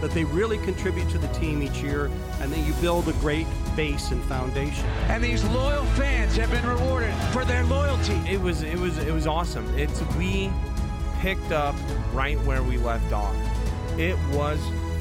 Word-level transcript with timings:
That 0.00 0.12
they 0.12 0.24
really 0.24 0.58
contribute 0.58 1.08
to 1.10 1.18
the 1.18 1.28
team 1.28 1.62
each 1.62 1.82
year 1.82 2.10
and 2.40 2.52
that 2.52 2.60
you 2.60 2.72
build 2.74 3.08
a 3.08 3.12
great 3.14 3.46
base 3.76 4.10
and 4.10 4.22
foundation. 4.24 4.86
And 5.08 5.22
these 5.22 5.44
loyal 5.44 5.84
fans 5.96 6.36
have 6.36 6.50
been 6.50 6.66
rewarded 6.66 7.14
for 7.32 7.44
their 7.44 7.64
loyalty. 7.64 8.20
It 8.28 8.40
was 8.40 8.62
it 8.62 8.78
was 8.78 8.98
it 8.98 9.12
was 9.12 9.26
awesome. 9.26 9.66
It's 9.78 10.02
we 10.16 10.50
picked 11.20 11.52
up 11.52 11.74
right 12.12 12.40
where 12.44 12.62
we 12.62 12.78
left 12.78 13.12
off. 13.12 13.36
It 13.98 14.16
was 14.32 14.58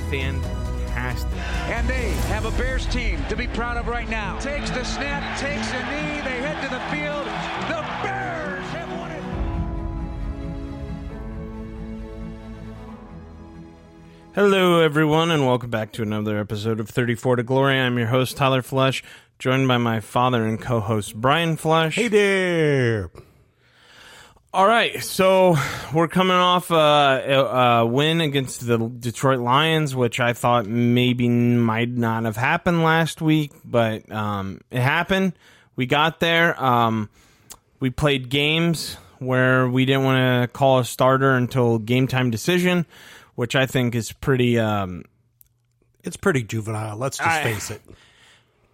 fantastic. 0.10 1.32
And 1.70 1.88
they 1.88 2.12
have 2.28 2.46
a 2.46 2.52
Bears 2.52 2.86
team 2.88 3.24
to 3.30 3.36
be 3.36 3.48
proud 3.48 3.78
of 3.78 3.88
right 3.88 4.10
now. 4.10 4.38
Takes 4.40 4.70
the 4.72 4.84
snap, 4.84 5.40
takes 5.40 5.72
a 5.72 5.80
knee, 5.86 6.22
they 6.22 6.42
head 6.42 6.62
to 6.64 6.70
the 6.70 6.82
field. 6.92 7.26
The 7.70 7.89
Hello, 14.36 14.80
everyone, 14.80 15.32
and 15.32 15.46
welcome 15.46 15.72
back 15.72 15.92
to 15.94 16.04
another 16.04 16.38
episode 16.38 16.80
of 16.80 16.88
34 16.88 17.38
to 17.38 17.44
Glory. 17.44 17.80
I'm 17.80 17.98
your 17.98 18.08
host, 18.08 18.38
Tyler 18.38 18.62
Flesh, 18.62 19.04
joined 19.40 19.68
by 19.68 19.78
my 19.78 20.00
father 20.00 20.46
and 20.46 20.62
co 20.62 20.80
host, 20.80 21.16
Brian 21.16 21.58
Flesh. 21.58 21.96
Hey 21.96 22.10
there. 22.10 23.10
All 24.54 24.68
right, 24.68 25.04
so 25.04 25.56
we're 25.94 26.08
coming 26.08 26.38
off 26.38 26.72
uh, 26.72 27.22
a, 27.26 27.34
a 27.34 27.86
win 27.88 28.22
against 28.22 28.66
the 28.66 28.78
Detroit 28.78 29.40
Lions, 29.40 29.96
which 29.96 30.20
I 30.20 30.34
thought 30.34 30.68
maybe 30.68 31.28
might 31.28 31.90
not 31.90 32.26
have 32.26 32.38
happened 32.38 32.84
last 32.84 33.22
week, 33.22 33.52
but 33.66 34.10
um, 34.12 34.62
it 34.70 34.82
happened. 34.82 35.34
We 35.76 35.88
got 35.88 36.20
there. 36.20 36.62
Um, 36.64 37.10
we 37.80 37.90
played 37.90 38.30
games 38.30 38.96
where 39.18 39.68
we 39.68 39.86
didn't 39.86 40.04
want 40.04 40.18
to 40.44 40.48
call 40.48 40.80
a 40.80 40.86
starter 40.86 41.32
until 41.36 41.78
game 41.78 42.08
time 42.08 42.30
decision, 42.32 42.86
which 43.40 43.56
I 43.56 43.66
think 43.66 43.96
is 43.96 44.12
pretty. 44.12 44.60
Um, 44.60 45.04
It's 46.04 46.18
pretty 46.18 46.44
juvenile. 46.44 46.98
Let's 46.98 47.18
just 47.18 47.30
I- 47.30 47.44
face 47.44 47.72
it. 47.72 47.82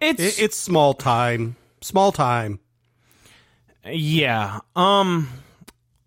it's 0.00 0.20
it. 0.20 0.42
It's 0.42 0.56
small 0.56 0.92
time. 0.92 1.54
Small 1.82 2.10
time. 2.10 2.58
Yeah. 3.88 4.58
Um 4.74 5.28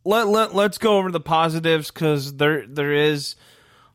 let 0.04 0.28
let 0.28 0.54
let's 0.54 0.78
go 0.78 0.98
over 0.98 1.10
the 1.10 1.22
positives 1.22 1.90
cuz 1.92 2.34
there 2.34 2.68
there 2.68 2.92
is 2.94 3.36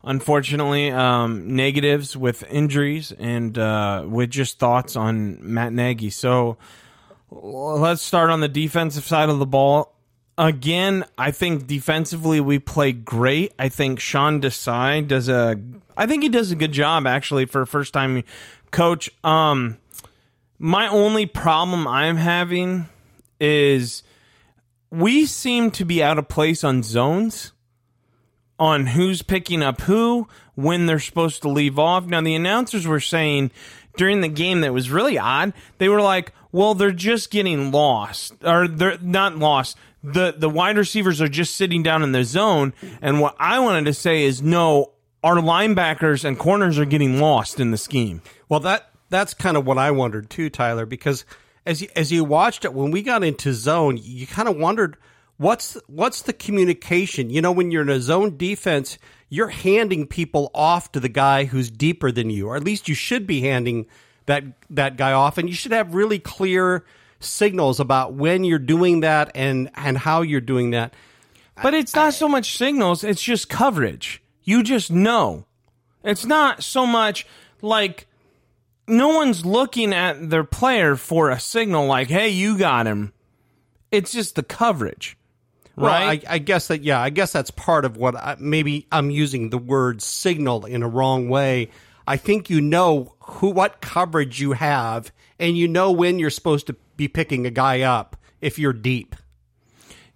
unfortunately 0.03 0.91
um 0.91 1.55
negatives 1.55 2.17
with 2.17 2.43
injuries 2.45 3.13
and 3.19 3.59
uh 3.59 4.05
with 4.07 4.31
just 4.31 4.59
thoughts 4.59 4.97
on 4.97 5.39
Matt 5.43 5.73
Nagy. 5.75 6.09
So 6.11 6.57
let's 7.31 8.01
start 8.01 8.31
on 8.31 8.41
the 8.41 8.49
defensive 8.49 9.05
side 9.05 9.29
of 9.29 9.39
the 9.39 9.47
ball. 9.47 9.94
Again, 10.37 11.05
I 11.17 11.31
think 11.31 11.67
defensively 11.67 12.41
we 12.41 12.59
play 12.59 12.93
great. 12.93 13.53
I 13.59 13.69
think 13.69 14.01
Sean 14.01 14.41
Desai 14.41 15.07
does 15.07 15.29
a 15.29 15.61
I 15.97 16.07
think 16.07 16.25
he 16.25 16.29
does 16.29 16.51
a 16.51 16.57
good 16.57 16.73
job 16.73 17.07
actually 17.07 17.47
for 17.47 17.63
a 17.63 17.67
first 17.67 17.93
time 17.93 18.25
coach. 18.73 19.11
Um 19.23 19.79
my 20.59 20.89
only 20.89 21.27
problem 21.27 21.87
I'm 21.87 22.17
having 22.17 22.87
is 23.39 24.03
we 24.91 25.27
seem 25.27 25.71
to 25.73 25.85
be 25.85 26.03
out 26.03 26.19
of 26.19 26.29
place 26.29 26.65
on 26.65 26.83
zones 26.83 27.53
on 28.59 28.87
who's 28.87 29.23
picking 29.23 29.63
up 29.63 29.83
who 29.83 30.27
when 30.55 30.87
they're 30.87 31.01
supposed 31.01 31.43
to 31.43 31.49
leave 31.49 31.79
off. 31.79 32.07
Now 32.07 32.21
the 32.21 32.35
announcers 32.35 32.87
were 32.87 33.01
saying 33.01 33.53
during 33.97 34.21
the 34.21 34.29
game 34.29 34.63
that 34.63 34.73
was 34.73 34.91
really 34.91 35.19
odd. 35.19 35.53
They 35.79 35.89
were 35.89 36.01
like, 36.01 36.33
"Well, 36.51 36.75
they're 36.75 36.91
just 36.91 37.31
getting 37.31 37.71
lost 37.71 38.35
or 38.45 38.67
they're 38.67 38.99
not 39.01 39.39
lost. 39.39 39.77
The 40.05 40.35
the 40.37 40.51
wide 40.51 40.77
receivers 40.77 41.21
are 41.23 41.29
just 41.29 41.57
sitting 41.57 41.83
down 41.83 42.03
in 42.03 42.13
the 42.13 42.25
zone." 42.25 42.75
And 43.01 43.21
what 43.21 43.35
I 43.39 43.59
wanted 43.59 43.87
to 43.87 43.95
say 43.95 44.25
is 44.25 44.43
no, 44.43 44.93
our 45.23 45.37
linebackers 45.37 46.25
and 46.25 46.39
corners 46.39 46.79
are 46.79 46.85
getting 46.85 47.21
lost 47.21 47.59
in 47.59 47.71
the 47.71 47.79
scheme. 47.79 48.21
Well, 48.49 48.61
that 48.61 48.91
that's 49.09 49.35
kind 49.35 49.57
of 49.57 49.67
what 49.67 49.79
I 49.79 49.91
wondered 49.91 50.29
too, 50.29 50.51
Tyler, 50.51 50.87
because 50.87 51.25
as 51.67 51.83
you, 51.83 51.89
as 51.97 52.13
you 52.13 52.25
watched 52.25 52.65
it 52.65 52.75
when 52.75 52.91
we 52.91 53.03
got 53.03 53.25
into 53.25 53.53
zone, 53.53 53.99
you 54.01 54.27
kind 54.27 54.49
of 54.49 54.57
wondered 54.57 54.97
what's 55.39 55.79
what's 55.87 56.23
the 56.23 56.33
communication. 56.33 57.31
You 57.31 57.41
know, 57.41 57.53
when 57.53 57.71
you're 57.71 57.83
in 57.83 57.89
a 57.89 58.01
zone 58.01 58.37
defense, 58.37 58.99
you're 59.29 59.49
handing 59.49 60.07
people 60.07 60.51
off 60.55 60.93
to 60.93 61.01
the 61.01 61.09
guy 61.09 61.45
who's 61.45 61.71
deeper 61.71 62.13
than 62.13 62.31
you, 62.31 62.49
or 62.49 62.57
at 62.57 62.65
least 62.65 62.89
you 62.89 62.95
should 62.95 63.27
be 63.27 63.41
handing 63.41 63.87
that 64.27 64.45
that 64.71 64.97
guy 64.97 65.13
off, 65.13 65.39
and 65.39 65.49
you 65.49 65.55
should 65.55 65.73
have 65.73 65.95
really 65.95 66.19
clear 66.19 66.85
signals 67.25 67.81
about 67.81 68.15
when 68.15 68.45
you're 68.45 68.59
doing 68.59 69.01
that 69.01 69.33
and 69.35 69.71
and 69.75 69.99
how 69.99 70.23
you're 70.23 70.41
doing 70.41 70.71
that. 70.71 70.95
But 71.63 71.75
it's 71.75 71.95
not 71.95 72.15
so 72.15 72.29
much 72.29 72.57
signals, 72.57 73.05
it's 73.05 73.23
just 73.23 73.49
coverage. 73.49 74.23
You 74.43 74.63
just 74.63 74.91
know. 74.91 75.47
It's 76.03 76.27
not 76.27 76.63
so 76.63 76.87
much 76.87 77.27
like 77.63 78.07
no 78.87 79.09
one's 79.09 79.47
looking 79.47 79.93
at 79.95 80.31
their 80.31 80.45
player 80.45 80.97
for 80.97 81.31
a 81.31 81.41
signal 81.41 81.87
like, 81.87 82.09
hey, 82.09 82.29
you 82.29 82.59
got 82.59 82.87
him. 82.87 83.13
It's 83.91 84.13
just 84.13 84.35
the 84.35 84.43
coverage. 84.43 85.17
Well, 85.77 85.91
Right? 85.91 86.25
I, 86.29 86.35
I 86.35 86.39
guess 86.39 86.69
that 86.69 86.83
yeah, 86.83 87.01
I 87.01 87.11
guess 87.11 87.33
that's 87.33 87.51
part 87.51 87.85
of 87.85 87.97
what 87.97 88.15
I, 88.15 88.37
maybe 88.39 88.87
I'm 88.93 89.11
using 89.11 89.51
the 89.51 89.59
word 89.59 90.03
signal 90.03 90.67
in 90.67 90.83
a 90.83 90.89
wrong 90.89 91.29
way. 91.29 91.71
I 92.07 92.17
think 92.17 92.51
you 92.51 92.61
know 92.61 93.15
who 93.21 93.51
what 93.51 93.81
coverage 93.81 94.41
you 94.41 94.53
have, 94.53 95.13
and 95.39 95.57
you 95.57 95.69
know 95.69 95.91
when 95.93 96.19
you're 96.19 96.31
supposed 96.31 96.67
to 96.69 96.77
be 96.97 97.09
picking 97.09 97.47
a 97.47 97.51
guy 97.51 97.81
up 97.83 98.17
if 98.41 98.59
you're 98.59 98.73
deep. 98.73 99.17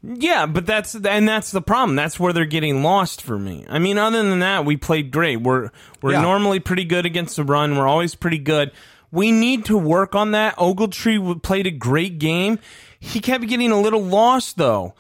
Yeah, 0.03 0.47
but 0.47 0.65
that's 0.65 0.95
and 0.95 1.29
that's 1.29 1.51
the 1.51 1.61
problem. 1.63 1.97
That's 1.97 2.21
where 2.21 2.33
they're 2.33 2.45
getting 2.45 2.83
lost 2.85 3.21
for 3.21 3.37
me. 3.39 3.65
I 3.69 3.79
mean, 3.81 3.99
other 3.99 4.23
than 4.23 4.39
that, 4.41 4.65
we 4.65 4.77
played 4.77 5.11
great. 5.11 5.41
We're 5.41 5.71
we're 6.03 6.13
Yeah. 6.13 6.21
normally 6.23 6.61
pretty 6.61 6.85
good 6.85 7.05
against 7.05 7.35
the 7.37 7.43
run. 7.45 7.77
We're 7.77 7.89
always 7.89 8.15
pretty 8.15 8.39
good. 8.39 8.71
We 9.11 9.33
need 9.33 9.65
to 9.65 9.77
work 9.79 10.15
on 10.15 10.33
that. 10.33 10.57
Ogletree 10.57 11.43
played 11.43 11.67
a 11.67 11.71
great 11.73 12.19
game. 12.19 12.59
He 13.01 13.19
kept 13.21 13.47
getting 13.49 13.73
a 13.73 13.81
little 13.81 14.03
lost 14.05 14.57
though. 14.57 14.95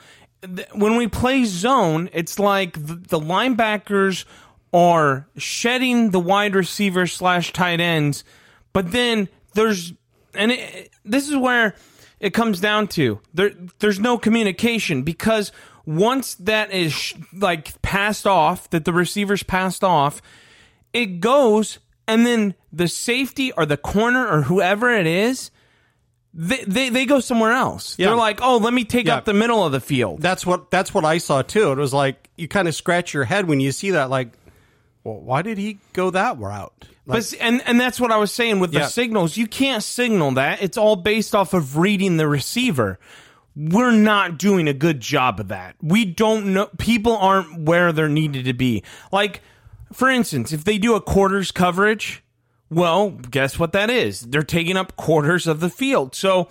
When 0.72 0.96
we 0.96 1.06
play 1.08 1.44
zone, 1.44 2.08
it's 2.12 2.38
like 2.38 2.72
the, 2.74 2.94
the 2.94 3.20
linebackers 3.20 4.24
are 4.72 5.26
shedding 5.36 6.10
the 6.10 6.20
wide 6.20 6.54
receiver 6.54 7.06
slash 7.06 7.52
tight 7.52 7.80
ends, 7.80 8.24
but 8.72 8.92
then 8.92 9.28
there's 9.54 9.92
and 10.34 10.52
it, 10.52 10.90
this 11.04 11.28
is 11.28 11.36
where 11.36 11.74
it 12.20 12.34
comes 12.34 12.60
down 12.60 12.86
to 12.88 13.18
there 13.32 13.50
there's 13.78 13.98
no 13.98 14.18
communication 14.18 15.02
because 15.02 15.52
once 15.86 16.34
that 16.36 16.70
is 16.72 16.92
sh- 16.92 17.14
like 17.32 17.80
passed 17.80 18.26
off 18.26 18.68
that 18.70 18.84
the 18.84 18.92
receivers 18.92 19.42
passed 19.42 19.82
off 19.82 20.20
it 20.92 21.20
goes 21.20 21.78
and 22.06 22.26
then 22.26 22.54
the 22.72 22.86
safety 22.88 23.52
or 23.52 23.64
the 23.64 23.76
corner 23.78 24.26
or 24.28 24.42
whoever 24.42 24.90
it 24.92 25.06
is 25.06 25.50
they 26.34 26.62
they, 26.66 26.88
they 26.90 27.06
go 27.06 27.20
somewhere 27.20 27.52
else 27.52 27.98
Yeah. 27.98 28.08
they're 28.08 28.16
like 28.16 28.40
oh 28.42 28.58
let 28.58 28.74
me 28.74 28.84
take 28.84 29.06
Yeah. 29.06 29.16
up 29.16 29.24
the 29.24 29.32
middle 29.34 29.64
of 29.64 29.72
the 29.72 29.80
field 29.80 30.20
That's 30.20 30.44
what 30.44 30.70
that's 30.70 30.92
what 30.92 31.04
I 31.06 31.18
saw 31.18 31.40
too. 31.42 31.72
It 31.72 31.78
was 31.78 31.94
like 31.94 32.28
you 32.36 32.48
kind 32.48 32.68
of 32.68 32.74
scratch 32.74 33.14
your 33.14 33.24
head 33.24 33.48
when 33.48 33.60
you 33.60 33.72
see 33.72 33.92
that. 33.92 34.10
Like, 34.10 34.28
well, 35.08 35.20
why 35.20 35.42
did 35.42 35.58
he 35.58 35.78
go 35.92 36.10
that 36.10 36.38
route? 36.38 36.86
Like, 37.06 37.22
But 37.30 37.34
and 37.40 37.62
and 37.66 37.80
that's 37.80 37.98
what 38.00 38.12
I 38.12 38.16
was 38.18 38.30
saying 38.32 38.60
with 38.60 38.72
the 38.72 38.80
Yeah. 38.80 38.86
signals. 38.88 39.36
You 39.36 39.46
can't 39.46 39.82
signal 39.82 40.32
that. 40.32 40.62
It's 40.62 40.76
all 40.76 40.96
based 40.96 41.34
off 41.34 41.54
of 41.54 41.76
reading 41.78 42.16
the 42.18 42.28
receiver. 42.28 42.98
We're 43.56 43.92
not 43.92 44.38
doing 44.38 44.68
a 44.68 44.72
good 44.74 45.00
job 45.00 45.40
of 45.40 45.48
that. 45.48 45.74
We 45.82 46.04
don't 46.04 46.52
know. 46.52 46.66
People 46.78 47.16
aren't 47.16 47.60
where 47.62 47.92
they're 47.92 48.08
needed 48.08 48.44
to 48.44 48.52
be. 48.52 48.84
Like, 49.10 49.40
for 49.92 50.08
instance, 50.08 50.52
if 50.52 50.64
they 50.64 50.78
do 50.78 50.94
a 50.94 51.00
quarters 51.00 51.50
coverage, 51.50 52.22
well, 52.70 53.10
guess 53.10 53.58
what 53.58 53.72
that 53.72 53.90
is? 53.90 54.20
They're 54.20 54.42
taking 54.42 54.76
up 54.76 54.94
quarters 54.96 55.46
of 55.46 55.60
the 55.60 55.70
field. 55.70 56.14
So 56.14 56.48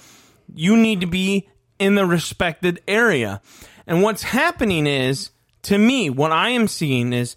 you 0.54 0.76
need 0.76 1.00
to 1.02 1.08
be 1.08 1.48
in 1.80 1.96
the 1.96 2.06
respected 2.06 2.82
area. 2.88 3.42
And 3.86 4.02
what's 4.02 4.24
happening 4.24 4.88
is, 4.88 5.30
to 5.64 5.78
me, 5.78 6.10
what 6.10 6.32
I 6.32 6.50
am 6.50 6.68
seeing 6.68 7.14
is 7.14 7.36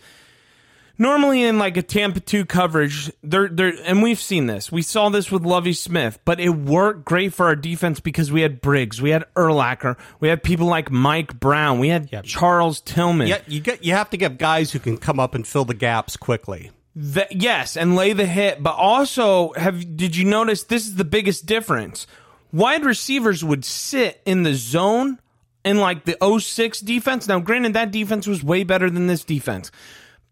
normally 1.01 1.43
in 1.43 1.59
like 1.59 1.77
a 1.77 1.83
Tampa 1.83 2.21
2 2.21 2.45
coverage, 2.45 3.11
there 3.25 3.49
there 3.49 3.73
and 3.85 4.03
we've 4.03 4.21
seen 4.21 4.47
this. 4.47 4.71
We 4.71 4.83
saw 4.83 5.09
this 5.09 5.33
with 5.33 5.43
Lovie 5.43 5.73
Smith, 5.73 6.21
but 6.25 6.39
it 6.39 6.51
worked 6.51 7.05
great 7.05 7.35
for 7.35 7.47
our 7.47 7.57
defense 7.57 7.99
because 7.99 8.31
we 8.31 8.43
had 8.43 8.61
Briggs, 8.61 9.03
we 9.03 9.11
had 9.11 9.25
Urlacher, 9.35 9.97
we 10.21 10.29
had 10.29 10.45
people 10.45 10.67
like 10.67 10.91
Mike 10.91 11.41
Brown, 11.41 11.81
we 11.81 11.89
had 11.89 12.09
Charles 12.23 12.81
Tillman. 12.83 13.27
yeah, 13.27 13.41
you 13.49 13.61
get 13.61 13.83
you 13.83 13.95
have 13.95 14.11
to 14.11 14.17
get 14.17 14.39
guys 14.39 14.71
who 14.71 14.79
can 14.79 14.99
come 14.99 15.19
up 15.19 15.35
and 15.35 15.45
fill 15.45 15.65
the 15.65 15.75
gaps 15.75 16.17
quickly. 16.17 16.71
That, 16.95 17.33
yes, 17.33 17.77
and 17.77 17.97
lay 17.97 18.13
the 18.13 18.27
hit, 18.27 18.63
but 18.63 18.75
also 18.75 19.53
have 19.55 19.97
did 19.97 20.15
you 20.15 20.25
notice 20.25 20.65
this 20.65 20.87
is 20.87 20.97
the 20.97 21.05
biggest 21.05 21.47
difference? 21.47 22.07
Wide 22.53 22.85
receivers 22.85 23.45
would 23.45 23.65
sit 23.65 24.21
in 24.27 24.43
the 24.43 24.55
zone 24.55 25.19
in 25.65 25.79
like 25.79 26.05
the 26.05 26.17
06 26.39 26.81
defense. 26.81 27.29
Now, 27.29 27.39
granted, 27.39 27.75
that 27.75 27.91
defense 27.91 28.27
was 28.27 28.43
way 28.43 28.65
better 28.65 28.91
than 28.91 29.07
this 29.07 29.25
defense, 29.25 29.71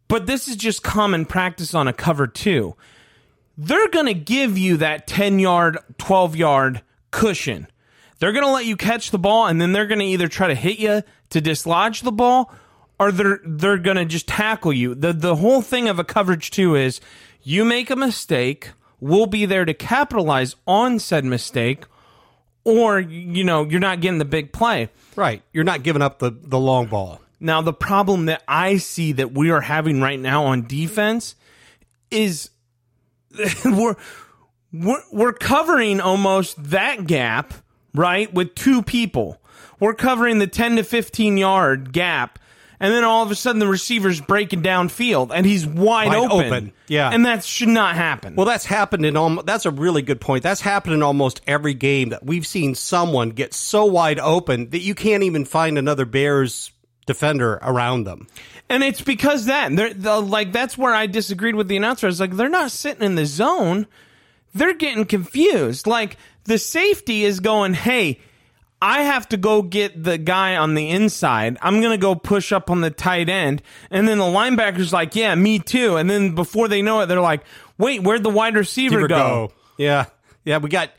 but 0.08 0.26
this 0.26 0.48
is 0.48 0.56
just 0.56 0.82
common 0.82 1.24
practice 1.26 1.74
on 1.74 1.86
a 1.86 1.92
cover 1.92 2.26
two. 2.26 2.74
They're 3.56 3.88
going 3.88 4.06
to 4.06 4.14
give 4.14 4.56
you 4.56 4.76
that 4.78 5.06
10 5.06 5.38
yard, 5.38 5.78
12 5.98 6.36
yard 6.36 6.82
cushion. 7.10 7.66
They're 8.18 8.32
going 8.32 8.44
to 8.44 8.52
let 8.52 8.66
you 8.66 8.76
catch 8.76 9.10
the 9.10 9.18
ball, 9.18 9.46
and 9.46 9.60
then 9.60 9.72
they're 9.72 9.86
going 9.86 10.00
to 10.00 10.04
either 10.04 10.28
try 10.28 10.48
to 10.48 10.54
hit 10.54 10.78
you 10.78 11.02
to 11.30 11.40
dislodge 11.40 12.02
the 12.02 12.12
ball 12.12 12.52
or 12.98 13.12
they're 13.12 13.40
they're 13.44 13.78
gonna 13.78 14.04
just 14.04 14.28
tackle 14.28 14.72
you. 14.72 14.94
The 14.94 15.12
the 15.12 15.36
whole 15.36 15.62
thing 15.62 15.88
of 15.88 15.98
a 15.98 16.04
coverage 16.04 16.50
two 16.50 16.74
is 16.74 17.00
you 17.42 17.64
make 17.64 17.90
a 17.90 17.96
mistake, 17.96 18.72
we'll 19.00 19.26
be 19.26 19.46
there 19.46 19.64
to 19.64 19.74
capitalize 19.74 20.56
on 20.66 20.98
said 20.98 21.24
mistake, 21.24 21.84
or 22.64 22.98
you 22.98 23.44
know, 23.44 23.64
you're 23.64 23.80
not 23.80 24.00
getting 24.00 24.18
the 24.18 24.24
big 24.24 24.52
play. 24.52 24.90
Right. 25.16 25.42
You're 25.52 25.64
not 25.64 25.82
giving 25.82 26.02
up 26.02 26.18
the, 26.18 26.30
the 26.30 26.58
long 26.58 26.86
ball. 26.86 27.20
Now 27.40 27.62
the 27.62 27.72
problem 27.72 28.26
that 28.26 28.42
I 28.48 28.78
see 28.78 29.12
that 29.12 29.32
we 29.32 29.50
are 29.50 29.60
having 29.60 30.00
right 30.00 30.18
now 30.18 30.46
on 30.46 30.66
defense 30.66 31.34
is 32.10 32.50
we're 33.64 33.96
we're, 34.72 35.02
we're 35.12 35.32
covering 35.32 36.00
almost 36.00 36.62
that 36.70 37.06
gap, 37.06 37.54
right, 37.94 38.32
with 38.32 38.54
two 38.54 38.82
people. 38.82 39.40
We're 39.80 39.94
covering 39.94 40.40
the 40.40 40.46
10 40.46 40.76
to 40.76 40.82
15 40.82 41.38
yard 41.38 41.92
gap 41.92 42.38
and 42.80 42.94
then 42.94 43.04
all 43.04 43.22
of 43.22 43.30
a 43.30 43.34
sudden 43.34 43.58
the 43.58 43.66
receiver's 43.66 44.20
breaking 44.20 44.62
downfield 44.62 45.30
and 45.34 45.44
he's 45.44 45.66
wide, 45.66 46.08
Wide 46.08 46.16
open. 46.16 46.46
open, 46.46 46.72
yeah. 46.86 47.10
and 47.10 47.26
that 47.26 47.44
should 47.44 47.68
not 47.68 47.96
happen. 47.96 48.36
Well, 48.36 48.46
that's 48.46 48.64
happened 48.64 49.04
in 49.04 49.16
almost, 49.16 49.46
that's 49.46 49.66
a 49.66 49.70
really 49.70 50.02
good 50.02 50.20
point. 50.20 50.42
That's 50.42 50.60
happened 50.60 50.94
in 50.94 51.02
almost 51.02 51.40
every 51.46 51.74
game 51.74 52.10
that 52.10 52.24
we've 52.24 52.46
seen 52.46 52.74
someone 52.74 53.30
get 53.30 53.52
so 53.52 53.84
wide 53.84 54.20
open 54.20 54.70
that 54.70 54.80
you 54.80 54.94
can't 54.94 55.22
even 55.24 55.44
find 55.44 55.76
another 55.76 56.04
Bears 56.04 56.70
defender 57.08 57.58
around 57.62 58.04
them. 58.04 58.28
and 58.68 58.84
it's 58.84 59.00
because 59.00 59.46
that 59.46 59.74
they're, 59.74 59.92
the, 59.92 60.20
like 60.20 60.52
that's 60.52 60.78
where 60.78 60.94
I 60.94 61.06
disagreed 61.06 61.56
with 61.56 61.66
the 61.66 61.76
announcer. 61.76 62.06
I 62.06 62.10
was 62.10 62.20
like, 62.20 62.36
they're 62.36 62.48
not 62.48 62.70
sitting 62.70 63.02
in 63.02 63.16
the 63.16 63.26
zone; 63.26 63.88
they're 64.54 64.74
getting 64.74 65.04
confused. 65.04 65.88
Like 65.88 66.16
the 66.44 66.58
safety 66.58 67.24
is 67.24 67.40
going, 67.40 67.74
hey. 67.74 68.20
I 68.80 69.02
have 69.02 69.28
to 69.30 69.36
go 69.36 69.62
get 69.62 70.04
the 70.04 70.18
guy 70.18 70.54
on 70.54 70.74
the 70.74 70.90
inside. 70.90 71.58
I'm 71.60 71.80
going 71.80 71.90
to 71.90 71.98
go 71.98 72.14
push 72.14 72.52
up 72.52 72.70
on 72.70 72.80
the 72.80 72.92
tight 72.92 73.28
end. 73.28 73.60
And 73.90 74.06
then 74.06 74.18
the 74.18 74.24
linebacker's 74.24 74.92
like, 74.92 75.16
yeah, 75.16 75.34
me 75.34 75.58
too. 75.58 75.96
And 75.96 76.08
then 76.08 76.36
before 76.36 76.68
they 76.68 76.80
know 76.80 77.00
it, 77.00 77.06
they're 77.06 77.20
like, 77.20 77.42
wait, 77.76 78.04
where'd 78.04 78.22
the 78.22 78.30
wide 78.30 78.54
receiver, 78.54 78.98
Receiver 78.98 79.08
go? 79.08 79.52
Yeah. 79.78 80.04
Yeah, 80.44 80.58
we 80.58 80.68
got 80.68 80.90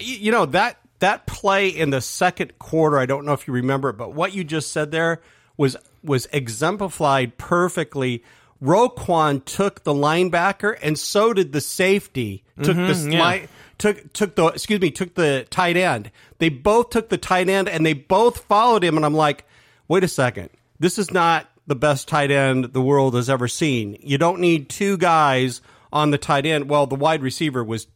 you 0.00 0.32
know 0.32 0.46
that 0.46 0.78
that 0.98 1.26
play 1.26 1.68
in 1.68 1.90
the 1.90 2.00
second 2.00 2.58
quarter, 2.58 2.98
I 2.98 3.06
don't 3.06 3.24
know 3.24 3.32
if 3.32 3.46
you 3.46 3.54
remember 3.54 3.90
it, 3.90 3.96
but 3.96 4.12
what 4.12 4.34
you 4.34 4.42
just 4.42 4.72
said 4.72 4.90
there 4.90 5.22
was 5.60 5.76
was 6.02 6.26
exemplified 6.32 7.36
perfectly. 7.36 8.24
Roquan 8.62 9.44
took 9.44 9.84
the 9.84 9.92
linebacker 9.92 10.76
and 10.82 10.98
so 10.98 11.32
did 11.32 11.52
the 11.52 11.60
safety. 11.60 12.44
Took 12.62 12.76
the 12.76 12.82
Mm-hmm, 12.92 13.12
yeah. 13.12 13.20
sli- 13.38 13.48
took 13.78 14.12
took 14.12 14.34
the 14.36 14.46
excuse 14.46 14.80
me, 14.80 14.90
took 14.90 15.14
the 15.14 15.46
tight 15.50 15.76
end. 15.76 16.10
They 16.38 16.48
both 16.48 16.90
took 16.90 17.08
the 17.08 17.18
tight 17.18 17.48
end 17.48 17.68
and 17.68 17.84
they 17.84 17.92
both 17.94 18.40
followed 18.44 18.84
him 18.84 18.96
and 18.96 19.04
I'm 19.06 19.14
like, 19.14 19.44
"Wait 19.88 20.04
a 20.04 20.08
second. 20.08 20.50
This 20.78 20.98
is 20.98 21.10
not 21.10 21.48
the 21.66 21.74
best 21.76 22.08
tight 22.08 22.30
end 22.30 22.72
the 22.72 22.80
world 22.82 23.14
has 23.14 23.28
ever 23.30 23.48
seen. 23.48 23.96
You 24.00 24.18
don't 24.18 24.40
need 24.40 24.68
two 24.68 24.96
guys 24.96 25.60
on 25.92 26.10
the 26.10 26.18
tight 26.18 26.46
end. 26.46 26.68
Well, 26.68 26.86
the 26.86 26.94
wide 26.96 27.22
receiver 27.22 27.62
was 27.64 27.86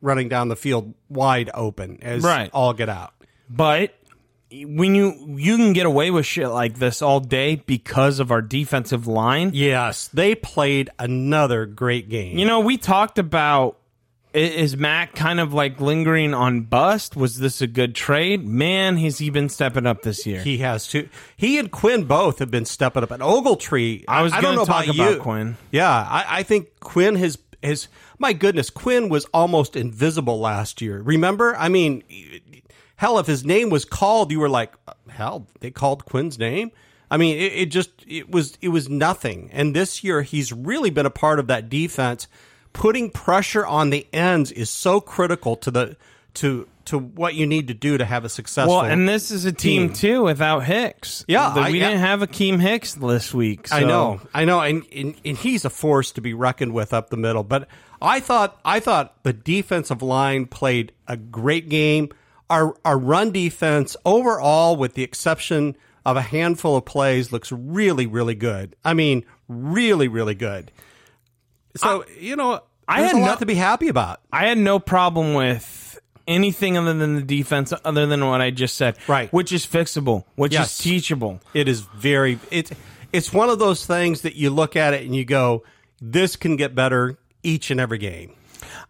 running 0.00 0.28
down 0.28 0.48
the 0.48 0.56
field 0.56 0.92
wide 1.08 1.50
open 1.54 1.98
as 2.02 2.22
Right. 2.22 2.50
all 2.52 2.72
get 2.74 2.88
out. 2.88 3.12
But 3.48 3.94
when 4.62 4.94
you 4.94 5.36
you 5.36 5.56
can 5.56 5.72
get 5.72 5.86
away 5.86 6.10
with 6.10 6.26
shit 6.26 6.48
like 6.48 6.78
this 6.78 7.02
all 7.02 7.20
day 7.20 7.56
because 7.56 8.20
of 8.20 8.30
our 8.30 8.42
defensive 8.42 9.06
line. 9.06 9.50
Yes, 9.54 10.08
they 10.08 10.34
played 10.34 10.90
another 10.98 11.66
great 11.66 12.08
game. 12.08 12.38
You 12.38 12.46
know, 12.46 12.60
we 12.60 12.76
talked 12.76 13.18
about 13.18 13.78
is 14.34 14.76
Mack 14.76 15.14
kind 15.14 15.38
of 15.38 15.54
like 15.54 15.80
lingering 15.80 16.34
on 16.34 16.62
bust? 16.62 17.14
Was 17.14 17.38
this 17.38 17.60
a 17.60 17.68
good 17.68 17.94
trade? 17.94 18.44
Man, 18.44 18.96
has 18.96 19.18
he 19.18 19.30
been 19.30 19.48
stepping 19.48 19.86
up 19.86 20.02
this 20.02 20.26
year? 20.26 20.42
he 20.42 20.58
has 20.58 20.88
too. 20.88 21.08
He 21.36 21.58
and 21.58 21.70
Quinn 21.70 22.04
both 22.04 22.40
have 22.40 22.50
been 22.50 22.64
stepping 22.64 23.04
up. 23.04 23.12
And 23.12 23.22
Ogletree, 23.22 24.04
I 24.08 24.22
was 24.22 24.32
I, 24.32 24.40
don't 24.40 24.56
gonna 24.56 24.56
know 24.56 24.64
talk 24.64 24.86
about, 24.86 25.12
about. 25.12 25.22
Quinn. 25.22 25.56
Yeah, 25.70 25.88
I, 25.88 26.38
I 26.38 26.42
think 26.42 26.80
Quinn 26.80 27.14
has 27.16 27.38
has. 27.62 27.88
My 28.18 28.32
goodness, 28.32 28.70
Quinn 28.70 29.08
was 29.08 29.24
almost 29.26 29.76
invisible 29.76 30.40
last 30.40 30.80
year. 30.80 31.00
Remember? 31.00 31.56
I 31.56 31.68
mean, 31.68 32.02
hell, 33.04 33.18
if 33.18 33.26
his 33.26 33.44
name 33.44 33.68
was 33.68 33.84
called, 33.84 34.30
you 34.32 34.40
were 34.40 34.48
like, 34.48 34.72
uh, 34.88 34.94
hell, 35.08 35.46
they 35.60 35.70
called 35.70 36.06
Quinn's 36.06 36.38
name. 36.38 36.70
I 37.10 37.18
mean, 37.18 37.36
it, 37.36 37.52
it 37.52 37.66
just 37.66 37.90
it 38.08 38.30
was 38.30 38.56
it 38.62 38.68
was 38.70 38.88
nothing. 38.88 39.50
And 39.52 39.76
this 39.76 40.02
year, 40.02 40.22
he's 40.22 40.52
really 40.52 40.90
been 40.90 41.06
a 41.06 41.10
part 41.10 41.38
of 41.38 41.48
that 41.48 41.68
defense. 41.68 42.26
Putting 42.72 43.10
pressure 43.10 43.64
on 43.64 43.90
the 43.90 44.06
ends 44.12 44.50
is 44.50 44.70
so 44.70 45.00
critical 45.00 45.54
to 45.56 45.70
the 45.70 45.96
to 46.34 46.66
to 46.86 46.98
what 46.98 47.34
you 47.34 47.46
need 47.46 47.68
to 47.68 47.74
do 47.74 47.96
to 47.98 48.04
have 48.04 48.24
a 48.24 48.28
successful. 48.28 48.76
well, 48.76 48.84
and 48.84 49.08
this 49.08 49.30
is 49.30 49.44
a 49.44 49.52
team, 49.52 49.88
team. 49.88 49.94
too 49.94 50.22
without 50.24 50.64
Hicks. 50.64 51.24
Yeah, 51.28 51.48
I- 51.54 51.70
we 51.70 51.78
didn't 51.78 52.00
have 52.00 52.20
Akiem 52.20 52.58
Hicks 52.60 52.94
this 52.94 53.32
week. 53.32 53.68
I 53.72 53.84
know, 53.84 54.20
I 54.34 54.44
know, 54.44 54.60
and, 54.60 54.82
and 54.92 55.14
and 55.24 55.36
he's 55.36 55.64
a 55.64 55.70
force 55.70 56.12
to 56.12 56.20
be 56.20 56.32
reckoned 56.34 56.72
with 56.72 56.92
up 56.92 57.10
the 57.10 57.16
middle. 57.16 57.44
But 57.44 57.68
I 58.02 58.20
thought 58.20 58.58
I 58.64 58.80
thought 58.80 59.22
the 59.24 59.32
defensive 59.32 60.02
line 60.02 60.46
played 60.46 60.92
a 61.06 61.16
great 61.16 61.68
game. 61.68 62.08
Our 62.54 62.74
our 62.84 62.98
run 62.98 63.32
defense 63.32 63.96
overall, 64.04 64.76
with 64.76 64.94
the 64.94 65.02
exception 65.02 65.76
of 66.06 66.16
a 66.16 66.22
handful 66.22 66.76
of 66.76 66.84
plays, 66.84 67.32
looks 67.32 67.50
really 67.50 68.06
really 68.06 68.34
good. 68.34 68.76
I 68.84 68.94
mean, 68.94 69.24
really 69.48 70.08
really 70.08 70.34
good. 70.34 70.70
So 71.76 72.04
you 72.18 72.36
know, 72.36 72.60
I 72.86 73.00
had 73.02 73.16
a 73.16 73.18
no- 73.18 73.26
lot 73.26 73.38
to 73.40 73.46
be 73.46 73.54
happy 73.56 73.88
about. 73.88 74.20
I 74.32 74.46
had 74.46 74.58
no 74.58 74.78
problem 74.78 75.34
with 75.34 75.98
anything 76.26 76.78
other 76.78 76.94
than 76.94 77.16
the 77.16 77.22
defense, 77.22 77.72
other 77.84 78.06
than 78.06 78.26
what 78.26 78.40
I 78.40 78.50
just 78.50 78.76
said. 78.76 78.96
Right. 79.08 79.32
Which 79.32 79.52
is 79.52 79.66
fixable, 79.66 80.24
which 80.36 80.52
Yes. 80.52 80.72
is 80.72 80.78
teachable. 80.78 81.40
It 81.52 81.68
is 81.68 81.80
very 81.96 82.38
it's 82.50 82.70
it's 83.12 83.32
one 83.32 83.48
of 83.50 83.58
those 83.58 83.84
things 83.86 84.20
that 84.22 84.36
you 84.36 84.50
look 84.50 84.76
at 84.76 84.94
it 84.94 85.04
and 85.04 85.14
you 85.14 85.24
go, 85.24 85.64
this 86.00 86.36
can 86.36 86.56
get 86.56 86.74
better 86.74 87.18
each 87.42 87.70
and 87.70 87.80
every 87.80 87.98
game. 87.98 88.34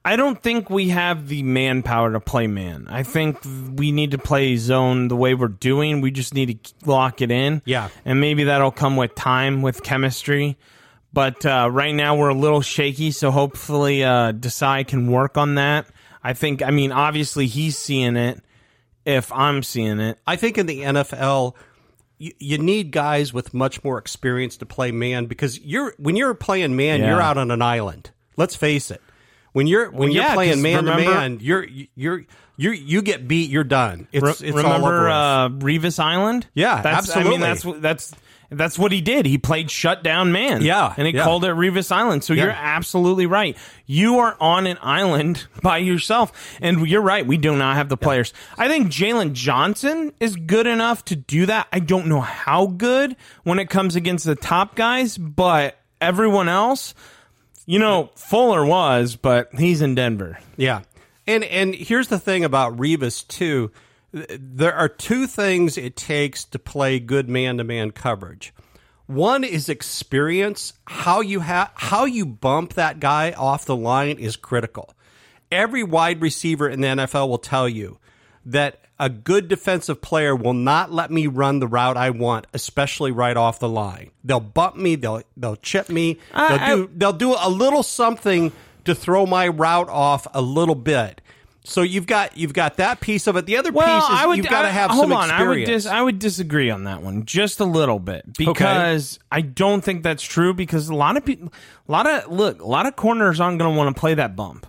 I 0.05 0.17
don't 0.17 0.43
think 0.43 0.69
we 0.71 0.89
have 0.91 1.29
the 1.29 1.43
manpower 1.43 2.13
to 2.13 2.21
play 2.21 2.47
man. 2.47 2.87
I 2.89 3.03
think 3.03 3.39
we 3.75 3.93
need 3.93 4.11
to 4.13 4.19
play 4.19 4.57
zone 4.57 5.09
the 5.09 5.17
way 5.17 5.35
we're 5.35 5.49
doing. 5.49 6.01
We 6.01 6.11
just 6.11 6.35
need 6.35 6.63
to 6.65 6.75
lock 6.91 7.21
it 7.23 7.31
in. 7.31 7.63
Yeah. 7.65 7.89
And 8.05 8.21
maybe 8.21 8.45
that'll 8.45 8.71
come 8.71 8.97
with 8.97 9.15
time, 9.15 9.63
with 9.63 9.83
chemistry. 9.83 10.57
But 11.13 11.47
uh, 11.47 11.69
right 11.71 11.95
now 11.95 12.17
we're 12.17 12.31
a 12.31 12.35
little 12.35 12.61
shaky, 12.61 13.13
so 13.13 13.31
hopefully 13.31 14.03
uh, 14.03 14.33
Desai 14.33 14.87
can 14.87 15.11
work 15.11 15.39
on 15.39 15.55
that. 15.55 15.87
I 16.23 16.33
think, 16.33 16.61
I 16.63 16.71
mean, 16.71 16.91
obviously 16.91 17.47
he's 17.47 17.79
seeing 17.79 18.17
it 18.17 18.41
if 19.05 19.31
I'm 19.33 19.63
seeing 19.63 20.01
it. 20.01 20.19
I 20.27 20.37
think 20.37 20.59
in 20.59 20.67
the 20.67 20.81
NFL, 20.81 21.55
you, 22.19 22.33
you 22.39 22.59
need 22.59 22.91
guys 22.91 23.33
with 23.33 23.55
much 23.55 23.85
more 23.85 23.99
experience 23.99 24.57
to 24.57 24.67
play 24.67 24.91
man 24.91 25.27
because 25.27 25.61
you're 25.61 25.95
when 25.99 26.17
you're 26.17 26.35
playing 26.35 26.75
man, 26.75 27.01
Yeah. 27.01 27.11
you're 27.11 27.21
out 27.21 27.37
on 27.39 27.51
an 27.51 27.63
island. 27.63 28.11
Let's 28.37 28.57
face 28.57 28.91
it. 28.91 29.01
When 29.55 29.67
you're 29.69 29.89
when 29.91 30.11
yeah, 30.11 30.27
you're 30.27 30.35
playing 30.35 30.63
man 30.63 30.85
to 30.85 30.97
man, 30.97 31.39
you're 31.41 31.65
you're 31.95 32.25
you 32.57 32.71
you 32.73 33.03
get 33.03 33.27
beat, 33.29 33.51
you're 33.51 33.63
done. 33.65 34.09
It's 34.13 34.23
Re- 34.43 34.49
it's 34.49 34.57
remember 34.57 35.09
uh, 35.09 35.49
Revis 35.49 35.99
Island? 36.01 36.47
Yeah, 36.55 36.83
that's, 36.83 36.95
I 36.95 36.99
absolutely. 36.99 37.31
mean, 37.31 37.41
that's 37.41 37.65
what- 37.65 37.81
that's 37.81 38.13
that's 38.51 38.79
what 38.79 38.91
he 38.93 39.01
did. 39.01 39.27
He 39.27 39.39
played 39.39 39.71
shutdown 39.71 40.33
man. 40.33 40.63
Yeah, 40.63 40.93
and 40.97 41.07
he 41.07 41.15
yeah. 41.15 41.23
called 41.25 41.45
it 41.45 41.53
Revis 41.53 41.91
Island. 41.93 42.25
So 42.25 42.35
Yeah. 42.35 42.43
you're 42.45 42.53
absolutely 42.53 43.27
right. 43.27 43.57
You 43.87 44.19
are 44.19 44.37
on 44.41 44.67
an 44.67 44.77
island 44.83 45.47
by 45.63 45.79
yourself, 45.79 46.33
and 46.61 46.87
you're 46.89 47.01
right. 47.01 47.25
We 47.25 47.37
do 47.37 47.57
not 47.57 47.77
have 47.77 47.89
the 47.89 47.97
players. 47.97 48.33
I 48.59 48.67
think 48.69 48.89
Jaylon 48.89 49.35
Johnson 49.35 50.13
is 50.19 50.35
good 50.35 50.67
enough 50.67 51.05
to 51.07 51.17
do 51.17 51.47
that. 51.47 51.69
I 51.73 51.79
don't 51.79 52.07
know 52.07 52.21
how 52.21 52.67
good 52.67 53.15
when 53.45 53.61
it 53.61 53.71
comes 53.71 53.95
against 53.95 54.25
the 54.25 54.35
top 54.37 54.75
guys, 54.75 55.17
but 55.17 55.79
everyone 56.01 56.49
else. 56.49 56.93
You 57.67 57.79
know, 57.79 58.11
Fuller 58.15 58.65
was, 58.65 59.17
but 59.17 59.49
he's 59.55 59.81
in 59.81 59.95
Denver. 59.95 60.39
Yeah. 60.57 60.83
And 61.27 61.45
and 61.45 61.75
here's 61.75 62.09
the 62.09 62.19
thing 62.19 62.45
about 62.45 62.77
Revis 62.77 63.27
too. 63.27 63.71
There 64.13 64.75
are 64.75 64.89
two 64.89 65.27
things 65.27 65.77
it 65.77 65.97
takes 65.97 66.45
to 66.45 66.59
play 66.59 67.01
good 67.01 67.29
man-to-man 67.29 67.91
coverage. 67.93 68.53
One 69.07 69.43
is 69.45 69.69
experience. 69.69 70.73
How 70.87 71.21
you 71.21 71.41
ha- 71.41 71.73
how 71.75 72.05
you 72.05 72.25
bump 72.25 72.75
that 72.75 73.01
guy 73.01 73.33
off 73.33 73.65
the 73.65 73.77
line 73.77 74.19
is 74.19 74.37
critical. 74.37 74.95
Every 75.51 75.83
wide 75.83 76.21
receiver 76.21 76.69
in 76.69 76.81
the 76.81 76.89
NFL 76.89 77.29
will 77.29 77.39
tell 77.39 77.69
you 77.69 77.99
that 78.47 78.84
a 78.99 79.09
good 79.09 79.49
defensive 79.49 80.01
player 80.01 80.37
will 80.37 80.55
not 80.55 80.93
let 80.93 81.11
me 81.11 81.27
run 81.27 81.59
the 81.59 81.67
route 81.67 81.97
I 81.97 82.11
want, 82.11 82.47
especially 82.55 83.11
right 83.11 83.37
off 83.37 83.59
the 83.59 83.69
line. 83.69 84.11
They'll 84.23 84.41
bump 84.41 84.77
me, 84.77 84.95
they'll 84.97 85.23
they'll 85.37 85.57
chip 85.57 85.89
me, 85.89 86.19
uh, 86.33 86.59
I- 86.61 86.67
they'll 86.69 86.77
do 86.77 86.85
I- 86.85 86.89
they'll 86.97 87.13
do 87.13 87.37
a 87.41 87.51
little 87.51 87.83
something 87.83 88.53
to 88.85 88.95
throw 88.95 89.27
my 89.27 89.49
route 89.49 89.89
off 89.89 90.27
a 90.35 90.41
little 90.43 90.75
bit. 90.75 91.21
So 91.67 91.81
you've 91.81 92.07
got 92.07 92.37
you've 92.37 92.53
got 92.53 92.77
that 92.77 93.01
piece 93.01 93.27
of 93.27 93.37
it. 93.37 93.47
The 93.47 93.57
other 93.57 93.73
Well, 93.73 93.87
piece 93.87 94.11
is 94.11 94.23
I 94.23 94.27
would, 94.27 94.37
you've 94.37 94.47
got 94.49 94.63
to 94.63 94.69
have 94.69 94.91
hold 94.91 95.05
some 95.05 95.13
on. 95.15 95.31
I 95.31 95.49
would, 95.49 95.65
dis, 95.65 95.87
I 95.87 96.03
would 96.03 96.19
disagree 96.19 96.69
on 96.71 96.85
that 96.85 97.03
one 97.03 97.25
just 97.25 97.59
a 97.59 97.65
little 97.65 97.99
bit 97.99 98.35
because 98.37 99.19
I 99.33 99.41
don't 99.41 99.83
think 99.83 100.03
that's 100.03 100.23
true. 100.23 100.53
Because 100.53 100.91
a 100.91 100.95
lot 100.95 101.17
of 101.17 101.25
people, 101.25 101.51
a 101.89 101.91
lot 101.93 102.07
of 102.07 102.31
look, 102.31 102.61
a 102.61 102.67
lot 102.67 102.85
of 102.85 102.97
corners 102.97 103.41
aren't 103.41 103.59
going 103.59 103.73
to 103.73 103.77
want 103.79 103.97
to 103.97 103.99
play 103.99 104.13
that 104.15 104.37
bump. 104.37 104.67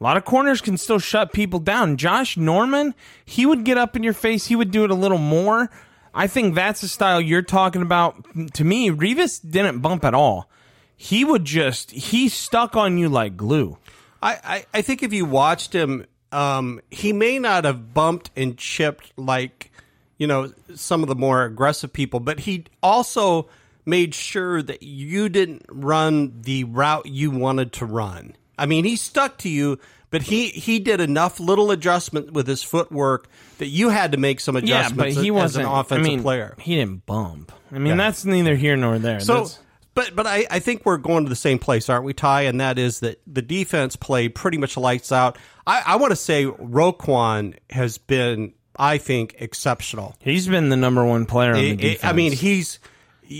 A 0.00 0.04
lot 0.04 0.16
of 0.16 0.24
corners 0.24 0.60
can 0.60 0.76
still 0.76 0.98
shut 0.98 1.32
people 1.32 1.58
down. 1.58 1.96
Josh 1.96 2.36
Norman, 2.36 2.94
he 3.24 3.44
would 3.46 3.64
get 3.64 3.78
up 3.78 3.96
in 3.96 4.02
your 4.02 4.12
face. 4.12 4.46
He 4.46 4.54
would 4.54 4.70
do 4.70 4.84
it 4.84 4.90
a 4.90 4.94
little 4.94 5.18
more. 5.18 5.70
I 6.14 6.26
think 6.26 6.54
that's 6.54 6.80
the 6.80 6.88
style 6.88 7.20
you're 7.20 7.42
talking 7.42 7.82
about. 7.82 8.24
To 8.54 8.64
me, 8.64 8.90
Revis 8.90 9.40
didn't 9.48 9.80
bump 9.80 10.04
at 10.04 10.14
all. 10.14 10.48
He 10.96 11.24
would 11.24 11.44
just 11.44 11.90
he 11.90 12.28
stuck 12.28 12.76
on 12.76 12.98
you 12.98 13.08
like 13.08 13.36
glue. 13.36 13.78
I, 14.22 14.38
I, 14.42 14.66
I 14.74 14.82
think 14.82 15.02
if 15.02 15.12
you 15.12 15.24
watched 15.24 15.72
him, 15.72 16.06
um, 16.32 16.80
he 16.90 17.12
may 17.12 17.38
not 17.38 17.64
have 17.64 17.94
bumped 17.94 18.30
and 18.36 18.58
chipped 18.58 19.12
like, 19.16 19.70
you 20.16 20.26
know, 20.26 20.52
some 20.74 21.02
of 21.02 21.08
the 21.08 21.14
more 21.14 21.44
aggressive 21.44 21.92
people, 21.92 22.20
but 22.20 22.40
he 22.40 22.64
also 22.82 23.48
made 23.86 24.14
sure 24.14 24.62
that 24.62 24.82
you 24.82 25.28
didn't 25.28 25.64
run 25.68 26.42
the 26.42 26.64
route 26.64 27.06
you 27.06 27.30
wanted 27.30 27.72
to 27.74 27.86
run. 27.86 28.34
I 28.58 28.66
mean, 28.66 28.84
he 28.84 28.96
stuck 28.96 29.38
to 29.38 29.48
you, 29.48 29.78
but 30.10 30.22
he, 30.22 30.48
he 30.48 30.78
did 30.78 31.00
enough 31.00 31.38
little 31.40 31.70
adjustment 31.70 32.32
with 32.32 32.46
his 32.46 32.62
footwork 32.62 33.28
that 33.58 33.66
you 33.68 33.88
had 33.90 34.12
to 34.12 34.18
make 34.18 34.40
some 34.40 34.56
adjustments. 34.56 35.14
Yeah, 35.16 35.20
but 35.20 35.22
he 35.24 35.28
as 35.28 35.34
wasn't 35.34 35.66
an 35.66 35.72
offensive 35.72 36.06
I 36.06 36.08
mean, 36.08 36.22
player. 36.22 36.54
He 36.58 36.76
didn't 36.76 37.06
bump. 37.06 37.52
I 37.70 37.78
mean, 37.78 37.86
Yeah. 37.88 37.96
that's 37.96 38.24
neither 38.24 38.56
here 38.56 38.76
nor 38.76 38.98
there. 38.98 39.20
So, 39.20 39.32
That's- 39.34 39.58
but 39.94 40.14
but 40.14 40.26
I, 40.26 40.46
I 40.50 40.58
think 40.60 40.86
we're 40.86 40.96
going 40.96 41.24
to 41.24 41.28
the 41.28 41.34
same 41.36 41.58
place, 41.58 41.88
aren't 41.88 42.04
we, 42.04 42.12
Ty? 42.12 42.42
And 42.42 42.60
that 42.60 42.78
is 42.78 43.00
that 43.00 43.20
the 43.26 43.42
defense 43.42 43.96
played 43.96 44.34
pretty 44.34 44.56
much 44.56 44.76
lights 44.76 45.10
out. 45.12 45.36
I, 45.66 45.82
I 45.84 45.96
want 45.96 46.12
to 46.12 46.16
say 46.16 46.44
Roquan 46.44 47.56
has 47.70 47.98
been, 47.98 48.52
I 48.76 48.98
think, 48.98 49.34
exceptional. 49.40 50.14
He's 50.20 50.46
been 50.46 50.68
the 50.68 50.76
number 50.76 51.04
one 51.04 51.26
player 51.26 51.50
on 51.54 51.60
the 51.60 51.76
defense. 51.76 52.04
I 52.04 52.12
mean, 52.12 52.32
he's 52.32 52.78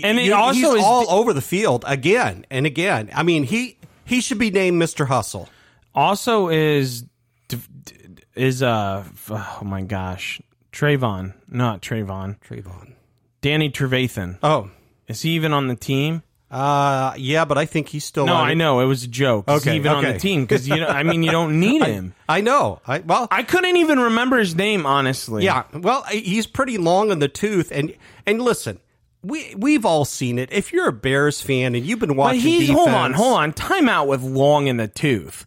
And 0.03 0.19
it 0.19 0.25
you- 0.25 0.35
also 0.35 0.53
he's 0.73 0.79
is 0.79 0.83
all 0.83 1.09
over 1.09 1.33
the 1.33 1.41
field 1.41 1.85
again 1.87 2.45
and 2.51 2.65
again. 2.65 3.09
I 3.15 3.23
mean, 3.23 3.43
he 3.43 3.77
he 4.09 4.19
should 4.21 4.37
be 4.39 4.51
named 4.51 4.77
Mister 4.77 5.05
Hustle. 5.05 5.47
also 5.95 6.49
is 6.49 7.05
is 8.35 8.61
uh 8.63 9.03
oh 9.29 9.59
my 9.63 9.81
gosh 9.81 10.41
Trayvon, 10.71 11.33
not 11.49 11.81
Trayvon, 11.81 12.37
Trayvon. 12.47 12.93
Danny 13.41 13.69
Trevathan. 13.71 14.37
Oh, 14.43 14.69
Is 15.07 15.21
he 15.23 15.31
even 15.31 15.51
on 15.53 15.67
the 15.67 15.75
team? 15.75 16.21
uh, 16.51 17.13
yeah, 17.17 17.45
but 17.45 17.57
I 17.57 17.65
think 17.65 17.87
he's 17.89 18.03
still. 18.03 18.25
No, 18.25 18.33
I 18.35 18.51
it. 18.51 18.55
know 18.55 18.79
it 18.81 18.85
was 18.85 19.03
a 19.03 19.07
joke. 19.07 19.45
Is 19.49 19.61
Okay, 19.61 19.71
he 19.71 19.77
even 19.77 19.91
on 19.91 20.03
the 20.03 20.17
team? 20.17 20.41
Because 20.43 20.67
you 20.67 20.77
know, 20.77 20.87
I 20.87 21.03
mean, 21.03 21.21
you 21.23 21.31
don't 21.31 21.59
need 21.59 21.83
him. 21.95 22.13
I 22.27 22.41
know. 22.41 22.81
I 22.87 22.99
well, 22.99 23.27
I 23.31 23.43
couldn't 23.43 23.77
even 23.77 23.99
remember 23.99 24.37
his 24.37 24.55
name 24.55 24.85
honestly. 24.85 25.43
Yeah, 25.45 25.63
well, 25.73 26.03
he's 26.03 26.47
pretty 26.47 26.77
long 26.77 27.11
in 27.11 27.19
the 27.19 27.27
tooth, 27.27 27.71
and 27.71 27.95
and 28.25 28.41
listen, 28.41 28.79
we 29.21 29.53
we've 29.55 29.85
all 29.85 30.05
seen 30.05 30.39
it. 30.39 30.51
If 30.51 30.71
you're 30.71 30.87
a 30.87 30.93
Bears 30.93 31.41
fan 31.41 31.75
and 31.75 31.85
you've 31.85 31.99
been 31.99 32.15
watching, 32.15 32.39
but 32.39 32.43
he's 32.43 32.67
defense, 32.67 32.77
hold 32.77 32.89
on, 32.89 33.13
hold 33.13 33.37
on. 33.37 33.53
Time 33.53 33.89
out 33.89 34.07
with 34.07 34.21
long 34.21 34.67
in 34.67 34.77
the 34.77 34.87
tooth. 34.87 35.45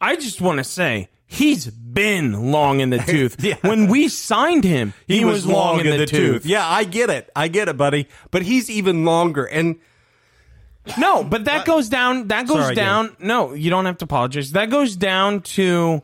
I 0.00 0.16
just 0.16 0.40
want 0.40 0.58
to 0.58 0.64
say 0.64 1.08
he's 1.26 1.66
been 1.68 2.50
long 2.50 2.80
in 2.80 2.90
the 2.90 2.98
tooth. 3.06 3.36
Yeah. 3.42 3.56
When 3.62 3.88
we 3.88 4.08
signed 4.08 4.64
him, 4.64 4.94
he, 5.06 5.24
was, 5.24 5.46
long, 5.46 5.80
in, 5.80 5.96
the, 5.96 6.06
tooth. 6.06 6.44
Yeah, 6.44 6.66
I 6.66 6.84
get 6.84 7.10
it, 7.10 7.30
I 7.36 7.48
get 7.48 7.68
it, 7.68 7.76
buddy. 7.76 8.08
But 8.30 8.42
he's 8.42 8.70
even 8.70 9.04
longer, 9.04 9.44
and 9.44 9.76
No, 10.98 11.22
but 11.22 11.44
that 11.44 11.62
uh, 11.62 11.64
goes 11.64 11.88
down. 11.88 12.28
That 12.28 12.46
goes 12.46 12.62
Sorry, 12.62 12.74
down. 12.74 13.16
No, 13.18 13.54
you 13.54 13.70
don't 13.70 13.86
have 13.86 13.98
to 13.98 14.04
apologize. 14.04 14.52
That 14.52 14.70
goes 14.70 14.96
down 14.96 15.42
to 15.42 16.02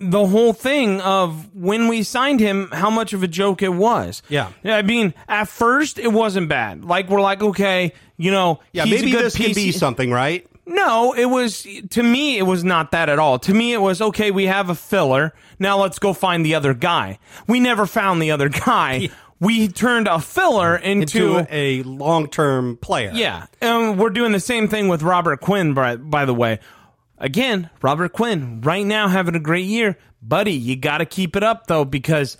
the 0.00 0.26
whole 0.26 0.52
thing 0.52 1.00
of 1.02 1.54
when 1.54 1.86
we 1.88 2.02
signed 2.02 2.40
him, 2.40 2.68
how 2.72 2.90
much 2.90 3.12
of 3.12 3.22
a 3.22 3.28
joke 3.28 3.62
it 3.62 3.68
was. 3.74 4.22
Yeah. 4.28 4.50
I 4.64 4.82
mean, 4.82 5.12
at 5.28 5.46
first 5.48 5.98
it 5.98 6.08
wasn't 6.12 6.48
bad. 6.48 6.84
Like 6.84 7.08
we're 7.10 7.20
like, 7.20 7.42
okay, 7.42 7.92
you 8.16 8.30
know, 8.30 8.60
yeah, 8.72 8.84
he's 8.84 9.00
maybe 9.00 9.12
a 9.12 9.16
good 9.16 9.24
this 9.26 9.36
could 9.36 9.46
piece. 9.46 9.54
be 9.56 9.72
something, 9.72 10.10
right? 10.10 10.46
No, 10.66 11.12
it 11.14 11.24
was 11.26 11.66
to 11.90 12.02
me. 12.02 12.38
It 12.38 12.42
was 12.44 12.62
not 12.64 12.92
that 12.92 13.08
at 13.08 13.18
all. 13.18 13.38
To 13.40 13.52
me, 13.52 13.72
it 13.72 13.80
was 13.80 14.00
okay. 14.00 14.30
We 14.30 14.46
have 14.46 14.70
a 14.70 14.74
filler. 14.74 15.34
Now 15.58 15.78
let's 15.80 15.98
go 15.98 16.12
find 16.12 16.46
the 16.46 16.54
other 16.54 16.74
guy. 16.74 17.18
We 17.48 17.58
never 17.60 17.86
found 17.86 18.22
the 18.22 18.30
other 18.30 18.48
guy. 18.48 19.10
We 19.40 19.68
turned 19.68 20.06
a 20.06 20.20
filler 20.20 20.76
into, 20.76 21.38
Into 21.38 21.46
a 21.50 21.82
long-term 21.82 22.76
player. 22.76 23.10
yeah, 23.14 23.46
and 23.62 23.98
we're 23.98 24.10
doing 24.10 24.32
the 24.32 24.38
same 24.40 24.68
thing 24.68 24.88
with 24.88 25.02
Robert 25.02 25.40
Quinn. 25.40 25.72
By, 25.72 25.96
by 25.96 26.24
the 26.26 26.34
way, 26.34 26.60
again, 27.20 27.70
Robert 27.82 28.12
Quinn 28.12 28.60
right 28.62 28.84
now 28.84 29.06
having 29.08 29.34
a 29.36 29.40
great 29.40 29.66
year, 29.66 29.96
buddy. 30.20 30.52
You 30.52 30.76
got 30.76 30.98
to 30.98 31.06
keep 31.06 31.36
it 31.36 31.42
up 31.42 31.66
though, 31.66 31.84
because 31.84 32.36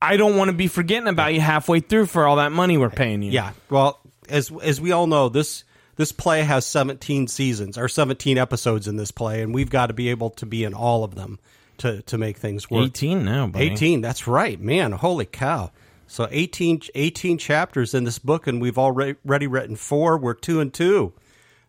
I 0.00 0.16
don't 0.16 0.36
want 0.36 0.48
to 0.48 0.56
be 0.56 0.68
forgetting 0.68 1.08
about 1.08 1.34
you 1.34 1.40
halfway 1.40 1.80
through 1.80 2.06
for 2.06 2.26
all 2.26 2.36
that 2.36 2.52
money 2.52 2.78
we're 2.78 2.90
paying 2.90 3.22
you. 3.22 3.32
Yeah. 3.32 3.52
Well, 3.68 4.00
as 4.28 4.50
as 4.62 4.80
we 4.80 4.92
all 4.92 5.06
know, 5.06 5.28
this 5.28 5.64
this 5.96 6.12
play 6.12 6.42
has 6.42 6.66
17 6.66 7.26
seasons 7.26 7.78
or 7.78 7.88
17 7.88 8.36
episodes 8.38 8.86
in 8.86 8.96
this 8.96 9.10
play, 9.10 9.42
and 9.42 9.54
we've 9.54 9.70
got 9.70 9.86
to 9.86 9.94
be 9.94 10.10
able 10.10 10.30
to 10.30 10.46
be 10.46 10.64
in 10.64 10.74
all 10.74 11.04
of 11.04 11.14
them 11.14 11.38
to 11.78 12.02
to 12.02 12.16
make 12.18 12.38
things 12.38 12.70
work. 12.70 12.86
eighteen 12.86 13.24
now, 13.24 13.46
buddy. 13.46 13.66
18 13.66 14.00
that's 14.00 14.26
right 14.26 14.58
man 14.58 14.92
holy 14.92 15.26
cow 15.26 15.70
so 16.06 16.26
18 16.30 16.80
18 16.94 17.36
chapters 17.36 17.92
in 17.92 18.04
this 18.04 18.18
book 18.18 18.46
and 18.46 18.62
we've 18.62 18.78
already 18.78 19.46
written 19.46 19.76
four 19.76 20.16
we're 20.16 20.32
two 20.32 20.60
and 20.60 20.72
two 20.72 21.12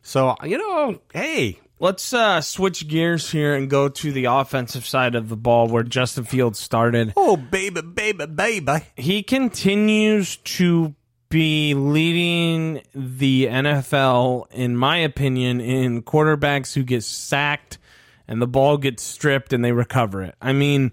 so 0.02 0.34
you 0.44 0.58
know 0.58 0.98
hey 1.14 1.60
Let's 1.80 2.12
uh, 2.12 2.42
switch 2.42 2.88
gears 2.88 3.30
here 3.32 3.54
and 3.54 3.70
go 3.70 3.88
to 3.88 4.12
the 4.12 4.26
offensive 4.26 4.86
side 4.86 5.14
of 5.14 5.30
the 5.30 5.38
ball 5.38 5.68
where 5.68 5.84
Justin 5.84 6.24
Fields 6.24 6.60
started. 6.60 7.14
oh 7.16 7.38
baby 7.38 7.82
baby 7.82 8.26
baby 8.26 8.78
He 8.96 9.22
continues 9.22 10.38
to 10.38 10.96
be 11.30 11.74
leading 11.74 12.82
the 12.96 13.48
NFL, 13.48 14.50
in 14.52 14.78
my 14.78 14.98
opinion, 14.98 15.60
in 15.60 16.02
quarterbacks 16.02 16.74
who 16.74 16.84
get 16.84 17.04
sacked 17.04 17.78
and 18.28 18.42
the 18.42 18.48
ball 18.48 18.78
gets 18.78 19.04
stripped 19.04 19.54
and 19.54 19.64
they 19.64 19.72
recover 19.72 20.24
it. 20.24 20.36
I 20.42 20.54
mean, 20.54 20.92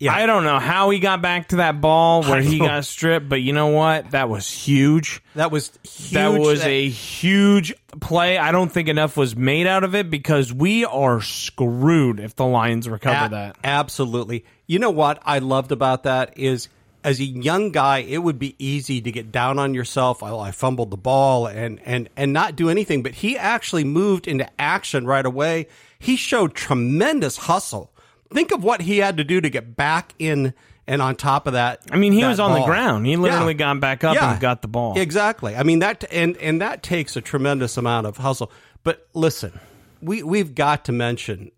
Yeah. 0.00 0.14
I 0.14 0.26
don't 0.26 0.44
know 0.44 0.60
how 0.60 0.90
he 0.90 1.00
got 1.00 1.20
back 1.22 1.48
to 1.48 1.56
that 1.56 1.80
ball 1.80 2.22
where 2.22 2.40
he 2.40 2.58
got 2.60 2.84
stripped, 2.84 3.28
but 3.28 3.42
you 3.42 3.52
know 3.52 3.68
what? 3.68 4.12
That 4.12 4.28
was 4.28 4.48
huge. 4.48 5.20
that 5.34 5.50
was 5.50 5.72
huge 5.82 6.12
That 6.12 6.38
was 6.38 6.60
That- 6.60 6.68
a 6.68 6.88
huge 6.88 7.74
play. 8.00 8.38
I 8.38 8.52
don't 8.52 8.70
think 8.70 8.88
enough 8.88 9.16
was 9.16 9.34
made 9.34 9.66
out 9.66 9.82
of 9.82 9.94
it 9.96 10.08
because 10.08 10.52
we 10.52 10.84
are 10.84 11.20
screwed 11.20 12.20
if 12.20 12.36
the 12.36 12.46
Lions 12.46 12.88
recover 12.88 13.26
A- 13.26 13.28
that. 13.30 13.56
Absolutely. 13.64 14.44
You 14.68 14.78
know 14.78 14.90
what 14.90 15.20
I 15.24 15.40
loved 15.40 15.72
about 15.72 16.04
that 16.04 16.32
is 16.36 16.68
as 17.04 17.20
a 17.20 17.24
young 17.24 17.70
guy, 17.72 17.98
it 17.98 18.18
would 18.18 18.38
be 18.38 18.54
easy 18.58 19.00
to 19.00 19.10
get 19.10 19.32
down 19.32 19.58
on 19.58 19.72
yourself. 19.74 20.22
Oh, 20.22 20.38
I 20.38 20.50
fumbled 20.50 20.90
the 20.90 20.96
ball 20.96 21.46
and, 21.46 21.80
and, 21.84 22.08
and 22.16 22.32
not 22.32 22.54
do 22.54 22.68
anything, 22.70 23.02
but 23.02 23.14
he 23.14 23.36
actually 23.38 23.84
moved 23.84 24.28
into 24.28 24.48
action 24.60 25.06
right 25.06 25.24
away. 25.26 25.66
He 25.98 26.16
showed 26.16 26.54
tremendous 26.54 27.36
hustle. 27.36 27.90
Think 28.32 28.52
of 28.52 28.62
what 28.62 28.82
he 28.82 28.98
had 28.98 29.16
to 29.16 29.24
do 29.24 29.40
to 29.40 29.48
get 29.50 29.76
back 29.76 30.12
in 30.18 30.52
and 30.86 31.00
on 31.02 31.16
top 31.16 31.46
of 31.46 31.52
that. 31.54 31.80
I 31.90 31.96
mean, 31.96 32.12
he 32.12 32.24
was 32.24 32.40
on 32.40 32.52
the 32.58 32.64
ground. 32.64 33.06
He 33.06 33.16
literally 33.16 33.52
Yeah. 33.52 33.58
got 33.58 33.80
back 33.80 34.04
up 34.04 34.14
Yeah. 34.14 34.32
and 34.32 34.40
got 34.40 34.62
the 34.62 34.68
ball. 34.68 34.98
Exactly. 34.98 35.54
I 35.56 35.62
mean 35.62 35.78
that 35.80 36.04
and 36.12 36.36
and 36.38 36.60
that 36.60 36.82
takes 36.82 37.16
a 37.16 37.20
tremendous 37.20 37.76
amount 37.76 38.06
of 38.06 38.16
hustle. 38.18 38.50
But 38.84 39.06
listen, 39.14 39.58
we 40.00 40.22
we've 40.22 40.54
got 40.54 40.84
to 40.86 40.92
mention 40.92 41.50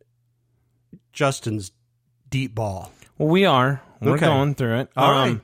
Justin's 1.12 1.72
deep 2.28 2.54
ball. 2.54 2.92
Well, 3.18 3.28
we 3.28 3.44
are. 3.44 3.82
We're 4.00 4.12
Okay. 4.14 4.26
going 4.26 4.54
through 4.54 4.80
it. 4.80 4.90
Um, 4.96 5.04
All 5.04 5.10
right. 5.12 5.40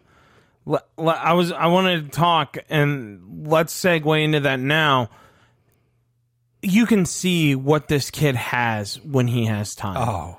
le- 0.96 1.12
I 1.12 1.32
was. 1.34 1.52
I 1.52 1.66
wanted 1.66 2.04
to 2.06 2.08
talk, 2.16 2.56
and 2.70 3.46
let's 3.46 3.74
segue 3.78 4.22
into 4.24 4.40
that 4.40 4.58
now. 4.60 5.10
You 6.62 6.86
can 6.86 7.04
see 7.06 7.54
what 7.54 7.88
this 7.88 8.10
kid 8.10 8.34
has 8.34 8.98
when 9.04 9.28
he 9.28 9.44
has 9.44 9.74
time. 9.74 9.96
Oh. 10.08 10.38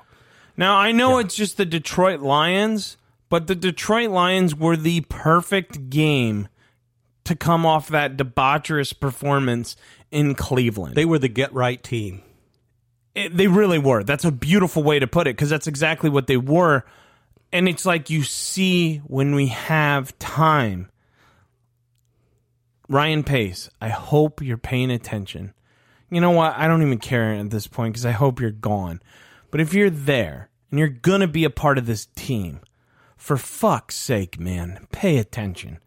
Now 0.58 0.76
I 0.76 0.90
know 0.90 1.18
it's 1.18 1.36
just 1.36 1.56
the 1.56 1.64
Detroit 1.64 2.20
Lions, 2.20 2.96
but 3.28 3.46
the 3.46 3.54
Detroit 3.54 4.10
Lions 4.10 4.56
were 4.56 4.76
the 4.76 5.02
perfect 5.02 5.88
game 5.88 6.48
to 7.22 7.36
come 7.36 7.64
off 7.64 7.88
that 7.88 8.16
debaucherous 8.16 8.98
performance 8.98 9.76
in 10.10 10.34
Cleveland. 10.34 10.96
They 10.96 11.04
were 11.04 11.20
the 11.20 11.28
get 11.28 11.54
right 11.54 11.80
team. 11.80 12.22
It- 13.14 13.36
they 13.36 13.46
really 13.46 13.78
were. 13.78 14.02
That's 14.02 14.24
a 14.24 14.32
beautiful 14.32 14.82
way 14.82 14.98
to 14.98 15.06
put 15.06 15.28
it 15.28 15.36
because 15.36 15.48
that's 15.48 15.68
exactly 15.68 16.10
what 16.10 16.26
they 16.26 16.36
were. 16.36 16.84
And 17.52 17.68
it's 17.68 17.86
like 17.86 18.10
you 18.10 18.24
see 18.24 18.96
when 19.06 19.36
we 19.36 19.46
have 19.46 20.18
time. 20.18 20.90
Ryan 22.88 23.22
Pace, 23.22 23.70
I 23.80 23.90
hope 23.90 24.42
you're 24.42 24.56
paying 24.58 24.90
attention. 24.90 25.54
You 26.10 26.20
know 26.20 26.30
what? 26.30 26.56
I 26.56 26.66
don't 26.66 26.82
even 26.82 26.98
care 26.98 27.34
at 27.34 27.50
this 27.50 27.68
point 27.68 27.92
because 27.92 28.06
I 28.06 28.12
hope 28.12 28.40
you're 28.40 28.50
gone. 28.50 29.00
But 29.50 29.60
if 29.60 29.74
you're 29.74 29.90
there 29.90 30.47
and 30.70 30.78
you're 30.78 30.88
going 30.88 31.20
to 31.20 31.28
be 31.28 31.44
a 31.44 31.50
part 31.50 31.78
of 31.78 31.86
this 31.86 32.06
team, 32.14 32.60
for 33.16 33.36
fuck's 33.36 33.96
sake, 33.96 34.38
man, 34.38 34.86
pay 34.92 35.18
attention. 35.18 35.78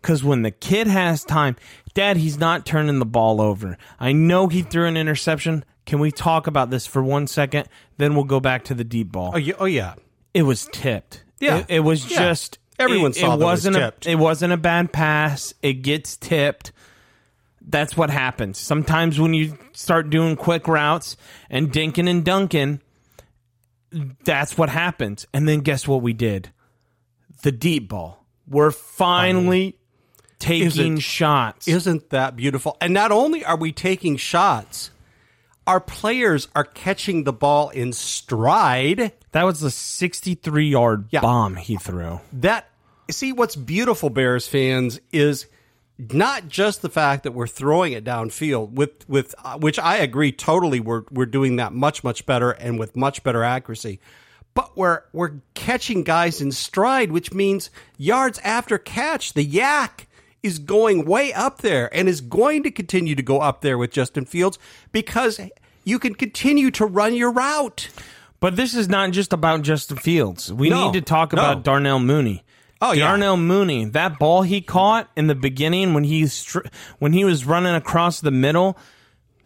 Because 0.00 0.22
when 0.22 0.42
the 0.42 0.50
kid 0.50 0.86
has 0.86 1.24
time, 1.24 1.56
Dad, 1.94 2.16
he's 2.16 2.38
not 2.38 2.64
turning 2.64 2.98
the 3.00 3.06
ball 3.06 3.40
over. 3.40 3.76
I 3.98 4.12
know 4.12 4.46
he 4.46 4.62
threw 4.62 4.86
an 4.86 4.96
interception. 4.96 5.64
Can 5.84 5.98
we 5.98 6.12
talk 6.12 6.46
about 6.46 6.70
this 6.70 6.86
for 6.86 7.02
one 7.02 7.26
second? 7.26 7.68
Then 7.96 8.14
we'll 8.14 8.24
go 8.24 8.38
back 8.38 8.64
to 8.64 8.74
the 8.74 8.84
deep 8.84 9.10
ball. 9.10 9.32
Oh, 9.34 9.38
yeah, 9.38 9.54
oh 9.58 9.64
yeah. 9.64 9.94
It 10.34 10.42
was 10.42 10.68
tipped. 10.72 11.24
Yeah. 11.40 11.58
It, 11.58 11.66
it 11.68 11.80
was 11.80 12.10
Yeah. 12.10 12.18
just. 12.18 12.58
Everyone 12.78 13.12
it, 13.12 13.16
saw 13.16 13.34
it 13.34 13.38
that 13.38 13.44
it 13.44 13.46
was 13.46 13.52
wasn't 13.64 13.76
tipped. 13.76 14.06
A, 14.06 14.10
it 14.10 14.14
wasn't 14.16 14.52
a 14.52 14.56
bad 14.58 14.92
pass. 14.92 15.54
It 15.62 15.74
gets 15.82 16.16
tipped. 16.16 16.72
That's 17.68 17.96
what 17.96 18.10
happens. 18.10 18.58
Sometimes 18.58 19.18
when 19.18 19.34
you 19.34 19.58
start 19.72 20.10
doing 20.10 20.36
quick 20.36 20.68
routes 20.68 21.16
and 21.50 21.72
dinking 21.72 22.08
and 22.08 22.24
dunking, 22.24 22.80
that's 24.24 24.56
what 24.58 24.68
happens. 24.68 25.26
And 25.32 25.48
then 25.48 25.60
guess 25.60 25.86
what 25.88 26.02
we 26.02 26.12
did? 26.12 26.50
The 27.42 27.52
deep 27.52 27.88
ball. 27.88 28.24
We're 28.48 28.70
finally 28.70 29.78
taking 30.38 30.66
Isn't- 30.66 30.98
shots. 30.98 31.66
Isn't 31.68 32.10
that 32.10 32.36
beautiful? 32.36 32.76
And 32.80 32.92
not 32.94 33.10
only 33.12 33.44
are 33.44 33.56
we 33.56 33.72
taking 33.72 34.16
shots, 34.16 34.90
our 35.66 35.80
players 35.80 36.48
are 36.54 36.64
catching 36.64 37.24
the 37.24 37.32
ball 37.32 37.70
in 37.70 37.92
stride. 37.92 39.12
that 39.32 39.44
was 39.44 39.62
a 39.62 39.70
63 39.70 40.68
yard 40.70 41.06
Yeah. 41.10 41.20
bomb 41.20 41.56
he 41.56 41.76
threw. 41.76 42.20
That 42.32 42.68
see 43.10 43.32
what's 43.32 43.54
beautiful, 43.56 44.08
Bears 44.10 44.46
fans, 44.46 44.98
is 45.12 45.46
not 45.98 46.48
just 46.48 46.82
the 46.82 46.88
fact 46.90 47.22
that 47.22 47.32
we're 47.32 47.46
throwing 47.46 47.92
it 47.92 48.04
downfield 48.04 48.72
with 48.72 49.08
with 49.08 49.34
uh, 49.44 49.58
which 49.58 49.78
I 49.78 49.96
agree 49.96 50.32
totally. 50.32 50.80
We're 50.80 51.04
we're 51.10 51.26
doing 51.26 51.56
that 51.56 51.72
much 51.72 52.04
much 52.04 52.26
better 52.26 52.50
and 52.50 52.78
with 52.78 52.96
much 52.96 53.22
better 53.22 53.42
accuracy. 53.42 54.00
But 54.54 54.76
we're 54.76 55.02
we're 55.12 55.34
catching 55.54 56.02
guys 56.02 56.40
in 56.40 56.52
stride, 56.52 57.12
which 57.12 57.32
means 57.32 57.70
yards 57.98 58.38
after 58.40 58.78
catch. 58.78 59.34
The 59.34 59.46
YAC 59.46 60.06
is 60.42 60.58
going 60.58 61.04
way 61.04 61.32
up 61.32 61.58
there 61.58 61.94
and 61.94 62.08
is 62.08 62.20
going 62.20 62.62
to 62.62 62.70
continue 62.70 63.14
to 63.14 63.22
go 63.22 63.40
up 63.40 63.62
there 63.62 63.76
with 63.78 63.90
Justin 63.90 64.24
Fields 64.24 64.58
because 64.92 65.40
you 65.84 65.98
can 65.98 66.14
continue 66.14 66.70
to 66.72 66.86
run 66.86 67.14
your 67.14 67.32
route. 67.32 67.88
But 68.38 68.54
this 68.56 68.74
is 68.74 68.88
not 68.88 69.10
just 69.12 69.32
about 69.32 69.62
Justin 69.62 69.96
Fields. 69.96 70.52
We 70.52 70.68
No, 70.68 70.86
need 70.86 70.92
to 70.92 71.00
talk 71.00 71.32
no. 71.32 71.42
about 71.42 71.64
Darnell 71.64 71.98
Mooney. 71.98 72.44
Oh, 72.80 72.92
yeah. 72.92 73.06
Darnell 73.06 73.36
Mooney, 73.36 73.86
that 73.86 74.18
ball 74.18 74.42
he 74.42 74.60
caught 74.60 75.08
in 75.16 75.28
the 75.28 75.34
beginning 75.34 75.94
when 75.94 76.04
he 76.04 76.26
str- 76.26 76.66
when 76.98 77.12
he 77.12 77.24
was 77.24 77.44
running 77.44 77.74
across 77.74 78.20
the 78.20 78.30
middle, 78.30 78.76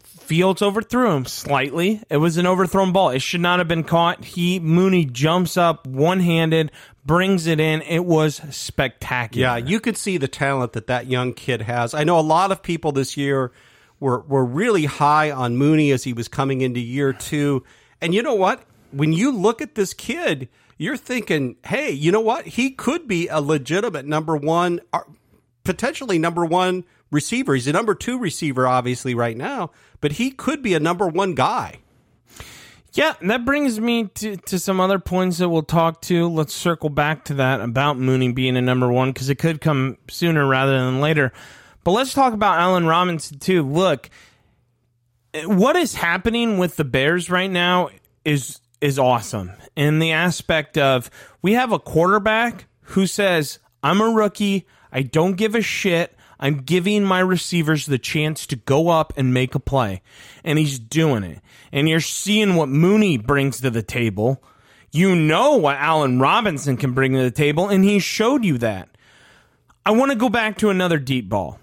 Fields 0.03 0.61
overthrew 0.61 1.11
him 1.11 1.25
slightly. 1.25 2.01
It 2.09 2.15
was 2.15 2.37
an 2.37 2.47
overthrown 2.47 2.93
ball. 2.93 3.09
It 3.09 3.21
should 3.21 3.41
not 3.41 3.59
have 3.59 3.67
been 3.67 3.83
caught. 3.83 4.23
He 4.23 4.61
Mooney 4.61 5.03
jumps 5.03 5.57
up 5.57 5.85
one 5.85 6.21
handed, 6.21 6.71
brings 7.05 7.47
it 7.47 7.59
in. 7.59 7.81
It 7.81 8.05
was 8.05 8.41
spectacular. 8.49 9.45
Yeah, 9.45 9.57
you 9.57 9.81
could 9.81 9.97
see 9.97 10.15
the 10.17 10.29
talent 10.29 10.71
that 10.73 10.87
that 10.87 11.07
young 11.07 11.33
kid 11.33 11.63
has. 11.63 11.93
I 11.93 12.05
know 12.05 12.17
a 12.17 12.21
lot 12.21 12.51
of 12.53 12.63
people 12.63 12.93
this 12.93 13.17
year 13.17 13.51
were 13.99 14.21
were 14.21 14.45
really 14.45 14.85
high 14.85 15.31
on 15.31 15.57
Mooney 15.57 15.91
as 15.91 16.05
he 16.05 16.13
was 16.13 16.29
coming 16.29 16.61
into 16.61 16.79
year 16.79 17.11
two. 17.11 17.65
And 17.99 18.13
you 18.13 18.23
know 18.23 18.35
what? 18.35 18.63
When 18.91 19.11
you 19.11 19.31
look 19.31 19.61
at 19.61 19.75
this 19.75 19.93
kid, 19.93 20.47
you're 20.81 20.97
thinking, 20.97 21.57
hey, 21.63 21.91
you 21.91 22.11
know 22.11 22.21
what? 22.21 22.47
He 22.47 22.71
could 22.71 23.07
be 23.07 23.27
a 23.27 23.39
legitimate 23.39 24.03
number 24.07 24.35
one, 24.35 24.79
uh, 24.91 25.01
potentially 25.63 26.17
number 26.17 26.43
one 26.43 26.85
receiver. 27.11 27.53
He's 27.53 27.67
a 27.67 27.71
number 27.71 27.93
two 27.93 28.17
receiver, 28.17 28.67
obviously, 28.67 29.13
right 29.13 29.37
now, 29.37 29.69
but 29.99 30.13
he 30.13 30.31
could 30.31 30.63
be 30.63 30.73
a 30.73 30.79
number 30.79 31.07
one 31.07 31.35
guy. 31.35 31.77
Yeah, 32.93 33.13
and 33.21 33.29
that 33.29 33.45
brings 33.45 33.79
me 33.79 34.05
to, 34.15 34.37
to 34.37 34.57
some 34.57 34.81
other 34.81 34.97
points 34.97 35.37
that 35.37 35.49
we'll 35.49 35.61
talk 35.61 36.01
to. 36.03 36.27
Let's 36.27 36.55
circle 36.55 36.89
back 36.89 37.25
to 37.25 37.35
that 37.35 37.61
about 37.61 37.99
Mooney 37.99 38.31
being 38.31 38.57
a 38.57 38.61
number 38.61 38.91
one 38.91 39.11
because 39.11 39.29
it 39.29 39.35
could 39.35 39.61
come 39.61 39.99
sooner 40.09 40.47
rather 40.47 40.79
than 40.79 40.99
later. 40.99 41.31
But 41.83 41.91
let's 41.91 42.15
talk 42.15 42.33
about 42.33 42.59
Allen 42.59 42.87
Robinson 42.87 43.37
too. 43.37 43.61
Look, 43.61 44.09
what 45.45 45.75
is 45.75 45.93
happening 45.93 46.57
with 46.57 46.75
the 46.75 46.85
Bears 46.85 47.29
right 47.29 47.51
now 47.51 47.89
is 48.25 48.59
is 48.81 48.99
awesome 48.99 49.51
in 49.75 49.99
the 49.99 50.11
aspect 50.11 50.77
of 50.77 51.09
we 51.41 51.53
have 51.53 51.71
a 51.71 51.79
quarterback 51.79 52.65
who 52.81 53.07
says, 53.07 53.59
"I'm 53.81 54.01
a 54.01 54.09
rookie. 54.09 54.67
I 54.91 55.03
don't 55.03 55.37
give 55.37 55.55
a 55.55 55.61
shit. 55.61 56.17
I'm 56.39 56.57
giving 56.57 57.03
my 57.03 57.19
receivers 57.19 57.85
the 57.85 57.99
chance 57.99 58.45
to 58.47 58.55
go 58.55 58.89
up 58.89 59.13
and 59.15 59.33
make 59.33 59.55
a 59.55 59.59
play." 59.59 60.01
And 60.43 60.59
he's 60.59 60.79
doing 60.79 61.23
it. 61.23 61.39
And 61.71 61.87
you're 61.87 62.01
seeing 62.01 62.55
what 62.55 62.67
Mooney 62.67 63.17
brings 63.17 63.61
to 63.61 63.69
the 63.69 63.83
table. 63.83 64.43
You 64.91 65.15
know 65.15 65.55
what 65.55 65.77
Allen 65.77 66.19
Robinson 66.19 66.75
can 66.75 66.91
bring 66.91 67.13
to 67.13 67.21
the 67.21 67.31
table, 67.31 67.69
and 67.69 67.85
he 67.85 67.99
showed 67.99 68.43
you 68.43 68.57
that. 68.57 68.89
I 69.85 69.91
want 69.91 70.11
to 70.11 70.17
go 70.17 70.27
back 70.27 70.57
to 70.57 70.69
another 70.69 70.99
deep 70.99 71.29
ball. 71.29 71.60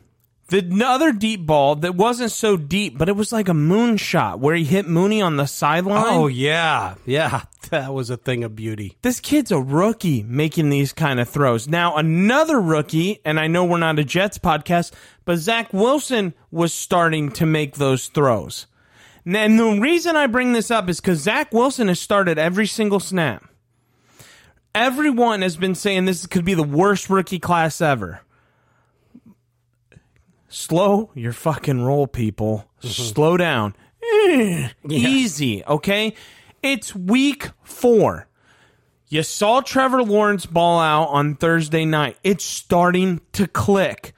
The 0.51 0.83
other 0.83 1.13
deep 1.13 1.45
ball 1.45 1.77
that 1.77 1.95
wasn't 1.95 2.31
so 2.31 2.57
deep, 2.57 2.97
but 2.97 3.11
it 3.11 3.17
was 3.17 3.33
like 3.33 3.51
a 3.51 3.53
moonshot 3.53 4.39
where 4.39 4.55
he 4.55 4.65
hit 4.65 4.89
Mooney 4.89 5.21
on 5.21 5.37
the 5.37 5.45
sideline. 5.47 6.05
Oh 6.07 6.27
yeah, 6.27 6.95
yeah, 7.05 7.43
that 7.71 7.93
was 7.93 8.09
a 8.09 8.17
thing 8.17 8.45
of 8.45 8.57
beauty. 8.57 8.97
this 9.03 9.21
kid's 9.21 9.51
a 9.51 9.61
rookie 9.61 10.23
making 10.23 10.71
these 10.71 10.95
kind 10.95 11.21
of 11.21 11.29
throws. 11.29 11.69
Now, 11.69 11.97
another 11.97 12.59
rookie, 12.59 13.21
and 13.27 13.39
I 13.39 13.47
know 13.47 13.67
we're 13.67 13.77
not 13.77 13.99
a 13.99 14.05
Jets 14.05 14.39
podcast, 14.39 14.93
but 15.27 15.37
Zach 15.37 15.71
Wilson 15.75 16.33
was 16.51 16.73
starting 16.73 17.31
to 17.33 17.45
make 17.45 17.75
those 17.75 18.09
throws. 18.09 18.67
And 19.27 19.59
the 19.59 19.79
reason 19.79 20.17
I 20.17 20.29
bring 20.29 20.55
this 20.55 20.71
up 20.71 20.89
is 20.89 20.99
because 20.99 21.19
Zach 21.19 21.53
Wilson 21.53 21.89
has 21.89 22.01
started 22.01 22.39
every 22.39 22.67
single 22.67 23.01
snap. 23.01 23.45
Everyone 24.75 25.43
has 25.43 25.59
been 25.59 25.75
saying 25.75 26.07
this 26.07 26.27
could 26.27 26.47
be 26.47 26.55
the 26.55 26.63
worst 26.63 27.11
rookie 27.11 27.39
class 27.39 27.83
ever. 27.83 28.23
Slow 30.49 31.11
your 31.15 31.33
fucking 31.33 31.83
roll, 31.83 32.07
people. 32.07 32.69
Slow 32.81 33.37
down. 33.37 33.75
Eh, 34.03 34.69
Easy, 34.89 35.65
okay? 35.65 36.15
It's 36.63 36.95
week 36.95 37.51
four. 37.63 38.27
You 39.09 39.23
saw 39.23 39.61
Trevor 39.61 40.03
Lawrence 40.03 40.47
ball 40.47 40.81
out 40.81 41.07
on 41.07 41.35
Thursday 41.35 41.85
night. 41.85 42.17
It's 42.23 42.45
starting 42.45 43.21
to 43.33 43.47
click. 43.47 44.13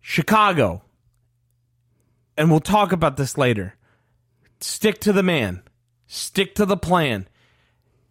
Chicago. 0.00 0.82
And 2.36 2.50
we'll 2.50 2.60
talk 2.60 2.92
about 2.92 3.16
this 3.16 3.36
later. 3.36 3.74
Stick 4.60 5.00
to 5.00 5.12
the 5.12 5.22
man. 5.22 5.62
Stick 6.06 6.54
to 6.54 6.64
the 6.66 6.76
plan. 6.76 7.28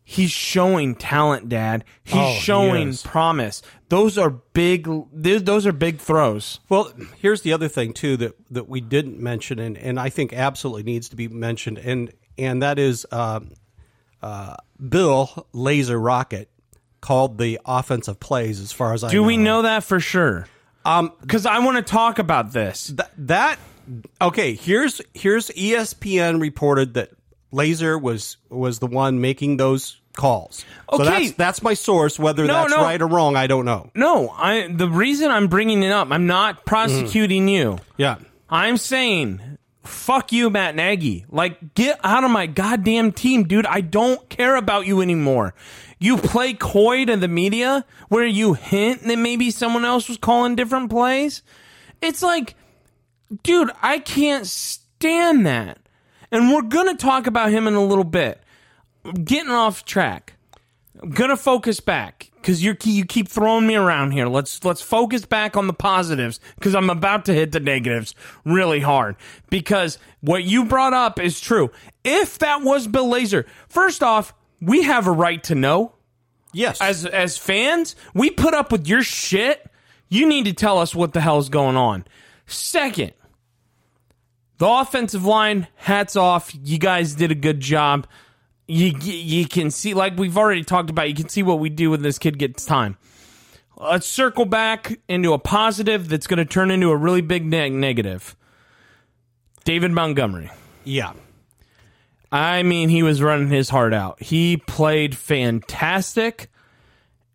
He's 0.10 0.32
showing 0.32 0.96
talent, 0.96 1.50
Dad. 1.50 1.84
He's 2.02 2.16
Oh, 2.16 2.34
showing 2.36 2.88
is. 2.90 3.02
promise. 3.04 3.62
Those 3.90 4.18
are 4.18 4.30
big. 4.30 4.88
Those 5.12 5.66
are 5.68 5.74
big 5.74 6.00
throws. 6.00 6.62
Well, 6.70 6.94
here's 7.18 7.42
the 7.42 7.52
other 7.52 7.68
thing 7.68 7.92
too 7.92 8.16
that 8.18 8.34
that 8.52 8.70
we 8.70 8.80
didn't 8.80 9.20
mention, 9.20 9.60
and, 9.60 9.78
and 9.78 10.00
I 10.00 10.08
think 10.08 10.32
absolutely 10.32 10.84
needs 10.84 11.10
to 11.10 11.18
be 11.18 11.28
mentioned, 11.28 11.78
and 11.80 12.14
and 12.38 12.64
that 12.64 12.80
is 12.80 13.06
um, 13.12 13.52
uh, 14.22 14.56
Bill 14.88 15.48
Lazor 15.54 16.02
Rocket 16.02 16.50
called 17.02 17.38
the 17.38 17.60
offensive 17.66 18.18
plays. 18.18 18.62
As 18.62 18.72
far 18.72 18.94
as 18.94 19.04
I 19.04 19.12
Do 19.12 19.22
know. 19.22 19.28
we 19.28 19.36
know 19.36 19.64
that 19.64 19.84
for 19.84 20.00
sure? 20.00 20.48
Um, 20.86 21.12
Because 21.20 21.46
I 21.46 21.60
want 21.60 21.76
to 21.78 21.84
talk 21.84 22.18
about 22.18 22.54
this. 22.54 22.88
Th- 22.88 23.10
that 23.18 23.60
okay 24.22 24.54
here's 24.54 25.02
here's 25.14 25.50
espn 25.50 26.40
reported 26.42 26.94
that 26.94 27.10
Lazor 27.54 28.02
was 28.02 28.38
was 28.50 28.80
the 28.80 28.88
one 28.88 29.22
making 29.22 29.58
those 29.58 30.00
calls 30.16 30.66
so 30.90 30.96
Okay. 31.02 31.04
that's 31.06 31.32
that's 31.34 31.62
my 31.62 31.76
source 31.76 32.18
whether 32.18 32.46
No, 32.46 32.54
that's 32.54 32.72
no. 32.72 32.82
right 32.82 33.00
or 33.00 33.08
wrong 33.08 33.36
i 33.36 33.46
don't 33.46 33.66
know 33.66 33.92
No, 33.94 34.30
I. 34.30 34.68
The 34.68 34.90
reason 34.90 35.30
I'm 35.30 35.48
bringing 35.48 35.84
it 35.84 35.92
up, 35.92 36.08
I'm 36.12 36.26
not 36.26 36.66
prosecuting 36.66 37.46
mm. 37.46 37.52
you. 37.52 37.78
yeah 37.98 38.18
I'm 38.50 38.78
saying, 38.78 39.58
fuck 39.84 40.32
you, 40.32 40.50
Matt 40.50 40.74
Nagy. 40.76 41.26
Like, 41.30 41.74
get 41.76 42.00
out 42.02 42.24
of 42.24 42.32
my 42.32 42.48
goddamn 42.48 43.12
team, 43.12 43.44
dude. 43.44 43.66
I 43.66 43.82
don't 43.82 44.28
care 44.30 44.56
about 44.56 44.88
you 44.88 45.02
anymore. 45.02 45.54
You 46.00 46.18
play 46.18 46.54
coy 46.54 47.04
to 47.06 47.18
the 47.18 47.28
media 47.28 47.86
where 48.08 48.26
you 48.26 48.54
hint 48.54 49.04
that 49.04 49.18
maybe 49.18 49.52
someone 49.52 49.84
else 49.84 50.08
was 50.08 50.18
calling 50.18 50.56
different 50.56 50.90
plays. 50.90 51.44
It's 52.02 52.24
like, 52.24 52.56
dude, 53.44 53.70
I 53.82 54.00
can't 54.00 54.48
stand 54.48 55.46
that. 55.46 55.78
And 56.32 56.52
we're 56.52 56.62
going 56.64 56.96
to 56.96 57.02
talk 57.02 57.28
about 57.28 57.52
him 57.52 57.68
in 57.68 57.74
a 57.74 57.84
little 57.84 58.04
bit. 58.04 58.42
Getting 59.24 59.52
off 59.52 59.86
track. 59.86 60.34
I'm 61.02 61.12
gonna 61.12 61.38
focus 61.38 61.80
back 61.80 62.32
because 62.36 62.64
you 62.64 62.76
you 62.84 63.06
keep 63.06 63.28
throwing 63.28 63.68
me 63.68 63.76
around 63.76 64.12
here. 64.12 64.28
Let's 64.28 64.64
let's 64.64 64.82
focus 64.82 65.26
back 65.26 65.56
on 65.56 65.68
the 65.68 65.74
positives 65.74 66.40
because 66.56 66.76
I'm 66.76 66.90
about 66.90 67.26
to 67.26 67.34
hit 67.34 67.52
the 67.52 67.60
negatives 67.60 68.16
really 68.46 68.80
hard. 68.80 69.16
Because 69.50 70.00
what 70.22 70.44
you 70.44 70.66
brought 70.66 70.94
up 70.94 71.20
is 71.20 71.40
true. 71.40 71.72
If 72.04 72.40
that 72.40 72.62
was 72.62 72.88
Bill 72.88 73.08
Lazor, 73.08 73.46
first 73.70 74.02
off, 74.02 74.34
we 74.62 74.84
have 74.84 75.08
a 75.08 75.12
right 75.12 75.44
to 75.46 75.56
know 75.56 75.94
yes 76.54 76.82
as 76.82 77.06
as 77.06 77.38
fans. 77.38 77.96
We 78.14 78.32
put 78.32 78.54
up 78.54 78.72
with 78.72 78.88
your 78.88 79.04
shit. 79.04 79.70
You 80.10 80.28
need 80.28 80.46
to 80.46 80.54
tell 80.54 80.80
us 80.80 80.96
what 80.96 81.14
the 81.14 81.22
hell's 81.22 81.50
going 81.50 81.76
on. 81.76 82.06
Second, 82.48 83.12
the 84.58 84.68
offensive 84.68 85.26
line, 85.26 85.68
hats 85.76 86.16
off. 86.16 86.52
You 86.54 86.78
guys 86.80 87.14
did 87.16 87.32
a 87.32 87.36
good 87.36 87.60
job. 87.60 88.08
you 88.68 88.94
you 89.00 89.48
can 89.48 89.72
see 89.72 89.94
like 89.94 90.18
we've 90.18 90.38
already 90.38 90.64
talked 90.64 90.90
about. 90.90 91.08
You 91.10 91.16
can 91.16 91.30
see 91.30 91.44
what 91.44 91.60
we 91.60 91.70
do 91.70 91.92
when 91.92 92.02
this 92.02 92.18
kid 92.18 92.38
gets 92.38 92.66
time. 92.66 92.98
Let's 93.78 94.08
circle 94.08 94.46
back 94.46 95.00
into 95.08 95.34
a 95.34 95.40
positive 95.40 96.10
that's 96.10 96.26
going 96.26 96.40
to 96.40 96.46
turn 96.46 96.72
into 96.72 96.90
a 96.90 96.96
really 96.96 97.22
big 97.22 97.46
neg- 97.46 97.74
negative. 97.74 98.36
David 99.66 99.92
Montgomery. 99.92 100.50
Yeah. 100.84 101.14
I 102.32 102.64
mean, 102.64 102.90
he 102.90 103.04
was 103.04 103.22
running 103.22 103.50
his 103.50 103.70
heart 103.70 103.94
out. 103.94 104.22
He 104.22 104.58
played 104.58 105.16
fantastic, 105.16 106.50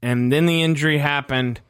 and 0.02 0.32
then 0.32 0.46
the 0.46 0.62
injury 0.62 0.98
happened. 0.98 1.60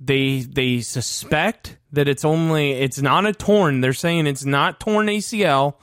They 0.00 0.40
they 0.40 0.80
suspect 0.80 1.76
that 1.92 2.08
it's 2.08 2.24
only 2.24 2.72
it's 2.72 3.00
not 3.00 3.26
a 3.26 3.32
torn. 3.32 3.80
They're 3.80 3.92
saying 3.92 4.26
it's 4.26 4.44
not 4.44 4.80
torn 4.80 5.06
ACL, 5.06 5.74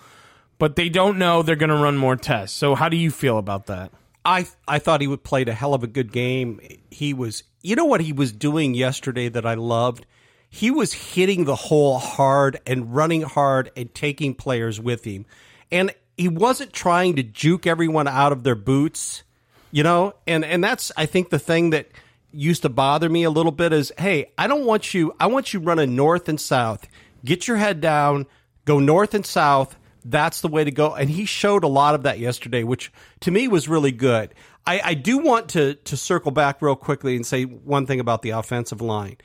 but 0.60 0.76
they 0.76 0.90
don't 0.90 1.18
know. 1.18 1.42
They're 1.42 1.56
going 1.56 1.70
to 1.70 1.76
run 1.76 1.98
more 1.98 2.16
tests. 2.16 2.58
So, 2.58 2.76
how 2.76 2.90
do 2.90 2.98
you 2.98 3.12
feel 3.12 3.38
about 3.38 3.68
that? 3.68 3.92
I 4.26 4.48
I 4.68 4.80
thought 4.80 5.02
he 5.02 5.08
would 5.08 5.24
played 5.24 5.50
a 5.50 5.54
hell 5.54 5.74
of 5.74 5.84
a 5.84 5.88
good 5.88 6.12
game. 6.12 6.60
He 6.90 7.14
was 7.14 7.44
you 7.62 7.76
know 7.76 7.86
what 7.86 8.02
he 8.02 8.14
was 8.14 8.32
doing 8.32 8.74
yesterday 8.74 9.30
that 9.30 9.46
I 9.46 9.56
loved? 9.56 10.06
He 10.50 10.72
was 10.72 10.94
hitting 10.94 11.46
the 11.46 11.56
hole 11.56 11.98
hard 12.00 12.60
and 12.66 12.96
running 12.96 13.22
hard 13.22 13.72
and 13.76 13.94
taking 13.94 14.34
players 14.34 14.80
with 14.80 15.04
him. 15.04 15.26
And 15.72 15.94
he 16.18 16.30
wasn't 16.30 16.74
trying 16.74 17.18
to 17.18 17.24
juke 17.24 17.68
everyone 17.68 18.08
out 18.08 18.32
of 18.32 18.44
their 18.44 18.56
boots, 18.56 19.24
you 19.72 19.84
know? 19.84 20.16
And 20.26 20.46
and 20.46 20.64
that's 20.64 20.92
I 20.96 21.06
think 21.06 21.30
the 21.30 21.40
thing 21.40 21.72
that 21.72 21.90
used 22.32 22.62
to 22.64 22.70
bother 22.70 23.10
me 23.10 23.24
a 23.24 23.30
little 23.30 23.52
bit 23.52 23.74
is, 23.74 23.92
hey, 23.98 24.32
I 24.38 24.48
don't 24.48 24.66
want 24.66 24.94
you 24.94 25.14
I 25.20 25.28
want 25.28 25.54
you 25.54 25.60
running 25.60 25.96
north 25.96 26.30
and 26.30 26.40
south. 26.40 26.88
Get 27.24 27.48
your 27.48 27.58
head 27.58 27.82
down, 27.82 28.28
go 28.66 28.80
north 28.80 29.14
and 29.14 29.26
south. 29.26 29.78
That's 30.06 30.42
the 30.42 30.48
way 30.48 30.64
to 30.64 30.72
go. 30.72 30.94
And 30.94 31.10
he 31.10 31.26
showed 31.26 31.64
a 31.64 31.68
lot 31.68 31.96
of 31.96 32.04
that 32.04 32.20
yesterday, 32.20 32.64
which 32.64 32.92
to 33.22 33.32
me 33.32 33.48
was 33.48 33.68
really 33.68 33.92
good. 33.92 34.34
I, 34.66 34.82
I 34.84 34.94
do 34.94 35.18
want 35.18 35.50
to 35.50 35.76
to 35.76 35.98
circle 35.98 36.32
back 36.32 36.62
real 36.62 36.76
quickly 36.76 37.16
and 37.16 37.26
say 37.26 37.44
one 37.44 37.86
thing 37.86 38.00
about 38.00 38.22
the 38.22 38.32
offensive 38.32 38.82
line. 38.82 39.18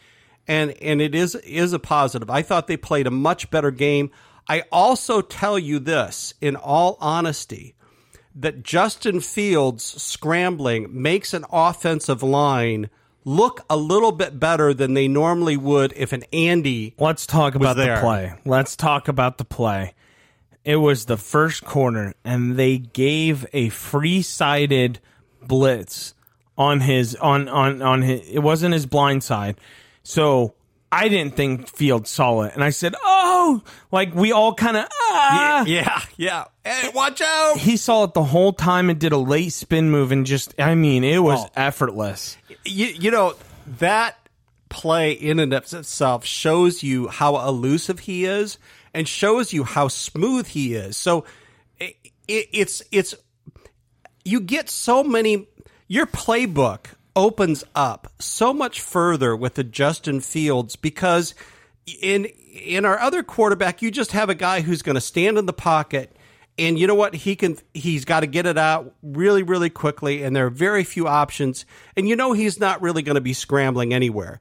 And 0.48 0.70
and 0.82 1.00
it 1.00 1.14
is 1.14 1.34
is 1.34 1.72
a 1.72 1.78
positive. 1.78 2.30
I 2.30 2.42
thought 2.42 2.66
they 2.66 2.76
played 2.76 3.06
a 3.06 3.12
much 3.12 3.50
better 3.50 3.70
game. 3.70 4.10
I 4.48 4.64
also 4.72 5.20
tell 5.20 5.58
you 5.58 5.78
this 5.78 6.34
in 6.40 6.56
all 6.56 6.96
honesty 7.00 7.76
that 8.34 8.62
Justin 8.62 9.20
Fields 9.20 9.84
scrambling 9.84 10.88
makes 10.90 11.34
an 11.34 11.44
offensive 11.50 12.22
line 12.22 12.90
look 13.24 13.64
a 13.70 13.76
little 13.76 14.12
bit 14.12 14.38
better 14.40 14.74
than 14.74 14.94
they 14.94 15.08
normally 15.08 15.56
would 15.56 15.92
if 15.96 16.12
an 16.12 16.24
Andy. 16.32 16.94
Let's 16.98 17.26
talk 17.26 17.54
about 17.54 17.76
the 17.76 17.98
play. 18.00 18.34
Let's 18.44 18.76
talk 18.76 19.08
about 19.08 19.38
the 19.38 19.44
play. 19.44 19.94
It 20.64 20.76
was 20.76 21.06
the 21.06 21.16
first 21.16 21.64
corner, 21.64 22.14
and 22.24 22.56
they 22.56 22.78
gave 22.78 23.46
a 23.52 23.68
free 23.70 24.22
sided 24.22 25.00
blitz 25.42 26.14
on 26.56 26.80
his 26.80 27.16
on 27.16 27.48
on 27.48 27.82
on 27.82 28.02
his. 28.02 28.28
It 28.28 28.38
wasn't 28.38 28.74
his 28.74 28.86
blind 28.86 29.24
side, 29.24 29.56
so 30.04 30.54
I 30.94 31.08
didn't 31.08 31.34
think 31.36 31.68
Fields 31.68 32.10
saw 32.10 32.42
it, 32.42 32.52
and 32.54 32.62
I 32.62 32.68
said, 32.70 32.94
"Oh!" 33.02 33.62
Like 33.90 34.14
we 34.14 34.30
all 34.30 34.54
kind 34.54 34.76
of 34.76 34.86
ah. 34.92 35.64
Yeah, 35.64 36.02
yeah. 36.18 36.44
Hey, 36.64 36.90
watch 36.94 37.20
out! 37.22 37.56
He 37.56 37.78
saw 37.78 38.04
it 38.04 38.12
the 38.12 38.22
whole 38.22 38.52
time 38.52 38.90
and 38.90 38.98
did 39.00 39.12
a 39.12 39.16
late 39.18 39.54
spin 39.54 39.90
move, 39.90 40.12
and 40.12 40.26
just 40.26 40.54
I 40.60 40.74
mean, 40.74 41.02
it 41.02 41.18
was 41.18 41.40
Oh. 41.42 41.50
effortless. 41.56 42.36
You, 42.66 42.86
you 42.88 43.10
know 43.10 43.34
that 43.78 44.16
play 44.68 45.12
in 45.12 45.38
and 45.38 45.52
of 45.54 45.72
itself 45.72 46.24
shows 46.26 46.82
you 46.82 47.08
how 47.08 47.38
elusive 47.48 48.00
he 48.00 48.26
is, 48.26 48.58
and 48.92 49.08
shows 49.08 49.52
you 49.54 49.64
how 49.64 49.88
smooth 49.88 50.46
he 50.46 50.74
is. 50.74 50.96
So 50.98 51.24
it, 51.80 51.96
it, 52.28 52.48
it's 52.52 52.82
it's 52.92 53.14
you 54.24 54.40
get 54.40 54.68
so 54.68 55.02
many. 55.02 55.48
Your 55.88 56.06
playbook 56.06 56.86
opens 57.14 57.64
up 57.74 58.12
so 58.18 58.52
much 58.52 58.80
further 58.80 59.36
with 59.36 59.54
the 59.54 59.64
Justin 59.64 60.20
Fields 60.20 60.76
because 60.76 61.34
in 62.00 62.26
in 62.26 62.84
our 62.84 62.98
other 62.98 63.22
quarterback, 63.22 63.82
you 63.82 63.90
just 63.90 64.12
have 64.12 64.28
a 64.28 64.34
guy 64.34 64.60
who's 64.60 64.82
going 64.82 64.94
to 64.94 65.00
stand 65.00 65.38
in 65.38 65.46
the 65.46 65.52
pocket. 65.52 66.14
And 66.58 66.78
you 66.78 66.86
know 66.86 66.94
what? 66.94 67.14
He 67.14 67.34
can. 67.34 67.56
He's 67.72 68.04
got 68.04 68.20
to 68.20 68.26
get 68.26 68.46
it 68.46 68.58
out 68.58 68.94
really, 69.02 69.42
really 69.42 69.70
quickly. 69.70 70.22
And 70.22 70.36
there 70.36 70.46
are 70.46 70.50
very 70.50 70.84
few 70.84 71.08
options. 71.08 71.64
And 71.96 72.08
you 72.08 72.14
know 72.14 72.32
he's 72.32 72.60
not 72.60 72.82
really 72.82 73.02
going 73.02 73.14
to 73.14 73.22
be 73.22 73.32
scrambling 73.32 73.94
anywhere. 73.94 74.40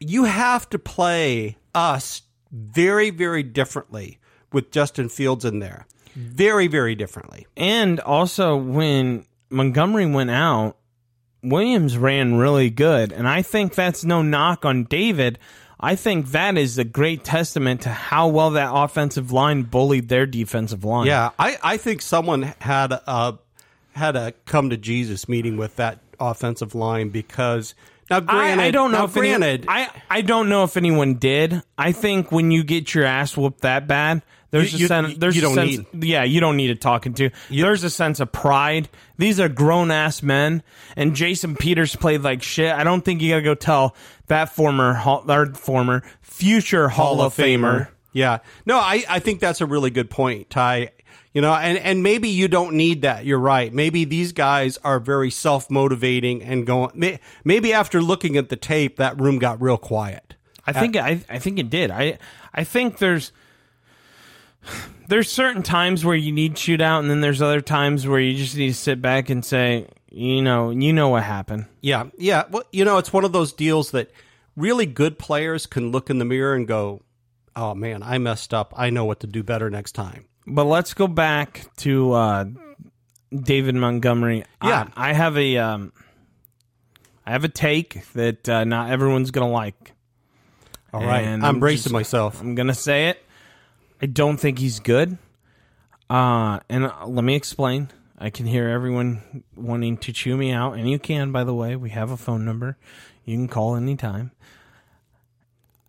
You 0.00 0.24
have 0.24 0.68
to 0.70 0.78
play 0.78 1.56
us 1.74 2.22
very, 2.50 3.10
very 3.10 3.42
differently 3.42 4.18
with 4.52 4.72
Justin 4.72 5.08
Fields 5.08 5.44
in 5.44 5.60
there. 5.60 5.86
Very, 6.14 6.66
very 6.66 6.96
differently. 6.96 7.46
And 7.56 8.00
also, 8.00 8.56
when 8.56 9.24
Montgomery 9.50 10.06
went 10.06 10.30
out, 10.30 10.76
Williams 11.42 11.96
ran 11.96 12.34
really 12.34 12.70
good. 12.70 13.12
And 13.12 13.28
I 13.28 13.42
think 13.42 13.74
that's 13.74 14.04
no 14.04 14.22
knock 14.22 14.64
on 14.64 14.84
David. 14.84 15.38
I 15.78 15.96
think 15.96 16.32
that 16.32 16.58
is 16.58 16.76
a 16.76 16.84
great 16.84 17.24
testament 17.24 17.82
to 17.82 17.88
how 17.88 18.28
well 18.28 18.50
that 18.50 18.70
offensive 18.72 19.32
line 19.32 19.62
bullied 19.62 20.08
their 20.08 20.26
defensive 20.26 20.84
line. 20.84 21.06
Yeah, 21.06 21.30
I, 21.38 21.56
I 21.62 21.76
think 21.78 22.02
someone 22.02 22.54
had 22.60 22.92
a 22.92 23.38
had 23.92 24.14
a 24.16 24.32
come 24.44 24.70
to 24.70 24.76
Jesus 24.76 25.28
meeting 25.28 25.56
with 25.56 25.76
that 25.76 25.98
offensive 26.20 26.74
line 26.74 27.08
because 27.08 27.74
now 28.10 28.20
granted, 28.20 28.62
I, 28.62 28.66
I 28.66 28.70
don't 28.72 28.92
know 28.92 28.98
now, 28.98 29.04
if 29.04 29.16
any- 29.16 29.28
granted, 29.28 29.64
I, 29.68 29.88
I 30.10 30.20
don't 30.20 30.48
know 30.50 30.64
if 30.64 30.76
anyone 30.76 31.14
did. 31.14 31.62
I 31.78 31.92
think 31.92 32.30
when 32.30 32.50
you 32.50 32.62
get 32.62 32.94
your 32.94 33.04
ass 33.04 33.36
whooped 33.36 33.62
that 33.62 33.86
bad, 33.86 34.22
there's 34.50 34.72
You- 34.72 34.76
a 34.76 34.80
you- 34.80 34.86
sense. 34.88 35.18
There's 35.18 35.36
you 35.36 35.42
a 35.42 35.54
don't 35.54 35.54
sense, 35.54 35.86
Yeah, 36.04 36.24
you 36.24 36.40
don't 36.40 36.56
need 36.56 36.70
a 36.70 36.74
talking 36.74 37.14
to. 37.14 37.30
there's 37.50 37.84
a 37.84 37.90
sense 37.90 38.20
of 38.20 38.32
pride. 38.32 38.88
These 39.18 39.38
are 39.40 39.48
grown 39.48 39.90
ass 39.90 40.22
men, 40.22 40.62
and 40.96 41.14
Jason 41.14 41.54
Peters 41.56 41.94
played 41.96 42.22
like 42.22 42.42
shit. 42.42 42.72
I 42.72 42.84
don't 42.84 43.04
think 43.04 43.20
you 43.22 43.30
got 43.30 43.36
to 43.36 43.42
go 43.42 43.54
tell 43.54 43.94
that 44.28 44.54
former 44.54 44.94
Hall, 44.94 45.24
or 45.30 45.46
former 45.54 46.02
future 46.22 46.88
Hall, 46.88 47.20
of 47.20 47.34
Famer. 47.36 47.88
Yeah. 48.12 48.38
No, 48.66 48.76
I, 48.78 49.04
I 49.08 49.18
think 49.20 49.40
that's 49.40 49.60
a 49.60 49.66
really 49.66 49.90
good 49.90 50.10
point, 50.10 50.50
Ty. 50.50 50.90
You 51.32 51.40
know, 51.42 51.54
and, 51.54 51.78
and 51.78 52.02
maybe 52.02 52.28
you 52.28 52.48
don't 52.48 52.74
need 52.74 53.02
that. 53.02 53.24
You're 53.24 53.38
right. 53.38 53.72
Maybe 53.72 54.04
these 54.04 54.32
guys 54.32 54.78
are 54.82 54.98
very 54.98 55.30
self 55.30 55.70
motivating 55.70 56.42
and 56.42 56.66
going. 56.66 57.20
Maybe 57.44 57.72
after 57.72 58.02
looking 58.02 58.36
at 58.36 58.48
the 58.48 58.56
tape, 58.56 58.96
that 58.96 59.20
room 59.20 59.38
got 59.38 59.62
real 59.62 59.76
quiet. 59.76 60.34
I 60.66 60.72
think 60.72 60.96
uh, 60.96 61.00
I, 61.02 61.20
I 61.28 61.38
think 61.38 61.60
it 61.60 61.70
did. 61.70 61.92
I 61.92 62.18
I 62.52 62.64
think 62.64 62.98
there's 62.98 63.30
there's 65.08 65.30
certain 65.30 65.62
times 65.62 66.04
where 66.04 66.16
you 66.16 66.32
need 66.32 66.54
shootout, 66.54 67.00
and 67.00 67.10
then 67.10 67.20
there's 67.20 67.42
other 67.42 67.60
times 67.60 68.06
where 68.06 68.20
you 68.20 68.36
just 68.36 68.56
need 68.56 68.68
to 68.68 68.74
sit 68.74 69.00
back 69.02 69.30
and 69.30 69.44
say, 69.44 69.86
you 70.10 70.42
know, 70.42 70.70
you 70.70 70.92
know 70.92 71.08
what 71.08 71.22
happened. 71.22 71.66
Yeah, 71.80 72.10
yeah. 72.18 72.44
Well, 72.50 72.64
you 72.72 72.84
know, 72.84 72.98
it's 72.98 73.12
one 73.12 73.24
of 73.24 73.32
those 73.32 73.52
deals 73.52 73.90
that 73.92 74.10
really 74.56 74.86
good 74.86 75.18
players 75.18 75.66
can 75.66 75.90
look 75.92 76.10
in 76.10 76.18
the 76.18 76.24
mirror 76.24 76.54
and 76.54 76.66
go, 76.66 77.02
"Oh 77.56 77.74
man, 77.74 78.02
I 78.02 78.18
messed 78.18 78.52
up. 78.54 78.74
I 78.76 78.90
know 78.90 79.04
what 79.04 79.20
to 79.20 79.26
do 79.26 79.42
better 79.42 79.70
next 79.70 79.92
time." 79.92 80.26
But 80.46 80.64
let's 80.64 80.94
go 80.94 81.06
back 81.06 81.66
to 81.78 82.12
uh, 82.12 82.44
David 83.34 83.74
Montgomery. 83.76 84.44
Yeah. 84.64 84.88
I, 84.96 85.10
I 85.10 85.12
have 85.12 85.36
a 85.36 85.56
um, 85.58 85.92
I 87.26 87.30
have 87.32 87.44
a 87.44 87.48
take 87.48 88.04
that 88.14 88.48
uh, 88.48 88.64
not 88.64 88.90
everyone's 88.90 89.30
gonna 89.30 89.50
like. 89.50 89.92
All 90.92 91.00
right, 91.04 91.20
And 91.22 91.44
I'm 91.44 91.54
I'm 91.56 91.60
bracing 91.60 91.84
just- 91.84 91.92
myself. 91.92 92.40
I'm 92.40 92.56
gonna 92.56 92.74
say 92.74 93.10
it. 93.10 93.24
I 94.02 94.06
don't 94.06 94.38
think 94.38 94.58
he's 94.58 94.80
good. 94.80 95.18
Uh, 96.08 96.60
and 96.68 96.86
uh, 96.86 97.06
let 97.06 97.24
me 97.24 97.34
explain. 97.34 97.88
I 98.18 98.30
can 98.30 98.46
hear 98.46 98.68
everyone 98.68 99.44
wanting 99.56 99.96
to 99.98 100.12
chew 100.12 100.36
me 100.36 100.52
out, 100.52 100.72
and 100.72 100.90
you 100.90 100.98
can, 100.98 101.32
by 101.32 101.44
the 101.44 101.54
way. 101.54 101.76
We 101.76 101.90
have 101.90 102.10
a 102.10 102.16
phone 102.16 102.44
number. 102.44 102.76
You 103.24 103.36
can 103.36 103.48
call 103.48 103.76
anytime. 103.76 104.32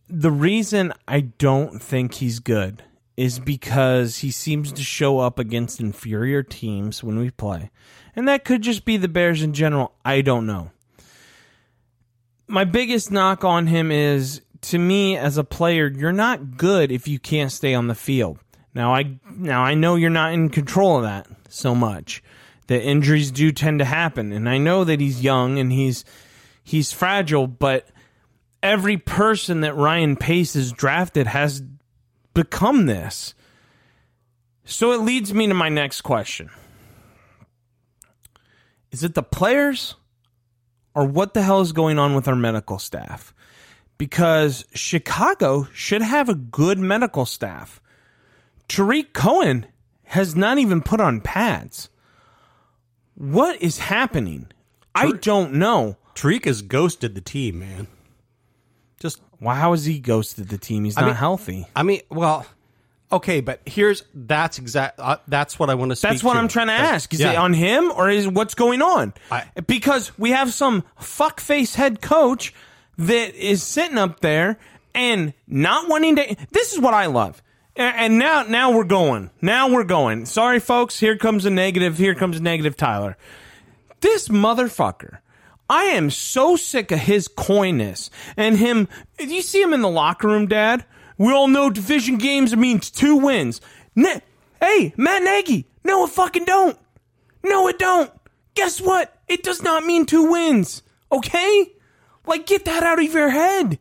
The 0.10 0.32
reason 0.32 0.93
I 1.08 1.21
don't 1.21 1.82
think 1.82 2.15
he's 2.15 2.39
good 2.39 2.84
is 3.17 3.39
because 3.39 4.17
he 4.19 4.32
seems 4.32 4.71
to 4.74 4.84
show 4.84 5.19
up 5.19 5.39
against 5.39 5.80
inferior 5.80 6.43
teams 6.43 7.04
when 7.04 7.19
we 7.19 7.32
play. 7.32 7.71
And 8.15 8.28
that 8.28 8.45
could 8.45 8.62
just 8.62 8.86
be 8.86 8.97
the 8.97 9.08
Bears 9.08 9.41
in 9.41 9.54
general. 9.54 9.93
I 10.04 10.21
don't 10.21 10.45
know 10.45 10.71
my 12.52 12.65
biggest 12.65 13.12
knock 13.12 13.43
on 13.45 13.67
him 13.67 13.91
is 13.91 14.41
to 14.62 14.78
me 14.78 15.17
as 15.17 15.38
a 15.38 15.43
player, 15.43 15.88
you're 15.88 16.12
not 16.12 16.58
good 16.58 16.91
if 16.91 17.08
you 17.08 17.19
can't 17.19 17.52
stay 17.52 17.74
on 17.74 17.88
the 17.88 17.95
field. 17.95 18.39
Now 18.74 18.93
I 18.93 19.17
now 19.30 19.63
I 19.63 19.74
know 19.74 19.95
you're 19.95 20.10
not 20.10 20.34
in 20.34 20.50
control 20.50 20.97
of 20.97 21.04
that 21.04 21.28
so 21.50 21.76
much. 21.76 22.24
The 22.67 22.82
injuries 22.82 23.32
do 23.32 23.52
tend 23.52 23.80
to 23.80 23.86
happen, 23.86 24.32
and 24.32 24.47
I 24.47 24.58
know 24.58 24.84
that 24.84 25.02
he's 25.02 25.21
young 25.24 25.60
and 25.60 25.71
he's 25.71 26.06
he's 26.63 26.91
fragile, 26.91 27.47
but 27.47 27.88
every 28.63 28.97
person 28.97 29.62
that 29.62 29.76
Ryan 29.76 30.15
Pace 30.15 30.54
has 30.54 30.71
drafted 30.71 31.28
has 31.28 31.62
become 32.34 32.86
this. 32.86 33.34
So 34.63 34.93
it 34.93 35.02
leads 35.02 35.34
me 35.34 35.47
to 35.47 35.54
my 35.54 35.69
next 35.69 36.02
question. 36.02 36.50
Is 38.91 39.04
it 39.04 39.15
the 39.15 39.24
players 39.24 39.95
or 40.93 41.06
what 41.06 41.34
the 41.34 41.41
hell 41.41 41.62
is 41.62 41.71
going 41.71 41.97
on 41.97 42.13
with 42.13 42.28
our 42.28 42.36
medical 42.36 42.78
staff? 42.80 43.34
Because 44.02 44.66
Chicago 44.74 45.68
should 45.76 46.02
have 46.02 46.28
a 46.28 46.34
good 46.34 46.80
medical 46.80 47.24
staff. 47.24 47.80
Tarik 48.68 49.14
Cohen 49.14 49.68
has 50.06 50.36
not 50.36 50.58
even 50.58 50.82
put 50.82 51.00
on 51.00 51.22
pads. 51.22 51.88
What 53.14 53.62
is 53.62 53.78
happening? 53.78 54.48
I 54.96 55.12
don't 55.12 55.54
know. 55.54 55.98
Tarik 56.16 56.46
has 56.46 56.64
ghosted 56.64 57.14
the 57.14 57.22
team, 57.22 57.60
man. 57.60 57.86
Just 59.00 59.22
Why? 59.38 59.54
How 59.54 59.70
has 59.70 59.86
he 59.86 60.00
ghosted 60.00 60.50
the 60.50 60.58
team? 60.58 60.86
He's 60.86 60.96
not 60.96 61.06
mean- 61.06 61.14
healthy. 61.14 61.68
I 61.76 61.84
mean, 61.84 62.02
well, 62.10 62.48
okay, 63.12 63.40
but 63.40 63.62
here's 63.68 64.04
that's 64.16 64.58
exact. 64.58 65.00
Uh, 65.00 65.18
that's 65.28 65.60
what 65.60 65.70
I 65.70 65.76
want 65.76 65.96
to. 65.96 66.02
That's 66.02 66.24
what 66.24 66.34
to. 66.34 66.40
I'm 66.40 66.48
trying 66.48 66.70
to 66.70 66.72
That's- 66.74 66.92
ask. 66.92 67.14
Is 67.14 67.20
yeah. 67.20 67.34
it 67.34 67.36
on 67.38 67.54
him 67.54 67.92
or 67.92 68.10
is 68.10 68.28
what's 68.28 68.56
going 68.56 68.82
on? 68.82 69.14
I- 69.30 69.46
because 69.68 70.18
we 70.18 70.32
have 70.32 70.52
some 70.52 70.86
fuckface 71.00 71.76
head 71.76 72.02
coach 72.02 72.52
that 73.08 73.36
is 73.36 73.64
sitting 73.64 73.98
up 73.98 74.20
there 74.20 74.58
and 74.94 75.34
not 75.48 75.90
wanting 75.90 76.16
to. 76.18 76.36
This 76.52 76.74
is 76.74 76.80
what 76.80 76.94
I 76.94 77.08
love. 77.08 77.42
And 77.76 78.20
now, 78.20 78.44
now 78.44 78.72
we're 78.72 78.84
going. 78.84 79.32
Now 79.42 79.70
we're 79.70 79.86
going. 79.86 80.26
Sorry, 80.26 80.60
folks. 80.60 81.00
Here 81.00 81.18
comes 81.18 81.46
a 81.46 81.50
negative. 81.50 81.98
Here 81.98 82.16
comes 82.16 82.38
a 82.38 82.42
negative. 82.42 82.76
Tyler, 82.76 83.18
this 84.02 84.28
motherfucker. 84.28 85.20
I 85.70 85.84
am 85.84 86.10
so 86.10 86.58
sick 86.58 86.92
of 86.92 87.00
his 87.00 87.30
coyness 87.30 88.10
and 88.36 88.58
him. 88.58 88.90
You 89.18 89.42
see 89.42 89.62
him 89.62 89.74
in 89.74 89.82
the 89.82 89.90
locker 89.90 90.28
room, 90.28 90.48
Dad? 90.48 90.84
We 91.18 91.32
all 91.32 91.48
know 91.48 91.70
division 91.70 92.18
games 92.18 92.56
means 92.56 92.92
two 92.92 93.16
wins. 93.16 93.62
Ne- 93.96 94.22
hey, 94.60 94.94
Matt 94.98 95.24
Nagy. 95.24 95.66
No, 95.86 96.04
it 96.04 96.10
fucking 96.10 96.46
don't. 96.46 96.78
No, 97.44 97.70
it 97.70 97.80
don't. 97.80 98.12
Guess 98.54 98.82
what? 98.82 99.18
It 99.30 99.44
does 99.44 99.64
not 99.64 99.86
mean 99.86 100.06
two 100.06 100.30
wins. 100.30 100.84
Okay? 101.10 101.72
Like, 102.26 102.46
get 102.46 102.66
that 102.66 102.84
out 102.84 103.04
of 103.04 103.14
your 103.14 103.30
head. 103.30 103.80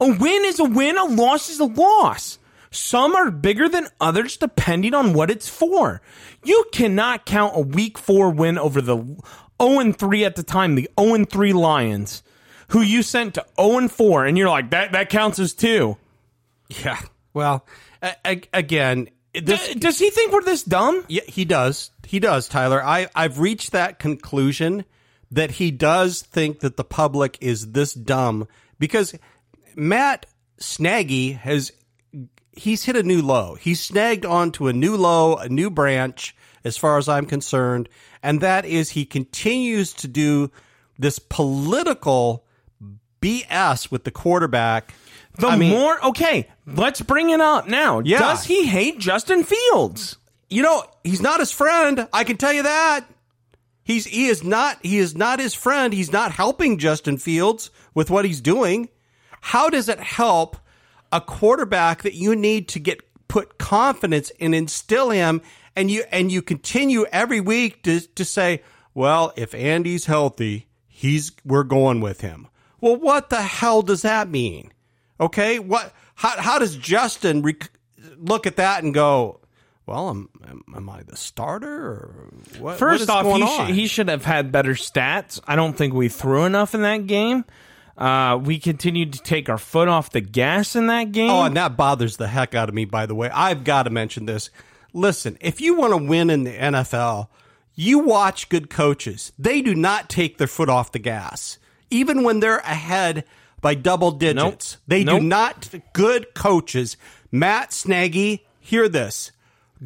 A 0.00 0.06
win 0.06 0.44
is 0.44 0.58
a 0.58 0.64
win, 0.64 0.98
a 0.98 1.04
loss 1.04 1.48
is 1.48 1.60
a 1.60 1.64
loss. 1.64 2.38
Some 2.70 3.14
are 3.14 3.30
bigger 3.30 3.68
than 3.68 3.88
others 4.00 4.36
depending 4.36 4.94
on 4.94 5.12
what 5.12 5.30
it's 5.30 5.48
for. 5.48 6.02
You 6.42 6.64
cannot 6.72 7.24
count 7.24 7.56
a 7.56 7.60
week 7.60 7.98
four 7.98 8.30
win 8.30 8.58
over 8.58 8.80
the 8.80 8.96
0 9.62 9.92
3 9.92 10.24
at 10.24 10.34
the 10.34 10.42
time, 10.42 10.74
the 10.74 10.90
0 10.98 11.24
3 11.24 11.52
Lions, 11.52 12.22
who 12.68 12.80
you 12.80 13.02
sent 13.02 13.34
to 13.34 13.46
0 13.60 13.88
4, 13.88 14.26
and 14.26 14.36
you're 14.36 14.48
like, 14.48 14.70
that, 14.70 14.92
that 14.92 15.08
counts 15.08 15.38
as 15.38 15.54
two. 15.54 15.96
Yeah. 16.68 16.98
Well, 17.32 17.64
again, 18.52 19.08
this 19.32 19.68
D- 19.68 19.78
does 19.78 19.98
he 19.98 20.10
think 20.10 20.32
we're 20.32 20.42
this 20.42 20.62
dumb? 20.62 21.04
Yeah, 21.08 21.22
he 21.26 21.44
does. 21.44 21.90
He 22.06 22.20
does, 22.20 22.48
Tyler. 22.48 22.82
I, 22.82 23.08
I've 23.14 23.38
reached 23.38 23.72
that 23.72 23.98
conclusion 23.98 24.84
that 25.34 25.52
he 25.52 25.70
does 25.70 26.22
think 26.22 26.60
that 26.60 26.76
the 26.76 26.84
public 26.84 27.36
is 27.40 27.72
this 27.72 27.92
dumb 27.92 28.46
because 28.78 29.14
Matt 29.74 30.26
Snaggy 30.60 31.36
has 31.36 31.72
he's 32.52 32.84
hit 32.84 32.96
a 32.96 33.02
new 33.02 33.20
low. 33.20 33.56
He's 33.56 33.80
snagged 33.80 34.24
onto 34.24 34.68
a 34.68 34.72
new 34.72 34.96
low, 34.96 35.36
a 35.36 35.48
new 35.48 35.70
branch, 35.70 36.36
as 36.64 36.76
far 36.76 36.98
as 36.98 37.08
I'm 37.08 37.26
concerned, 37.26 37.88
and 38.22 38.40
that 38.40 38.64
is 38.64 38.90
he 38.90 39.04
continues 39.04 39.92
to 39.94 40.08
do 40.08 40.50
this 40.98 41.18
political 41.18 42.44
BS 43.20 43.90
with 43.90 44.04
the 44.04 44.12
quarterback. 44.12 44.94
The 45.36 45.48
I 45.48 45.56
mean- 45.56 45.70
more, 45.70 46.04
okay, 46.06 46.48
let's 46.64 47.00
bring 47.00 47.30
it 47.30 47.40
up 47.40 47.66
now. 47.66 47.98
Yeah. 47.98 48.20
Does 48.20 48.44
he 48.44 48.66
hate 48.66 49.00
Justin 49.00 49.42
Fields? 49.42 50.16
you 50.50 50.62
know, 50.62 50.84
he's 51.02 51.20
not 51.20 51.40
his 51.40 51.50
friend. 51.50 52.06
I 52.12 52.22
can 52.22 52.36
tell 52.36 52.52
you 52.52 52.62
that. 52.62 53.04
He's 53.84 54.06
he 54.06 54.26
is 54.26 54.42
not 54.42 54.78
he 54.82 54.98
is 54.98 55.14
not 55.14 55.38
his 55.38 55.54
friend. 55.54 55.92
He's 55.92 56.12
not 56.12 56.32
helping 56.32 56.78
Justin 56.78 57.18
Fields 57.18 57.70
with 57.94 58.10
what 58.10 58.24
he's 58.24 58.40
doing. 58.40 58.88
How 59.40 59.68
does 59.68 59.88
it 59.88 60.00
help 60.00 60.56
a 61.12 61.20
quarterback 61.20 62.02
that 62.02 62.14
you 62.14 62.34
need 62.34 62.66
to 62.68 62.78
get 62.78 63.02
put 63.28 63.58
confidence 63.58 64.32
and 64.40 64.54
instill 64.54 65.10
him 65.10 65.42
and 65.76 65.90
you 65.90 66.04
and 66.10 66.32
you 66.32 66.40
continue 66.40 67.04
every 67.12 67.40
week 67.40 67.82
to 67.82 68.00
to 68.00 68.24
say, 68.24 68.62
well, 68.94 69.32
if 69.36 69.54
Andy's 69.54 70.06
healthy, 70.06 70.68
he's 70.86 71.32
we're 71.44 71.64
going 71.64 72.00
with 72.00 72.22
him. 72.22 72.48
Well, 72.80 72.96
what 72.96 73.30
the 73.30 73.42
hell 73.42 73.82
does 73.82 74.02
that 74.02 74.28
mean? 74.28 74.72
Okay, 75.20 75.58
what 75.58 75.92
how 76.14 76.40
how 76.40 76.58
does 76.58 76.76
Justin 76.76 77.42
rec- 77.42 77.70
look 78.16 78.46
at 78.46 78.56
that 78.56 78.82
and 78.82 78.94
go, 78.94 79.40
well, 79.86 80.10
am, 80.10 80.28
am, 80.46 80.62
am 80.74 80.88
I 80.88 81.02
the 81.02 81.16
starter 81.16 81.68
or 81.86 82.32
what? 82.58 82.78
First 82.78 83.08
off, 83.10 83.26
he, 83.26 83.46
should, 83.46 83.74
he 83.74 83.86
should 83.86 84.08
have 84.08 84.24
had 84.24 84.50
better 84.52 84.72
stats. 84.72 85.40
I 85.46 85.56
don't 85.56 85.76
think 85.76 85.94
we 85.94 86.08
threw 86.08 86.44
enough 86.44 86.74
in 86.74 86.82
that 86.82 87.06
game. 87.06 87.44
Uh, 87.96 88.38
we 88.42 88.58
continued 88.58 89.12
to 89.12 89.22
take 89.22 89.48
our 89.48 89.58
foot 89.58 89.86
off 89.88 90.10
the 90.10 90.20
gas 90.20 90.74
in 90.74 90.88
that 90.88 91.12
game. 91.12 91.30
Oh, 91.30 91.42
and 91.44 91.56
that 91.56 91.76
bothers 91.76 92.16
the 92.16 92.26
heck 92.28 92.54
out 92.54 92.68
of 92.68 92.74
me, 92.74 92.84
by 92.84 93.06
the 93.06 93.14
way. 93.14 93.30
I've 93.30 93.62
got 93.62 93.84
to 93.84 93.90
mention 93.90 94.26
this. 94.26 94.50
Listen, 94.92 95.36
if 95.40 95.60
you 95.60 95.74
want 95.74 95.92
to 95.92 95.96
win 95.98 96.28
in 96.30 96.44
the 96.44 96.52
NFL, 96.52 97.28
you 97.74 98.00
watch 98.00 98.48
good 98.48 98.68
coaches. 98.70 99.32
They 99.38 99.62
do 99.62 99.74
not 99.74 100.08
take 100.08 100.38
their 100.38 100.46
foot 100.46 100.68
off 100.68 100.92
the 100.92 100.98
gas. 100.98 101.58
Even 101.90 102.24
when 102.24 102.40
they're 102.40 102.58
ahead 102.58 103.24
by 103.60 103.74
double 103.74 104.10
digits. 104.10 104.76
They 104.86 105.04
Nope. 105.04 105.20
do 105.20 105.26
not. 105.26 105.68
Good 105.94 106.34
coaches. 106.34 106.96
Matt 107.32 107.70
Snaggy, 107.70 108.40
hear 108.60 108.88
this. 108.88 109.32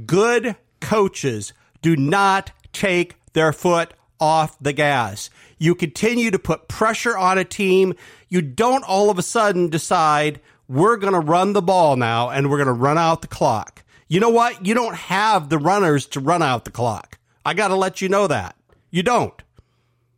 Good 0.07 0.57
coaches 0.81 1.53
do 1.83 1.97
not 1.97 2.53
take 2.73 3.17
their 3.33 3.53
foot 3.53 3.95
off 4.21 4.59
the 4.61 4.73
gas. 4.73 5.31
You 5.59 5.75
continue 5.75 6.31
to 6.31 6.39
put 6.39 6.69
pressure 6.69 7.17
on 7.17 7.39
a 7.39 7.45
team. 7.45 7.95
You 8.29 8.43
don't 8.43 8.85
all 8.85 9.11
of 9.11 9.19
a 9.19 9.23
sudden 9.23 9.69
decide 9.69 10.41
we're 10.69 10.97
going 10.97 11.15
to 11.15 11.21
run 11.21 11.53
the 11.53 11.63
ball 11.63 11.97
now 11.97 12.31
and 12.31 12.51
we're 12.51 12.59
going 12.59 12.67
to 12.67 12.73
run 12.73 12.99
out 12.99 13.23
the 13.23 13.29
clock. 13.29 13.83
You 14.09 14.21
know 14.21 14.31
what? 14.31 14.65
You 14.67 14.75
don't 14.75 14.97
have 14.97 15.49
the 15.49 15.59
runners 15.59 16.07
to 16.07 16.21
run 16.21 16.43
out 16.43 16.65
the 16.65 16.71
clock. 16.71 17.19
I 17.45 17.55
got 17.55 17.69
to 17.69 17.77
let 17.77 18.01
you 18.01 18.09
know 18.09 18.27
that. 18.27 18.57
You 18.91 19.03
don't. 19.03 19.35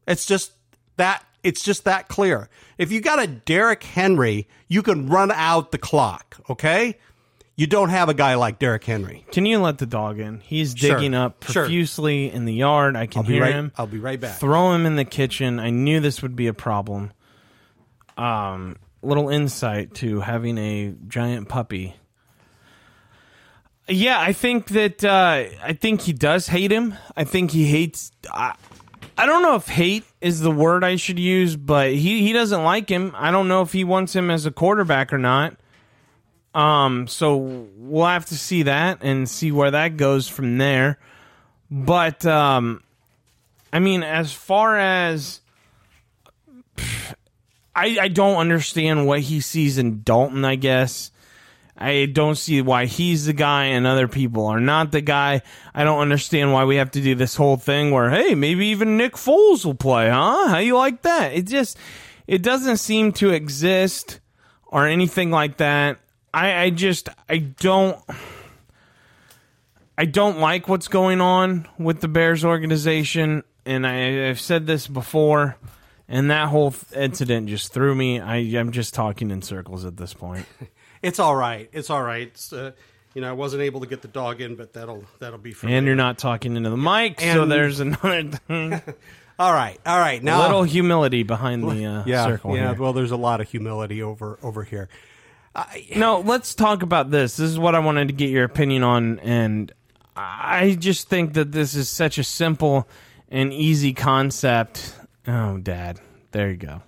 It's 0.07 0.27
just 0.27 0.53
that 0.97 1.25
it's 1.43 1.62
just 1.62 1.85
that 1.85 2.09
clear. 2.09 2.49
If 2.77 2.93
you 2.93 3.01
got 3.01 3.23
a 3.23 3.27
Derrick 3.27 3.83
Henry, 3.83 4.47
you 4.69 4.83
can 4.83 5.09
run 5.09 5.31
out 5.31 5.73
the 5.73 5.79
clock, 5.79 6.37
okay? 6.51 6.99
You 7.61 7.66
don't 7.66 7.90
have 7.90 8.09
a 8.09 8.14
guy 8.14 8.37
like 8.37 8.59
Derrick 8.59 8.85
Henry. 8.85 9.27
Can 9.33 9.44
you 9.44 9.59
let 9.59 9.77
the 9.77 9.85
dog 9.85 10.18
in? 10.18 10.40
He's 10.40 10.75
Sure. 10.75 10.94
digging 10.96 11.12
up 11.14 11.44
Sure. 11.44 11.64
profusely 11.64 12.33
in 12.33 12.46
the 12.46 12.55
yard. 12.55 12.96
I 12.96 13.05
can 13.05 13.23
hear 13.25 13.42
right 13.42 13.53
him. 13.53 13.70
I'll 13.77 13.87
be 13.87 13.99
right 13.99 14.18
back. 14.18 14.38
Throw 14.38 14.73
him 14.73 14.87
in 14.87 14.96
the 14.96 15.05
kitchen. 15.05 15.61
I 15.61 15.68
knew 15.68 16.01
this 16.01 16.23
would 16.23 16.35
be 16.35 16.46
a 16.46 16.55
problem. 16.55 17.12
Um, 18.16 18.77
little 19.03 19.29
insight 19.29 19.92
to 19.96 20.20
having 20.20 20.57
a 20.57 20.94
giant 21.07 21.51
puppy. 21.51 21.96
Yeah, 23.88 24.18
I 24.18 24.33
think 24.33 24.68
that 24.68 25.05
uh, 25.05 25.44
I 25.62 25.75
think 25.75 26.01
he 26.01 26.14
does 26.14 26.49
hate 26.49 26.73
him. 26.73 26.94
I 27.14 27.25
think 27.25 27.51
he 27.51 27.66
hates. 27.66 28.11
I, 28.33 28.55
I 29.18 29.27
don't 29.27 29.42
know 29.42 29.57
if 29.57 29.66
hate 29.68 30.05
is 30.23 30.40
the 30.40 30.51
word 30.51 30.83
I 30.83 30.96
should 30.96 31.18
use, 31.18 31.57
but 31.57 31.90
he 31.90 32.23
he 32.27 32.33
doesn't 32.33 32.64
like 32.64 32.88
him. 32.88 33.12
I 33.18 33.31
don't 33.31 33.49
know 33.49 33.61
if 33.61 33.73
he 33.75 33.85
wants 33.85 34.16
him 34.16 34.31
as 34.31 34.46
a 34.46 34.51
quarterback 34.51 35.12
or 35.12 35.18
not. 35.18 35.57
Um, 36.55 37.07
so 37.07 37.69
we'll 37.77 38.07
have 38.07 38.27
to 38.27 38.37
see 38.37 38.65
that 38.65 39.03
and 39.03 39.29
see 39.29 39.53
where 39.53 39.71
that 39.71 39.97
goes 39.97 40.29
from 40.29 40.59
there. 40.59 40.99
But 41.71 42.27
um, 42.27 42.83
I 43.73 43.79
mean, 43.79 44.03
as 44.03 44.33
far 44.33 44.79
as 44.79 45.41
I, 47.75 47.97
I 48.01 48.09
don't 48.09 48.37
understand 48.37 49.07
what 49.07 49.21
he 49.21 49.41
sees 49.41 49.79
in 49.79 50.03
Dalton. 50.03 50.45
I 50.45 50.57
guess 50.57 51.11
I 51.77 52.07
don't 52.07 52.35
see 52.35 52.61
why 52.61 52.87
he's 52.87 53.27
the 53.27 53.33
guy 53.33 53.67
and 53.67 53.87
other 53.87 54.09
people 54.09 54.47
are 54.47 54.61
not 54.61 54.93
the 54.93 55.01
guy. 55.01 55.43
I 55.75 55.85
don't 55.85 56.01
understand 56.01 56.53
why 56.53 56.65
we 56.65 56.77
have 56.77 56.91
to 56.93 57.01
do 57.01 57.15
this 57.15 57.37
whole 57.37 57.57
thing 57.57 57.91
where 57.91 58.11
hey, 58.11 58.35
maybe 58.35 58.67
even 58.67 58.97
Nick 58.97 59.15
Foles 59.15 59.65
will 59.65 59.75
play, 59.75 60.11
huh? 60.11 60.49
How 60.49 60.59
you 60.59 60.77
like 60.77 61.03
that? 61.03 61.33
It 61.33 61.47
just 61.47 61.79
it 62.27 62.43
doesn't 62.43 62.79
seem 62.79 63.13
to 63.13 63.31
exist 63.31 64.21
or 64.67 64.87
anything 64.87 65.31
like 65.31 65.57
that. 65.57 65.99
I, 66.33 66.62
I 66.62 66.71
just 66.71 67.09
I 67.29 67.38
don't 67.38 67.99
I 69.99 70.05
don't 70.05 70.38
like 70.38 70.69
what's 70.69 70.88
going 70.88 71.21
on 71.21 71.69
with 71.79 72.01
the 72.01 72.09
Bears 72.09 72.45
organization, 72.45 73.43
and 73.66 73.87
I, 73.87 74.29
I've 74.29 74.40
said 74.40 74.66
this 74.66 74.87
before. 74.87 75.57
And 76.12 76.29
that 76.33 76.49
whole 76.49 76.75
incident 76.97 77.49
just 77.49 77.73
threw 77.73 77.95
me. 77.95 78.19
I, 78.19 78.38
I'm 78.59 78.73
just 78.73 78.95
talking 78.95 79.31
in 79.31 79.43
circles 79.43 79.85
at 79.85 79.97
this 79.97 80.12
point. 80.12 80.45
It's 81.03 81.19
all 81.19 81.35
right. 81.35 81.66
It's 81.73 81.88
all 81.88 82.03
right. 82.03 82.27
It's, 82.27 82.53
uh, 82.53 82.73
you 83.14 83.23
know, 83.23 83.31
I 83.31 83.33
wasn't 83.33 83.62
able 83.62 83.81
to 83.81 83.87
get 83.87 84.03
the 84.03 84.09
dog 84.09 84.40
in, 84.40 84.55
but 84.57 84.75
that'll 84.75 85.05
that'll 85.19 85.38
be 85.38 85.53
for 85.53 85.66
And 85.66 85.87
you're 85.87 85.97
not 85.97 86.19
talking 86.19 86.57
into 86.57 86.71
the 86.71 86.77
mic, 86.77 87.21
so 87.21 87.47
there's 87.47 87.81
another 87.81 88.23
thing. 88.47 88.83
All 89.38 89.53
right. 89.53 89.81
All 89.87 89.99
right. 89.99 90.23
Now 90.23 90.43
a 90.43 90.45
little 90.45 90.62
humility 90.64 91.23
behind 91.23 91.64
the 91.64 91.87
uh, 91.87 92.03
yeah, 92.05 92.27
circle 92.27 92.55
yeah. 92.55 92.75
here. 92.75 92.83
Well, 92.83 92.93
there's 92.93 93.11
a 93.11 93.16
lot 93.16 93.40
of 93.40 93.49
humility 93.49 94.03
over 94.03 94.38
over 94.43 94.62
here. 94.62 94.90
No, 95.97 96.21
let's 96.21 96.55
talk 96.55 96.83
about 96.83 97.11
this. 97.11 97.37
This 97.37 97.51
is 97.51 97.59
what 97.59 97.75
I 97.75 97.81
wanted 97.81 98.09
to 98.09 98.15
get 98.15 98.31
your 98.31 98.45
opinion 98.45 98.83
on, 98.83 99.19
and 99.21 99.73
I 100.17 100.77
just 100.79 101.09
think 101.09 101.35
that 101.35 101.53
this 101.53 101.75
is 101.75 101.89
such 101.89 102.19
a 102.19 102.25
simple 102.25 102.89
and 103.29 103.53
easy 103.53 103.93
concept. 103.93 104.95
Oh, 105.27 105.59
Dad, 105.59 106.01
there 106.33 106.51
you 106.51 106.57
go. 106.57 106.83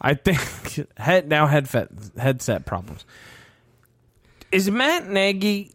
I 0.00 0.14
think 0.14 0.88
head 0.96 1.28
now 1.28 1.46
headset 1.46 1.88
headset 2.18 2.66
problems. 2.66 3.04
Is 4.52 4.70
Matt 4.70 5.08
Nagy 5.08 5.72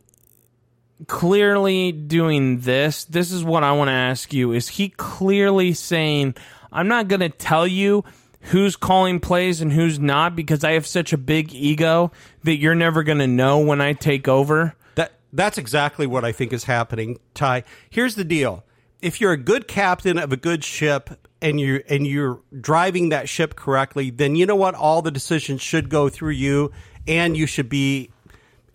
clearly 1.07 1.91
doing 1.91 2.59
this? 2.59 3.05
This 3.05 3.31
is 3.31 3.43
what 3.43 3.63
I 3.63 3.71
want 3.73 3.89
to 3.89 3.93
ask 3.93 4.33
you. 4.33 4.53
Is 4.53 4.69
he 4.69 4.89
clearly 4.89 5.73
saying, 5.73 6.35
I'm 6.71 6.87
not 6.87 7.07
going 7.07 7.19
to 7.19 7.29
tell 7.29 7.67
you 7.67 8.03
who's 8.41 8.75
calling 8.75 9.19
plays 9.19 9.61
and 9.61 9.71
who's 9.71 9.99
not 9.99 10.35
because 10.35 10.63
I 10.63 10.71
have 10.71 10.87
such 10.87 11.13
a 11.13 11.17
big 11.17 11.53
ego 11.53 12.11
that 12.43 12.57
you're 12.57 12.75
never 12.75 13.03
going 13.03 13.19
to 13.19 13.27
know 13.27 13.59
when 13.59 13.81
I 13.81 13.93
take 13.93 14.27
over? 14.27 14.75
That 14.95 15.13
that's 15.31 15.57
exactly 15.57 16.07
what 16.07 16.25
I 16.25 16.31
think 16.31 16.53
is 16.53 16.65
happening, 16.65 17.19
Ty. 17.33 17.63
Here's 17.89 18.15
the 18.15 18.23
deal. 18.23 18.63
If 19.01 19.19
you're 19.19 19.31
a 19.31 19.37
good 19.37 19.67
captain 19.67 20.17
of 20.17 20.31
a 20.31 20.37
good 20.37 20.63
ship 20.63 21.09
and 21.41 21.59
you 21.59 21.83
and 21.89 22.05
you're 22.05 22.41
driving 22.59 23.09
that 23.09 23.29
ship 23.29 23.55
correctly, 23.55 24.09
then 24.09 24.35
you 24.35 24.45
know 24.45 24.55
what? 24.55 24.75
All 24.75 25.01
the 25.01 25.11
decisions 25.11 25.61
should 25.61 25.89
go 25.89 26.09
through 26.09 26.33
you 26.33 26.71
and 27.07 27.35
you 27.35 27.45
should 27.47 27.69
be 27.69 28.11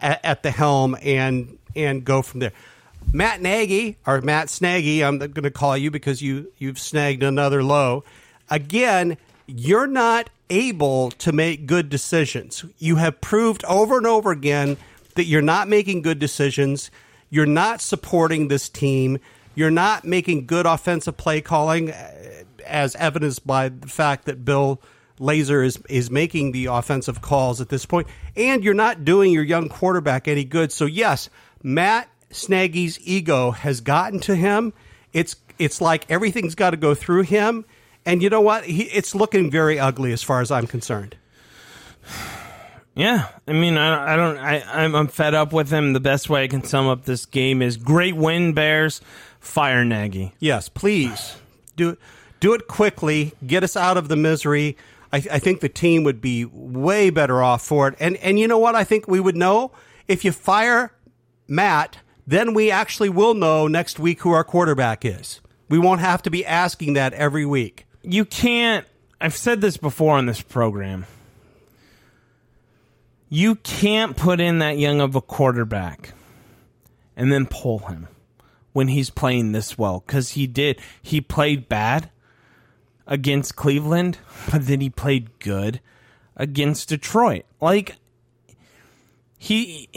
at, 0.00 0.24
at 0.24 0.42
the 0.42 0.50
helm 0.50 0.96
and 1.02 1.58
and 1.74 2.04
go 2.04 2.22
from 2.22 2.40
there. 2.40 2.52
Matt 3.12 3.40
Nagy 3.40 3.98
or 4.06 4.20
Matt 4.20 4.48
Snaggy, 4.48 5.06
I'm 5.06 5.18
going 5.18 5.42
to 5.42 5.50
call 5.50 5.76
you 5.76 5.90
because 5.90 6.22
you 6.22 6.52
you've 6.58 6.78
snagged 6.78 7.22
another 7.22 7.62
low. 7.62 8.04
Again, 8.50 9.16
you're 9.46 9.86
not 9.86 10.30
able 10.50 11.10
to 11.10 11.32
make 11.32 11.66
good 11.66 11.88
decisions. 11.88 12.64
You 12.78 12.96
have 12.96 13.20
proved 13.20 13.64
over 13.64 13.96
and 13.96 14.06
over 14.06 14.30
again 14.30 14.76
that 15.14 15.24
you're 15.24 15.42
not 15.42 15.68
making 15.68 16.02
good 16.02 16.18
decisions. 16.18 16.90
You're 17.30 17.46
not 17.46 17.80
supporting 17.80 18.48
this 18.48 18.68
team. 18.68 19.18
You're 19.54 19.70
not 19.70 20.04
making 20.04 20.46
good 20.46 20.66
offensive 20.66 21.16
play 21.16 21.40
calling, 21.40 21.90
uh, 21.90 22.12
as 22.66 22.94
evidenced 22.96 23.46
by 23.46 23.70
the 23.70 23.88
fact 23.88 24.26
that 24.26 24.44
Bill 24.44 24.80
Lazor 25.18 25.64
is 25.64 25.78
is 25.88 26.10
making 26.10 26.52
the 26.52 26.66
offensive 26.66 27.22
calls 27.22 27.60
at 27.60 27.70
this 27.70 27.86
point, 27.86 28.06
and 28.36 28.62
you're 28.62 28.74
not 28.74 29.04
doing 29.04 29.32
your 29.32 29.44
young 29.44 29.68
quarterback 29.68 30.28
any 30.28 30.44
good. 30.44 30.72
So 30.72 30.84
yes, 30.84 31.30
Matt 31.62 32.08
Nagy's 32.48 32.98
ego 33.02 33.52
has 33.52 33.80
gotten 33.80 34.20
to 34.20 34.34
him. 34.34 34.74
It's 35.14 35.36
it's 35.58 35.80
like 35.80 36.10
everything's 36.10 36.54
got 36.54 36.70
to 36.70 36.76
go 36.76 36.94
through 36.94 37.22
him, 37.22 37.64
and 38.06 38.22
you 38.22 38.30
know 38.30 38.40
what? 38.40 38.64
He, 38.64 38.84
it's 38.84 39.14
looking 39.14 39.50
very 39.50 39.78
ugly 39.78 40.12
as 40.12 40.22
far 40.22 40.40
as 40.40 40.50
I'm 40.50 40.66
concerned. 40.66 41.16
Yeah, 42.94 43.28
I 43.46 43.52
mean, 43.52 43.76
I, 43.76 44.14
I 44.14 44.16
don't, 44.16 44.38
I, 44.38 44.62
I'm, 44.84 44.94
I'm 44.94 45.08
fed 45.08 45.34
up 45.34 45.52
with 45.52 45.70
him. 45.70 45.92
The 45.92 46.00
best 46.00 46.30
way 46.30 46.44
I 46.44 46.48
can 46.48 46.64
sum 46.64 46.86
up 46.86 47.04
this 47.04 47.26
game 47.26 47.60
is 47.60 47.76
great 47.76 48.16
win, 48.16 48.54
Bears. 48.54 49.02
Fire 49.38 49.84
Nagy. 49.84 50.32
Yes, 50.40 50.70
please 50.70 51.36
do 51.76 51.98
do 52.40 52.54
it 52.54 52.68
quickly. 52.68 53.34
Get 53.46 53.62
us 53.62 53.76
out 53.76 53.96
of 53.96 54.08
the 54.08 54.16
misery. 54.16 54.76
I, 55.12 55.18
I 55.18 55.38
think 55.38 55.60
the 55.60 55.68
team 55.68 56.04
would 56.04 56.20
be 56.20 56.44
way 56.46 57.10
better 57.10 57.42
off 57.42 57.62
for 57.62 57.86
it. 57.88 57.94
And 58.00 58.16
and 58.16 58.38
you 58.38 58.48
know 58.48 58.58
what? 58.58 58.74
I 58.74 58.82
think 58.82 59.06
we 59.06 59.20
would 59.20 59.36
know 59.36 59.72
if 60.08 60.24
you 60.24 60.32
fire 60.32 60.92
Matt, 61.46 61.98
then 62.26 62.54
we 62.54 62.70
actually 62.70 63.08
will 63.08 63.34
know 63.34 63.68
next 63.68 63.98
week 63.98 64.20
who 64.20 64.32
our 64.32 64.44
quarterback 64.44 65.04
is. 65.04 65.40
We 65.68 65.78
won't 65.78 66.00
have 66.00 66.22
to 66.22 66.30
be 66.30 66.46
asking 66.46 66.94
that 66.94 67.12
every 67.12 67.44
week. 67.44 67.85
You 68.06 68.24
can't. 68.24 68.86
I've 69.20 69.36
said 69.36 69.60
this 69.60 69.76
before 69.76 70.16
on 70.16 70.26
this 70.26 70.40
program. 70.40 71.06
You 73.28 73.56
can't 73.56 74.16
put 74.16 74.40
in 74.40 74.60
that 74.60 74.78
young 74.78 75.00
of 75.00 75.16
a 75.16 75.20
quarterback 75.20 76.12
and 77.16 77.32
then 77.32 77.46
pull 77.46 77.80
him 77.80 78.06
when 78.72 78.88
he's 78.88 79.10
playing 79.10 79.50
this 79.50 79.76
well 79.76 80.04
because 80.06 80.30
he 80.30 80.46
did. 80.46 80.80
He 81.02 81.20
played 81.20 81.68
bad 81.68 82.10
against 83.08 83.56
Cleveland, 83.56 84.18
but 84.52 84.66
then 84.66 84.80
he 84.80 84.88
played 84.88 85.38
good 85.40 85.80
against 86.36 86.90
Detroit. 86.90 87.44
Like 87.60 87.96
he 89.36 89.88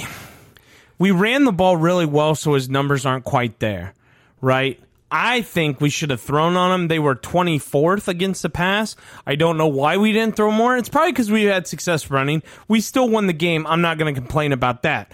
we 0.97 1.11
ran 1.11 1.45
the 1.45 1.51
ball 1.51 1.77
really 1.77 2.07
well 2.07 2.33
so 2.33 2.55
his 2.55 2.69
numbers 2.69 3.05
aren't 3.05 3.23
quite 3.23 3.59
there, 3.59 3.93
right? 4.41 4.81
I 5.11 5.41
think 5.41 5.81
we 5.81 5.89
should 5.89 6.11
have 6.11 6.21
thrown 6.21 6.55
on 6.55 6.69
them. 6.69 6.87
They 6.87 6.99
were 6.99 7.15
24th 7.15 8.07
against 8.07 8.43
the 8.43 8.49
pass. 8.49 8.95
I 9.25 9.35
don't 9.35 9.57
know 9.57 9.67
why 9.67 9.97
we 9.97 10.11
didn't 10.11 10.35
throw 10.35 10.51
more. 10.51 10.77
It's 10.77 10.89
probably 10.89 11.11
because 11.11 11.31
we 11.31 11.43
had 11.45 11.67
success 11.67 12.11
running. 12.11 12.43
We 12.67 12.79
still 12.81 13.09
won 13.09 13.27
the 13.27 13.33
game. 13.33 13.65
I'm 13.65 13.81
not 13.81 13.97
going 13.97 14.13
to 14.13 14.19
complain 14.19 14.51
about 14.51 14.83
that. 14.83 15.11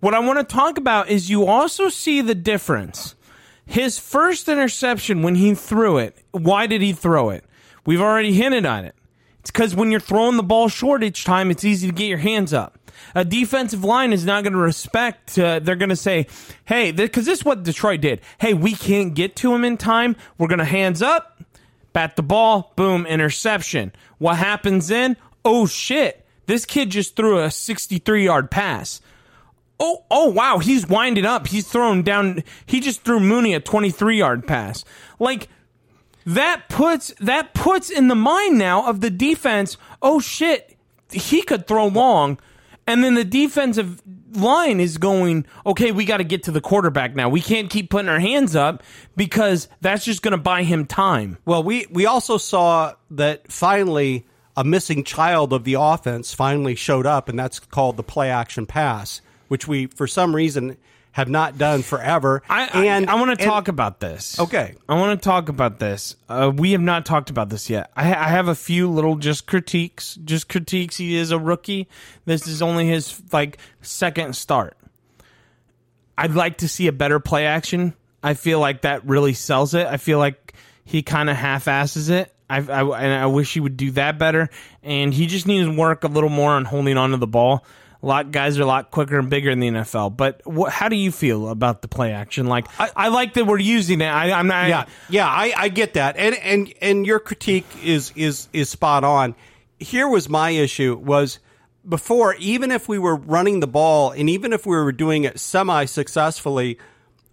What 0.00 0.14
I 0.14 0.18
want 0.18 0.38
to 0.38 0.54
talk 0.54 0.78
about 0.78 1.08
is 1.08 1.30
you 1.30 1.46
also 1.46 1.88
see 1.88 2.20
the 2.20 2.34
difference. 2.34 3.14
His 3.64 3.98
first 3.98 4.48
interception 4.48 5.22
when 5.22 5.36
he 5.36 5.54
threw 5.54 5.98
it, 5.98 6.16
why 6.32 6.66
did 6.66 6.82
he 6.82 6.92
throw 6.92 7.30
it? 7.30 7.44
We've 7.84 8.00
already 8.00 8.32
hinted 8.32 8.66
on 8.66 8.84
it. 8.84 8.94
It's 9.40 9.50
because 9.50 9.76
when 9.76 9.90
you're 9.90 10.00
throwing 10.00 10.36
the 10.36 10.42
ball 10.42 10.68
short 10.68 11.04
each 11.04 11.24
time, 11.24 11.50
it's 11.50 11.64
easy 11.64 11.86
to 11.86 11.92
get 11.92 12.06
your 12.06 12.18
hands 12.18 12.52
up. 12.52 12.75
A 13.14 13.24
defensive 13.24 13.84
line 13.84 14.12
is 14.12 14.24
not 14.24 14.42
going 14.42 14.52
to 14.52 14.58
respect. 14.58 15.38
Uh, 15.38 15.58
they're 15.58 15.76
going 15.76 15.90
to 15.90 15.96
say, 15.96 16.26
"Hey," 16.64 16.92
because 16.92 17.26
this 17.26 17.40
is 17.40 17.44
what 17.44 17.62
Detroit 17.62 18.00
did. 18.00 18.20
Hey, 18.38 18.54
we 18.54 18.74
can't 18.74 19.14
get 19.14 19.36
to 19.36 19.54
him 19.54 19.64
in 19.64 19.76
time. 19.76 20.16
We're 20.38 20.48
going 20.48 20.58
to 20.58 20.64
hands 20.64 21.02
up, 21.02 21.42
bat 21.92 22.16
the 22.16 22.22
ball, 22.22 22.72
boom, 22.76 23.06
interception. 23.06 23.92
What 24.18 24.36
happens 24.36 24.88
then? 24.88 25.16
Oh 25.44 25.66
shit! 25.66 26.26
This 26.46 26.64
kid 26.64 26.90
just 26.90 27.16
threw 27.16 27.40
a 27.40 27.50
63 27.50 28.24
yard 28.24 28.50
pass. 28.50 29.00
Oh, 29.78 30.04
oh 30.10 30.30
wow, 30.30 30.58
he's 30.58 30.88
winding 30.88 31.26
up. 31.26 31.48
He's 31.48 31.68
throwing 31.68 32.02
down. 32.02 32.42
He 32.64 32.80
just 32.80 33.02
threw 33.02 33.20
Mooney 33.20 33.54
a 33.54 33.60
23 33.60 34.18
yard 34.18 34.46
pass. 34.46 34.84
Like 35.18 35.48
that 36.24 36.68
puts 36.68 37.14
that 37.20 37.54
puts 37.54 37.90
in 37.90 38.08
the 38.08 38.14
mind 38.14 38.58
now 38.58 38.88
of 38.88 39.00
the 39.00 39.10
defense. 39.10 39.76
Oh 40.00 40.18
shit, 40.18 40.76
he 41.12 41.42
could 41.42 41.66
throw 41.66 41.86
long, 41.86 42.38
and 42.86 43.02
then 43.02 43.14
the 43.14 43.24
defensive 43.24 44.02
line 44.32 44.80
is 44.80 44.98
going. 44.98 45.46
Okay, 45.64 45.92
we 45.92 46.04
got 46.04 46.18
to 46.18 46.24
get 46.24 46.44
to 46.44 46.50
the 46.50 46.60
quarterback 46.60 47.14
now. 47.14 47.28
We 47.28 47.40
can't 47.40 47.70
keep 47.70 47.90
putting 47.90 48.08
our 48.08 48.20
hands 48.20 48.54
up 48.54 48.82
because 49.16 49.68
that's 49.80 50.04
just 50.04 50.22
going 50.22 50.32
to 50.32 50.38
buy 50.38 50.62
him 50.62 50.86
time. 50.86 51.38
Well, 51.44 51.62
we 51.62 51.86
we 51.90 52.06
also 52.06 52.38
saw 52.38 52.94
that 53.10 53.50
finally 53.50 54.26
a 54.56 54.64
missing 54.64 55.04
child 55.04 55.52
of 55.52 55.64
the 55.64 55.74
offense 55.74 56.32
finally 56.32 56.74
showed 56.74 57.06
up, 57.06 57.28
and 57.28 57.38
that's 57.38 57.58
called 57.58 57.96
the 57.96 58.02
play 58.02 58.30
action 58.30 58.66
pass, 58.66 59.20
which 59.48 59.68
we 59.68 59.86
for 59.86 60.06
some 60.06 60.34
reason 60.34 60.76
have 61.16 61.30
not 61.30 61.56
done 61.56 61.80
forever. 61.80 62.42
I, 62.46 62.66
and 62.84 63.08
I, 63.08 63.14
I 63.14 63.16
want 63.18 63.38
to 63.38 63.42
talk 63.42 63.68
about 63.68 64.00
this. 64.00 64.38
Okay. 64.38 64.74
I 64.86 64.96
want 64.96 65.18
to 65.18 65.24
talk 65.24 65.48
about 65.48 65.78
this. 65.78 66.14
Uh, 66.28 66.52
we 66.54 66.72
have 66.72 66.82
not 66.82 67.06
talked 67.06 67.30
about 67.30 67.48
this 67.48 67.70
yet. 67.70 67.90
I, 67.96 68.08
I 68.10 68.28
have 68.28 68.48
a 68.48 68.54
few 68.54 68.90
little 68.90 69.16
just 69.16 69.46
critiques. 69.46 70.16
Just 70.16 70.50
critiques. 70.50 70.98
He 70.98 71.16
is 71.16 71.30
a 71.30 71.38
rookie. 71.38 71.88
This 72.26 72.46
is 72.46 72.60
only 72.60 72.86
his 72.86 73.18
like 73.32 73.56
second 73.80 74.36
start. 74.36 74.76
I'd 76.18 76.34
like 76.34 76.58
to 76.58 76.68
see 76.68 76.86
a 76.86 76.92
better 76.92 77.18
play 77.18 77.46
action. 77.46 77.94
I 78.22 78.34
feel 78.34 78.60
like 78.60 78.82
that 78.82 79.06
really 79.06 79.32
sells 79.32 79.72
it. 79.72 79.86
I 79.86 79.96
feel 79.96 80.18
like 80.18 80.52
he 80.84 81.02
kind 81.02 81.30
of 81.30 81.36
half 81.36 81.66
asses 81.66 82.10
it. 82.10 82.30
I, 82.50 82.58
I, 82.58 82.82
and 83.00 83.22
I 83.22 83.24
wish 83.24 83.54
he 83.54 83.60
would 83.60 83.78
do 83.78 83.90
that 83.92 84.18
better. 84.18 84.50
And 84.82 85.14
he 85.14 85.26
just 85.26 85.46
needs 85.46 85.66
to 85.66 85.74
work 85.74 86.04
a 86.04 86.08
little 86.08 86.28
more 86.28 86.50
on 86.50 86.66
holding 86.66 86.98
on 86.98 87.12
to 87.12 87.16
the 87.16 87.26
ball. 87.26 87.64
A 88.02 88.06
lot 88.06 88.30
guys 88.30 88.58
are 88.58 88.62
a 88.62 88.66
lot 88.66 88.90
quicker 88.90 89.18
and 89.18 89.30
bigger 89.30 89.50
in 89.50 89.60
the 89.60 89.68
NFL. 89.68 90.16
But 90.16 90.42
wh- 90.46 90.68
how 90.68 90.88
do 90.88 90.96
you 90.96 91.10
feel 91.10 91.48
about 91.48 91.82
the 91.82 91.88
play 91.88 92.12
action? 92.12 92.46
Like 92.46 92.66
I, 92.78 92.90
I 92.94 93.08
like 93.08 93.34
that 93.34 93.46
we're 93.46 93.58
using 93.58 94.00
it. 94.00 94.06
I, 94.06 94.32
I'm 94.32 94.46
not. 94.46 94.68
yeah, 94.68 94.84
yeah, 95.08 95.26
I, 95.26 95.52
I 95.56 95.68
get 95.68 95.94
that, 95.94 96.16
and 96.16 96.34
and 96.36 96.72
and 96.80 97.06
your 97.06 97.18
critique 97.18 97.66
is 97.82 98.12
is 98.14 98.48
is 98.52 98.68
spot 98.68 99.04
on. 99.04 99.34
Here 99.78 100.08
was 100.08 100.28
my 100.28 100.50
issue 100.50 100.96
was 100.96 101.38
before, 101.88 102.34
even 102.36 102.70
if 102.70 102.88
we 102.88 102.98
were 102.98 103.16
running 103.16 103.60
the 103.60 103.66
ball, 103.66 104.10
and 104.10 104.28
even 104.28 104.52
if 104.52 104.66
we 104.66 104.76
were 104.76 104.92
doing 104.92 105.24
it 105.24 105.38
semi 105.40 105.84
successfully, 105.84 106.78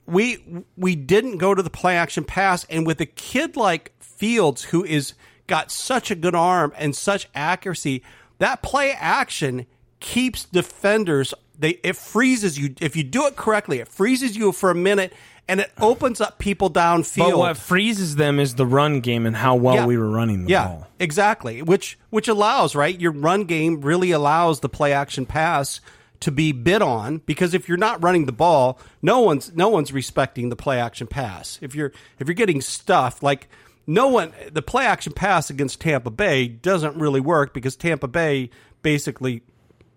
we 0.06 0.64
we 0.78 0.96
didn't 0.96 1.38
go 1.38 1.54
to 1.54 1.62
the 1.62 1.70
play 1.70 1.98
action 1.98 2.24
pass, 2.24 2.66
and 2.70 2.86
with 2.88 3.02
a 3.02 3.06
kid 3.06 3.56
like 3.56 3.92
Fields 4.00 4.64
who 4.66 4.86
is 4.86 5.14
got 5.48 5.72
such 5.72 6.10
a 6.12 6.16
good 6.16 6.36
arm 6.36 6.72
and 6.78 6.96
such 6.96 7.28
accuracy, 7.36 8.04
that 8.38 8.62
play 8.62 8.92
action 8.92 9.66
keeps 10.04 10.44
defenders 10.46 11.34
they 11.58 11.70
it 11.84 11.96
freezes 11.96 12.60
you 12.60 12.76
if 12.82 12.96
you 12.96 13.04
do 13.04 13.26
it 13.26 13.36
correctly 13.36 13.80
it 13.80 13.88
freezes 13.88 14.36
you 14.38 14.52
for 14.52 14.70
a 14.70 14.76
minute 14.76 15.14
and 15.48 15.60
it 15.60 15.72
opens 15.82 16.20
up 16.22 16.40
people 16.40 16.70
downfield 16.70 17.32
But 17.32 17.38
what 17.38 17.58
freezes 17.58 18.16
them 18.18 18.40
is 18.40 18.56
the 18.56 18.66
run 18.66 19.00
game 19.02 19.26
and 19.26 19.36
how 19.36 19.56
well 19.56 19.76
Yeah. 19.76 19.86
we 19.86 19.98
were 19.98 20.10
running 20.10 20.46
the 20.46 20.52
yeah, 20.52 20.68
ball. 20.68 20.88
exactly. 21.00 21.62
Which 21.62 21.98
which 22.12 22.28
allows 22.30 22.76
right 22.76 23.00
your 23.00 23.12
run 23.12 23.44
game 23.46 23.82
really 23.82 24.12
allows 24.12 24.60
the 24.62 24.70
play 24.70 24.94
action 24.94 25.26
pass 25.26 25.82
to 26.22 26.32
be 26.32 26.52
bid 26.54 26.82
on 26.82 27.18
because 27.26 27.54
if 27.54 27.68
you're 27.68 27.78
not 27.78 28.02
running 28.02 28.26
the 28.26 28.32
ball, 28.32 28.80
no 29.02 29.20
one's 29.20 29.54
no 29.56 29.68
one's 29.70 29.92
respecting 29.92 30.48
the 30.50 30.56
play 30.56 30.80
action 30.80 31.08
pass. 31.08 31.60
If 31.62 31.76
you're 31.76 31.92
if 32.20 32.28
you're 32.28 32.36
getting 32.36 32.62
stuffed 32.62 33.22
like 33.24 33.50
no 33.86 34.08
one 34.08 34.32
the 34.52 34.62
play 34.62 34.86
action 34.86 35.12
pass 35.12 35.50
against 35.50 35.82
Tampa 35.82 36.10
Bay 36.10 36.48
doesn't 36.48 36.96
really 36.96 37.20
work 37.22 37.54
because 37.54 37.76
Tampa 37.76 38.08
Bay 38.08 38.50
basically 38.82 39.42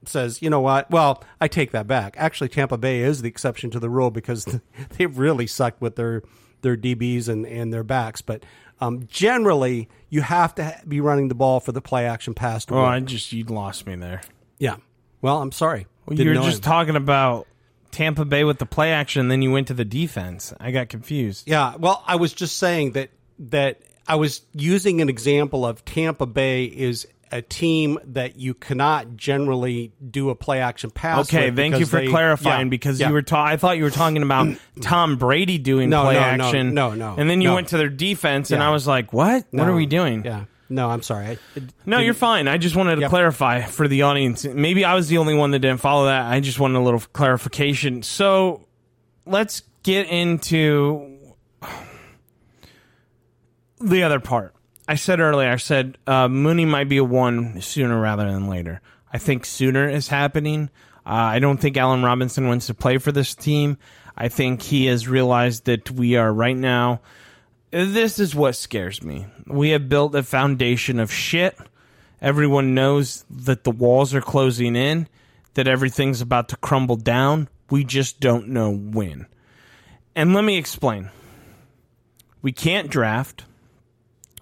says, 0.08 0.40
you 0.42 0.50
know 0.50 0.60
what? 0.60 0.90
Well, 0.90 1.22
I 1.40 1.48
take 1.48 1.70
that 1.72 1.86
back. 1.86 2.14
Actually, 2.18 2.48
Tampa 2.48 2.78
Bay 2.78 3.00
is 3.00 3.22
the 3.22 3.28
exception 3.28 3.70
to 3.70 3.80
the 3.80 3.90
rule 3.90 4.10
because 4.10 4.44
they've 4.98 5.16
really 5.18 5.46
sucked 5.46 5.80
with 5.80 5.96
their 5.96 6.22
their 6.62 6.76
DBs 6.76 7.28
and, 7.28 7.46
and 7.46 7.72
their 7.72 7.84
backs. 7.84 8.22
But 8.22 8.44
um, 8.80 9.06
generally, 9.08 9.88
you 10.08 10.22
have 10.22 10.54
to 10.56 10.80
be 10.86 11.00
running 11.00 11.28
the 11.28 11.34
ball 11.34 11.60
for 11.60 11.72
the 11.72 11.80
play 11.82 12.06
action 12.06 12.34
pass 12.34 12.64
to 12.66 12.74
Oh. 12.74 12.84
I 12.84 13.00
just 13.00 13.32
you 13.32 13.44
lost 13.44 13.86
me 13.86 13.94
there. 13.96 14.22
yeah. 14.58 14.76
Well, 15.22 15.40
I'm 15.40 15.52
sorry. 15.52 15.86
Well, 16.06 16.18
You're 16.18 16.34
know 16.34 16.42
just 16.44 16.58
him. 16.58 16.62
talking 16.64 16.94
about 16.96 17.46
Tampa 17.90 18.24
Bay 18.24 18.44
with 18.44 18.58
the 18.58 18.66
play 18.66 18.92
action, 18.92 19.28
then 19.28 19.40
you 19.42 19.50
went 19.50 19.68
to 19.68 19.74
the 19.74 19.84
defense. 19.84 20.52
I 20.60 20.70
got 20.70 20.88
confused. 20.88 21.48
Yeah, 21.48 21.74
well, 21.76 22.04
I 22.06 22.16
was 22.16 22.32
just 22.32 22.58
saying 22.58 22.92
that 22.92 23.10
that 23.38 23.80
I 24.06 24.16
was 24.16 24.42
using 24.52 25.00
an 25.00 25.08
example 25.08 25.64
of 25.66 25.84
Tampa 25.84 26.26
Bay 26.26 26.64
is 26.64 27.08
a 27.32 27.42
team 27.42 27.98
that 28.04 28.36
you 28.36 28.54
cannot 28.54 29.16
generally 29.16 29.92
do 30.10 30.30
a 30.30 30.34
play 30.34 30.60
action 30.60 30.90
pass. 30.90 31.26
Okay, 31.28 31.50
thank 31.50 31.78
you 31.78 31.86
for 31.86 32.00
they- 32.00 32.08
clarifying 32.08 32.66
yeah, 32.66 32.70
because 32.70 33.00
yeah. 33.00 33.08
you 33.08 33.12
were 33.14 33.22
ta- 33.22 33.44
I 33.44 33.56
thought 33.56 33.76
you 33.78 33.84
were 33.84 33.90
talking 33.90 34.22
about 34.22 34.56
Tom 34.80 35.16
Brady 35.16 35.58
doing 35.58 35.90
No, 35.90 36.04
play 36.04 36.14
no, 36.14 36.20
no, 36.36 36.44
action. 36.44 36.74
no, 36.74 36.94
no, 36.94 37.14
And 37.18 37.28
then 37.28 37.40
you 37.40 37.48
no. 37.48 37.54
went 37.54 37.68
to 37.68 37.76
their 37.78 37.88
defense, 37.88 38.50
and 38.50 38.62
I 38.62 38.70
was 38.70 38.86
like, 38.86 39.12
"What? 39.12 39.46
What 39.50 39.68
are 39.68 39.74
we 39.74 39.86
doing?" 39.86 40.24
Yeah, 40.24 40.44
no, 40.68 40.88
I'm 40.90 41.02
sorry. 41.02 41.26
I, 41.26 41.30
it 41.54 41.62
No, 41.84 41.98
you're 41.98 42.14
fine. 42.14 42.48
I 42.48 42.58
just 42.58 42.76
wanted 42.76 42.96
to 42.96 43.00
Yep. 43.02 43.10
clarify 43.10 43.62
for 43.62 43.86
the 43.88 44.02
audience. 44.02 44.44
Maybe 44.44 44.84
I 44.84 44.94
was 44.94 45.08
the 45.08 45.18
only 45.18 45.34
one 45.34 45.50
that 45.52 45.58
didn't 45.60 45.80
follow 45.80 46.06
that. 46.06 46.26
I 46.26 46.40
just 46.40 46.58
wanted 46.60 46.78
a 46.78 46.82
little 46.82 47.00
clarification. 47.12 48.02
So 48.02 48.66
let's 49.26 49.62
get 49.82 50.08
into 50.08 51.12
the 53.80 54.02
other 54.02 54.20
part. 54.20 54.54
I 54.88 54.94
said 54.94 55.20
earlier, 55.20 55.50
I 55.50 55.56
said 55.56 55.98
uh, 56.06 56.28
Mooney 56.28 56.64
might 56.64 56.88
be 56.88 56.98
a 56.98 57.04
one 57.04 57.60
sooner 57.60 58.00
rather 58.00 58.30
than 58.30 58.48
later. 58.48 58.80
I 59.12 59.18
think 59.18 59.44
sooner 59.44 59.88
is 59.88 60.08
happening. 60.08 60.70
Uh, 61.04 61.10
I 61.10 61.38
don't 61.38 61.58
think 61.58 61.76
Allen 61.76 62.02
Robinson 62.02 62.48
wants 62.48 62.66
to 62.66 62.74
play 62.74 62.98
for 62.98 63.12
this 63.12 63.34
team. 63.34 63.78
I 64.16 64.28
think 64.28 64.62
he 64.62 64.86
has 64.86 65.08
realized 65.08 65.64
that 65.66 65.90
we 65.90 66.16
are 66.16 66.32
right 66.32 66.56
now. 66.56 67.00
This 67.70 68.18
is 68.18 68.34
what 68.34 68.56
scares 68.56 69.02
me. 69.02 69.26
We 69.46 69.70
have 69.70 69.88
built 69.88 70.14
a 70.14 70.22
foundation 70.22 71.00
of 71.00 71.12
shit. 71.12 71.56
Everyone 72.22 72.74
knows 72.74 73.24
that 73.28 73.64
the 73.64 73.70
walls 73.70 74.14
are 74.14 74.20
closing 74.20 74.74
in, 74.74 75.08
that 75.54 75.68
everything's 75.68 76.20
about 76.20 76.48
to 76.50 76.56
crumble 76.56 76.96
down. 76.96 77.48
We 77.70 77.84
just 77.84 78.20
don't 78.20 78.48
know 78.48 78.72
when. 78.72 79.26
And 80.14 80.32
let 80.32 80.44
me 80.44 80.56
explain. 80.56 81.10
We 82.40 82.52
can't 82.52 82.88
draft. 82.88 83.44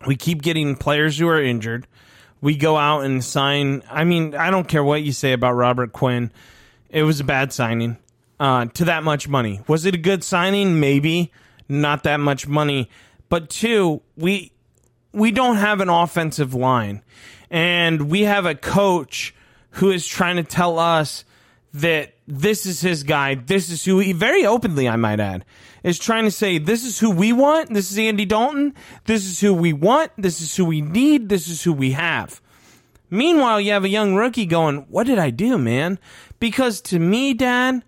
We 0.07 0.17
keep 0.17 0.43
getting 0.43 0.77
players 0.77 1.19
who 1.19 1.29
are 1.29 1.41
injured. 1.41 1.87
We 2.41 2.57
go 2.57 2.77
out 2.77 3.05
and 3.05 3.25
sign. 3.25 3.83
I 3.91 4.05
mean, 4.05 4.35
I 4.35 4.51
don't 4.51 4.69
care 4.69 4.85
what 4.85 5.03
you 5.03 5.13
say 5.13 5.33
about 5.33 5.53
Robert 5.53 5.93
Quinn. 5.93 6.31
It 6.91 7.03
was 7.03 7.21
a 7.21 7.25
bad 7.25 7.53
signing 7.53 7.97
uh, 8.39 8.67
to 8.67 8.85
that 8.87 9.03
much 9.03 9.29
money. 9.29 9.61
Was 9.67 9.87
it 9.87 9.95
a 9.95 9.99
good 9.99 10.23
signing? 10.23 10.81
Maybe. 10.81 11.33
Not 11.69 12.03
that 12.03 12.21
much 12.21 12.47
money. 12.47 12.91
But 13.29 13.49
two, 13.49 14.03
we 14.17 14.53
we 15.13 15.31
don't 15.31 15.57
have 15.57 15.81
an 15.81 15.89
offensive 15.89 16.55
line. 16.55 17.03
And 17.51 18.11
we 18.11 18.23
have 18.23 18.47
a 18.47 18.55
coach 18.55 19.35
who 19.71 19.91
is 19.91 20.07
trying 20.07 20.37
to 20.37 20.43
tell 20.43 20.79
us 20.79 21.25
that 21.75 22.15
this 22.27 22.67
is 22.67 22.81
his 22.81 23.03
guy. 23.03 23.35
This 23.35 23.71
is 23.71 23.85
who 23.85 23.99
he, 23.99 24.13
very 24.13 24.47
openly, 24.47 24.89
I 24.89 24.97
might 24.97 25.21
add, 25.21 25.45
is 25.85 25.99
trying 25.99 26.25
to 26.25 26.31
say, 26.31 26.59
this 26.59 26.85
is 26.85 26.99
who 26.99 27.11
we 27.11 27.33
want. 27.33 27.73
This 27.73 27.93
is 27.93 27.99
Andy 27.99 28.25
Dalton. 28.25 28.75
This 29.05 29.25
is 29.25 29.41
who 29.41 29.55
we 29.55 29.73
want. 29.73 30.11
This 30.19 30.41
is 30.41 30.57
who 30.57 30.65
we 30.65 30.81
need. 30.81 31.29
This 31.29 31.47
is 31.47 31.63
who 31.63 31.73
we 31.73 31.93
have. 31.93 32.41
Meanwhile, 33.11 33.61
you 33.61 33.71
have 33.73 33.85
a 33.85 33.89
young 33.89 34.17
rookie 34.17 34.47
going, 34.47 34.87
what 34.89 35.07
did 35.07 35.19
I 35.19 35.31
do, 35.31 35.59
man? 35.59 36.01
Because 36.41 36.81
to 36.81 36.99
me, 36.99 37.35
Dad, 37.35 37.85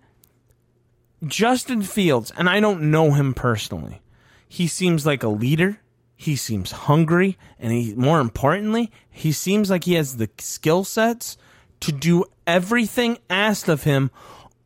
Justin 1.25 1.81
Fields, 1.81 2.31
and 2.37 2.47
I 2.47 2.59
don't 2.59 2.91
know 2.91 3.11
him 3.11 3.33
personally, 3.33 4.01
he 4.47 4.67
seems 4.67 5.05
like 5.05 5.23
a 5.23 5.27
leader. 5.27 5.79
He 6.15 6.35
seems 6.35 6.71
hungry, 6.71 7.37
and 7.59 7.71
he, 7.71 7.93
more 7.93 8.19
importantly, 8.19 8.91
he 9.09 9.31
seems 9.31 9.69
like 9.69 9.83
he 9.83 9.93
has 9.93 10.17
the 10.17 10.29
skill 10.39 10.83
sets 10.83 11.37
to 11.81 11.91
do 11.91 12.25
everything 12.47 13.19
asked 13.29 13.67
of 13.67 13.83
him 13.83 14.09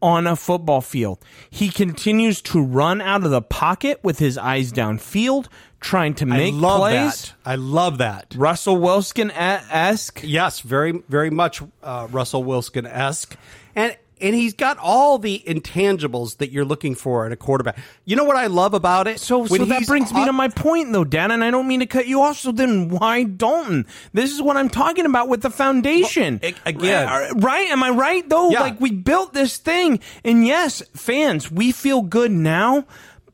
on 0.01 0.27
a 0.27 0.35
football 0.35 0.81
field. 0.81 1.23
He 1.49 1.69
continues 1.69 2.41
to 2.43 2.61
run 2.61 3.01
out 3.01 3.23
of 3.23 3.31
the 3.31 3.41
pocket 3.41 3.99
with 4.03 4.19
his 4.19 4.37
eyes 4.37 4.71
downfield, 4.71 5.47
trying 5.79 6.13
to 6.15 6.25
make 6.25 6.53
I 6.53 6.57
love 6.57 6.79
plays. 6.79 7.21
that. 7.21 7.33
I 7.45 7.55
love 7.55 7.97
that. 7.99 8.33
Russell 8.35 8.77
Wilson 8.77 9.31
esque. 9.31 10.21
Yes, 10.23 10.59
very, 10.61 11.03
very 11.09 11.29
much 11.29 11.61
uh, 11.83 12.07
Russell 12.11 12.43
Wilson 12.43 12.85
esque, 12.85 13.35
and 13.75 13.95
and 14.21 14.35
he's 14.35 14.53
got 14.53 14.77
all 14.77 15.17
the 15.17 15.43
intangibles 15.47 16.37
that 16.37 16.51
you're 16.51 16.65
looking 16.65 16.95
for 16.95 17.25
in 17.25 17.31
a 17.31 17.35
quarterback. 17.35 17.77
You 18.05 18.15
know 18.15 18.23
what 18.23 18.35
I 18.37 18.47
love 18.47 18.73
about 18.73 19.07
it? 19.07 19.19
So, 19.19 19.45
so 19.45 19.65
that 19.65 19.85
brings 19.87 20.13
me 20.13 20.25
to 20.25 20.33
my 20.33 20.47
point, 20.47 20.91
though, 20.93 21.03
Dan, 21.03 21.31
and 21.31 21.43
I 21.43 21.51
don't 21.51 21.67
mean 21.67 21.79
to 21.81 21.85
cut 21.85 22.07
you 22.07 22.21
off. 22.21 22.37
So 22.37 22.51
then, 22.51 22.89
why 22.89 23.23
Dalton? 23.23 23.85
This 24.13 24.31
is 24.31 24.41
what 24.41 24.57
I'm 24.57 24.69
talking 24.69 25.05
about 25.05 25.27
with 25.27 25.41
the 25.41 25.49
foundation. 25.49 26.39
Well, 26.41 26.53
again- 26.65 27.07
right, 27.07 27.31
right? 27.35 27.67
Am 27.69 27.83
I 27.83 27.89
right 27.89 28.27
though? 28.29 28.49
Yeah. 28.49 28.61
Like 28.61 28.79
we 28.79 28.91
built 28.91 29.33
this 29.33 29.57
thing, 29.57 29.99
and 30.23 30.45
yes, 30.45 30.81
fans, 30.95 31.51
we 31.51 31.71
feel 31.71 32.01
good 32.01 32.31
now, 32.31 32.85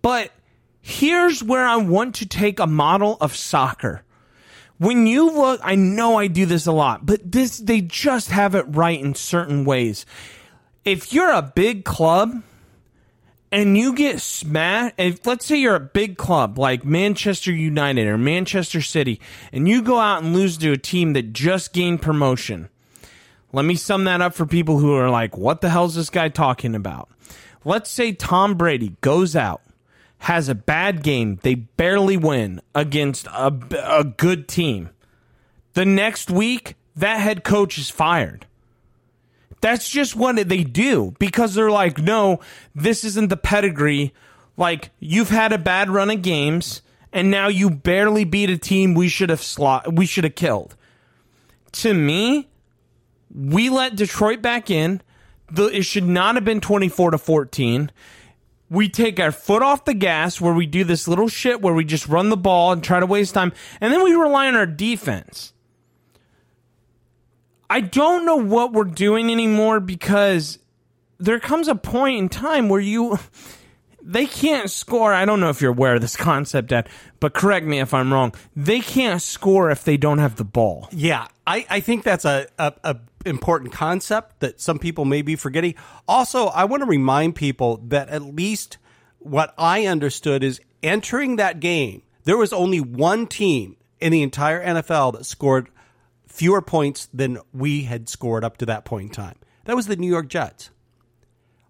but 0.02 0.32
here's 0.82 1.44
where 1.44 1.66
I 1.66 1.76
want 1.78 2.16
to 2.16 2.26
take 2.26 2.60
a 2.60 2.68
model 2.68 3.18
of 3.20 3.36
soccer. 3.36 4.04
When 4.80 5.08
you 5.08 5.32
look, 5.32 5.60
I 5.64 5.74
know 5.76 6.18
I 6.18 6.28
do 6.28 6.46
this 6.46 6.68
a 6.68 6.72
lot, 6.72 7.06
but 7.06 7.32
this 7.32 7.58
they 7.58 7.82
just 7.82 8.30
have 8.30 8.54
it 8.54 8.66
right 8.68 9.00
in 9.00 9.16
certain 9.16 9.66
ways. 9.66 10.06
If 10.88 11.12
you're 11.12 11.34
a 11.34 11.42
big 11.42 11.84
club 11.84 12.44
and 13.52 13.78
you 13.78 13.94
get 13.94 14.22
smashed, 14.22 14.96
if 14.98 15.26
let's 15.26 15.46
say 15.46 15.58
you're 15.58 15.76
a 15.76 15.82
big 15.82 16.18
club 16.18 16.58
like 16.58 16.86
Manchester 16.86 17.52
United 17.52 18.08
or 18.08 18.18
Manchester 18.18 18.80
City, 18.82 19.20
and 19.52 19.68
you 19.68 19.82
go 19.82 20.00
out 20.00 20.24
and 20.24 20.34
lose 20.34 20.56
to 20.60 20.72
a 20.72 20.78
team 20.78 21.12
that 21.12 21.34
just 21.34 21.74
gained 21.74 22.02
promotion, 22.02 22.70
let 23.52 23.66
me 23.66 23.76
sum 23.76 24.06
that 24.06 24.22
up 24.22 24.34
for 24.34 24.46
people 24.46 24.80
who 24.80 24.94
are 24.94 25.10
like, 25.10 25.36
what 25.36 25.60
the 25.60 25.68
hell's 25.68 25.96
this 25.96 26.10
guy 26.10 26.30
talking 26.30 26.74
about? 26.74 27.10
Let's 27.66 27.90
say 27.90 28.14
Tom 28.14 28.56
Brady 28.56 28.96
goes 29.02 29.36
out, 29.36 29.62
has 30.20 30.48
a 30.48 30.56
bad 30.56 31.04
game, 31.04 31.38
they 31.44 31.56
barely 31.56 32.16
win 32.16 32.62
against 32.74 33.28
a, 33.28 33.54
a 33.84 34.06
good 34.06 34.48
team. 34.48 34.92
The 35.74 35.84
next 35.84 36.32
week, 36.32 36.76
that 36.96 37.20
head 37.20 37.44
coach 37.44 37.78
is 37.78 37.90
fired. 37.90 38.47
That's 39.62 39.90
just 39.90 40.16
what 40.16 40.36
they 40.48 40.64
do 40.64 41.16
because 41.20 41.54
they're 41.54 41.72
like, 41.72 41.98
no, 41.98 42.40
this 42.76 43.04
isn't 43.04 43.30
the 43.30 43.38
pedigree. 43.38 44.14
Like, 44.56 44.92
you've 45.00 45.30
had 45.30 45.52
a 45.52 45.58
bad 45.58 45.90
run 45.90 46.10
of 46.10 46.22
games, 46.22 46.82
and 47.12 47.32
now 47.32 47.48
you 47.48 47.70
barely 47.70 48.24
beat 48.24 48.50
a 48.50 48.58
team 48.58 48.94
we 48.94 49.08
should 49.08 49.30
have 49.30 49.42
slot 49.42 49.94
we 49.94 50.06
should 50.06 50.24
have 50.24 50.36
killed. 50.36 50.76
To 51.74 51.94
me, 51.94 52.48
we 53.34 53.70
let 53.70 53.96
Detroit 53.96 54.42
back 54.42 54.70
in. 54.70 55.02
The, 55.52 55.66
it 55.66 55.84
should 55.84 56.08
not 56.08 56.36
have 56.36 56.44
been 56.46 56.62
24 56.62 57.12
to 57.12 57.18
14. 57.18 57.92
We 58.70 58.90
take 58.90 59.20
our 59.20 59.32
foot 59.32 59.62
off 59.62 59.86
the 59.86 59.94
gas 59.94 60.42
where 60.42 60.54
we 60.54 60.66
do 60.66 60.84
this 60.84 61.08
little 61.08 61.30
shit 61.30 61.62
where 61.62 61.74
we 61.74 61.86
just 61.86 62.08
run 62.08 62.30
the 62.30 62.38
ball 62.38 62.74
and 62.74 62.84
try 62.84 63.00
to 63.00 63.06
waste 63.06 63.34
time, 63.34 63.54
and 63.80 63.94
then 63.94 64.04
we 64.04 64.14
rely 64.14 64.48
on 64.48 64.56
our 64.56 64.66
defense. 64.66 65.54
I 67.70 67.82
don't 67.82 68.26
know 68.26 68.38
what 68.38 68.74
we're 68.74 68.86
doing 68.86 69.32
anymore 69.32 69.80
because 69.80 70.60
there 71.18 71.40
comes 71.40 71.68
a 71.68 71.76
point 71.76 72.18
in 72.18 72.30
time 72.30 72.70
where 72.70 72.80
you 72.80 73.20
they 74.02 74.26
can't 74.26 74.70
score. 74.70 75.14
I 75.14 75.26
don't 75.26 75.40
know 75.40 75.50
if 75.50 75.62
you're 75.62 75.72
aware 75.72 75.96
of 75.96 76.02
this 76.02 76.16
concept, 76.16 76.70
Dad, 76.70 76.88
but 77.20 77.34
correct 77.34 77.66
me 77.66 77.80
if 77.80 77.94
I'm 77.94 78.12
wrong. 78.14 78.34
They 78.56 78.80
can't 78.80 79.22
score 79.22 79.70
if 79.70 79.84
they 79.84 79.98
don't 79.98 80.20
have 80.20 80.38
the 80.38 80.46
ball. 80.46 80.88
Yeah, 80.92 81.28
I, 81.46 81.66
I 81.70 81.80
think 81.82 82.04
that's 82.04 82.26
a, 82.26 82.48
a, 82.58 82.74
a 82.84 82.98
important 83.26 83.74
concept 83.74 84.40
that 84.40 84.62
some 84.62 84.80
people 84.80 85.06
may 85.06 85.22
be 85.22 85.36
forgetting. 85.36 85.76
Also, 86.08 86.48
I 86.48 86.64
want 86.66 86.84
to 86.84 86.88
remind 86.88 87.36
people 87.36 87.78
that 87.88 88.10
at 88.10 88.22
least 88.22 88.78
what 89.20 89.54
I 89.58 89.86
understood 89.86 90.44
is 90.44 90.62
entering 90.82 91.36
that 91.36 91.60
game, 91.60 92.04
there 92.24 92.38
was 92.38 92.54
only 92.54 92.80
one 92.80 93.28
team 93.28 93.76
in 94.00 94.12
the 94.12 94.22
entire 94.22 94.64
NFL 94.64 95.14
that 95.18 95.26
scored 95.26 95.70
fewer 96.38 96.62
points 96.62 97.10
than 97.12 97.40
we 97.52 97.82
had 97.82 98.08
scored 98.08 98.44
up 98.44 98.58
to 98.58 98.66
that 98.68 98.86
point 98.86 99.10
in 99.10 99.10
time. 99.10 99.36
That 99.66 99.76
was 99.76 99.88
the 99.88 99.96
New 99.96 100.08
York 100.08 100.30
Jets. 100.30 100.70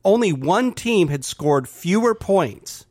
Only 0.04 0.34
one 0.34 0.74
team 0.74 1.08
had 1.08 1.24
scored 1.24 1.70
fewer 1.70 2.14
points 2.14 2.86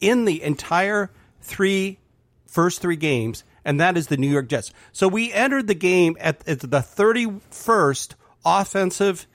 in 0.00 0.24
the 0.24 0.42
entire 0.42 1.10
three 1.42 1.98
first 2.46 2.80
three 2.80 2.96
games, 2.96 3.44
and 3.62 3.78
that 3.78 3.98
is 3.98 4.06
the 4.06 4.16
New 4.16 4.28
York 4.28 4.48
Jets. 4.48 4.72
So 4.90 5.06
we 5.06 5.30
entered 5.32 5.66
the 5.66 5.74
game 5.74 6.16
at, 6.18 6.48
at 6.48 6.60
the 6.60 6.78
31st 6.78 8.14
offensive 8.44 9.26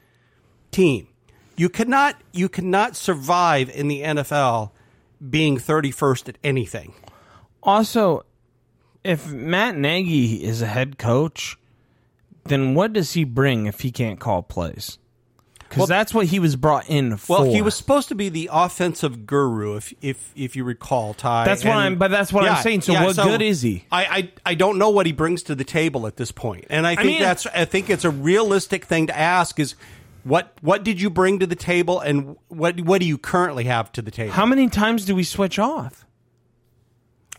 team. 0.72 1.08
You 1.56 1.70
cannot 1.70 2.16
you 2.34 2.50
cannot 2.50 2.96
survive 2.96 3.70
in 3.70 3.88
the 3.88 4.02
NFL 4.02 4.72
being 5.30 5.58
31st 5.58 6.30
at 6.30 6.38
anything. 6.44 6.96
Also, 7.62 8.26
if 9.04 9.32
Matt 9.32 9.78
Nagy 9.78 10.44
is 10.44 10.64
a 10.64 10.68
head 10.68 10.98
coach, 10.98 11.58
then 12.50 12.74
what 12.74 12.94
does 12.94 13.14
he 13.14 13.24
bring 13.24 13.66
if 13.66 13.82
he 13.82 13.92
can't 13.92 14.20
call 14.20 14.42
plays? 14.44 14.98
Because 15.60 15.80
Well- 15.80 15.88
that's 15.88 16.14
what 16.14 16.28
he 16.28 16.40
was 16.40 16.56
brought 16.56 16.88
in 16.90 17.18
for. 17.18 17.42
Well, 17.42 17.54
he 17.54 17.62
was 17.62 17.76
supposed 17.76 18.08
to 18.08 18.16
be 18.16 18.30
the 18.30 18.50
offensive 18.54 19.28
guru, 19.28 19.76
if 19.76 19.94
if 20.02 20.32
if 20.36 20.56
you 20.56 20.64
recall, 20.64 21.14
Ty. 21.14 21.44
That's 21.44 21.66
what 21.66 21.76
I'm- 21.76 21.98
but 21.98 22.10
that's 22.10 22.32
what 22.32 22.48
I'm 22.48 22.64
saying. 22.64 22.82
So 22.82 22.94
what 22.94 23.16
good 23.18 23.42
is 23.42 23.62
he? 23.64 23.84
I, 23.92 24.06
I 24.06 24.32
I 24.46 24.54
don't 24.56 24.78
know 24.78 24.90
what 24.90 25.06
he 25.06 25.12
brings 25.12 25.44
to 25.44 25.56
the 25.56 25.66
table 25.66 26.08
at 26.08 26.16
this 26.16 26.32
point, 26.32 26.66
and 26.70 26.88
I 26.88 26.96
think 26.96 27.08
mean- 27.08 27.22
that's 27.22 27.46
I 27.48 27.66
think 27.66 27.90
it's 27.90 28.06
a 28.06 28.10
realistic 28.10 28.86
thing 28.86 29.08
to 29.08 29.18
ask. 29.18 29.60
Is 29.60 29.76
What 30.24 30.54
what 30.62 30.84
did 30.84 31.00
you 31.02 31.10
bring 31.10 31.40
to 31.40 31.48
the 31.48 31.56
table, 31.56 32.00
and 32.00 32.38
what 32.48 32.80
what 32.82 33.02
do 33.02 33.06
you 33.08 33.18
currently 33.18 33.66
have 33.66 33.92
to 33.94 34.02
the 34.02 34.12
table? 34.12 34.32
How 34.32 34.46
many 34.46 34.70
times 34.70 35.04
do 35.06 35.16
we 35.16 35.24
switch 35.26 35.60
off? 35.60 36.06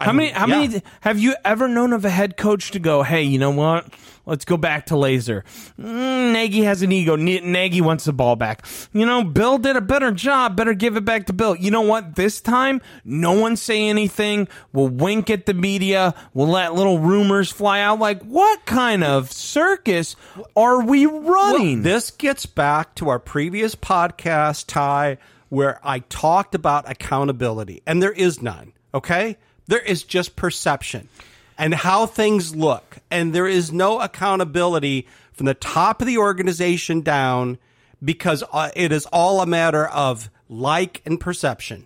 How 0.00 0.12
many? 0.12 0.30
How 0.30 0.46
yeah. 0.46 0.60
many? 0.60 0.82
Have 1.00 1.18
you 1.18 1.34
ever 1.44 1.68
known 1.68 1.92
of 1.92 2.04
a 2.04 2.10
head 2.10 2.36
coach 2.36 2.70
to 2.72 2.78
go, 2.78 3.02
"Hey, 3.02 3.22
you 3.22 3.38
know 3.38 3.50
what? 3.50 3.92
Let's 4.26 4.44
go 4.44 4.56
back 4.56 4.86
to 4.86 4.94
Lazor." 4.94 5.42
Mm, 5.80 6.32
Nagy 6.32 6.62
has 6.62 6.82
an 6.82 6.92
ego. 6.92 7.14
N- 7.14 7.50
Nagy 7.52 7.80
wants 7.80 8.04
the 8.04 8.12
ball 8.12 8.36
back. 8.36 8.64
You 8.92 9.06
know, 9.06 9.24
Bill 9.24 9.58
did 9.58 9.74
a 9.76 9.80
better 9.80 10.12
job. 10.12 10.56
Better 10.56 10.74
give 10.74 10.96
it 10.96 11.04
back 11.04 11.26
to 11.26 11.32
Bill. 11.32 11.56
You 11.56 11.70
know 11.70 11.80
what? 11.80 12.14
This 12.14 12.40
time, 12.40 12.80
no 13.04 13.32
one 13.32 13.56
say 13.56 13.88
anything. 13.88 14.46
We'll 14.72 14.88
wink 14.88 15.30
at 15.30 15.46
the 15.46 15.54
media. 15.54 16.14
We'll 16.32 16.48
let 16.48 16.74
little 16.74 17.00
rumors 17.00 17.50
fly 17.50 17.80
out. 17.80 17.98
Like, 17.98 18.22
what 18.22 18.66
kind 18.66 19.02
of 19.02 19.32
circus 19.32 20.14
are 20.56 20.82
we 20.82 21.06
running? 21.06 21.82
Well, 21.82 21.82
this 21.82 22.10
gets 22.12 22.46
back 22.46 22.94
to 22.96 23.08
our 23.08 23.18
previous 23.18 23.74
podcast, 23.74 24.66
Ty, 24.68 25.18
where 25.48 25.80
I 25.82 26.00
talked 26.00 26.54
about 26.54 26.88
accountability, 26.88 27.82
and 27.86 28.00
there 28.00 28.12
is 28.12 28.40
none. 28.40 28.72
Okay, 28.94 29.36
there 29.68 29.78
is 29.78 30.02
just 30.02 30.34
perception 30.34 31.08
and 31.56 31.74
how 31.74 32.06
things 32.06 32.54
look, 32.54 32.98
and 33.10 33.34
there 33.34 33.46
is 33.46 33.72
no 33.72 34.00
accountability 34.00 35.06
from 35.32 35.46
the 35.46 35.54
top 35.54 36.00
of 36.00 36.06
the 36.06 36.18
organization 36.18 37.00
down 37.00 37.58
because 38.02 38.44
uh, 38.52 38.70
it 38.74 38.92
is 38.92 39.06
all 39.06 39.40
a 39.40 39.46
matter 39.46 39.86
of 39.86 40.30
like 40.48 41.02
and 41.04 41.20
perception. 41.20 41.84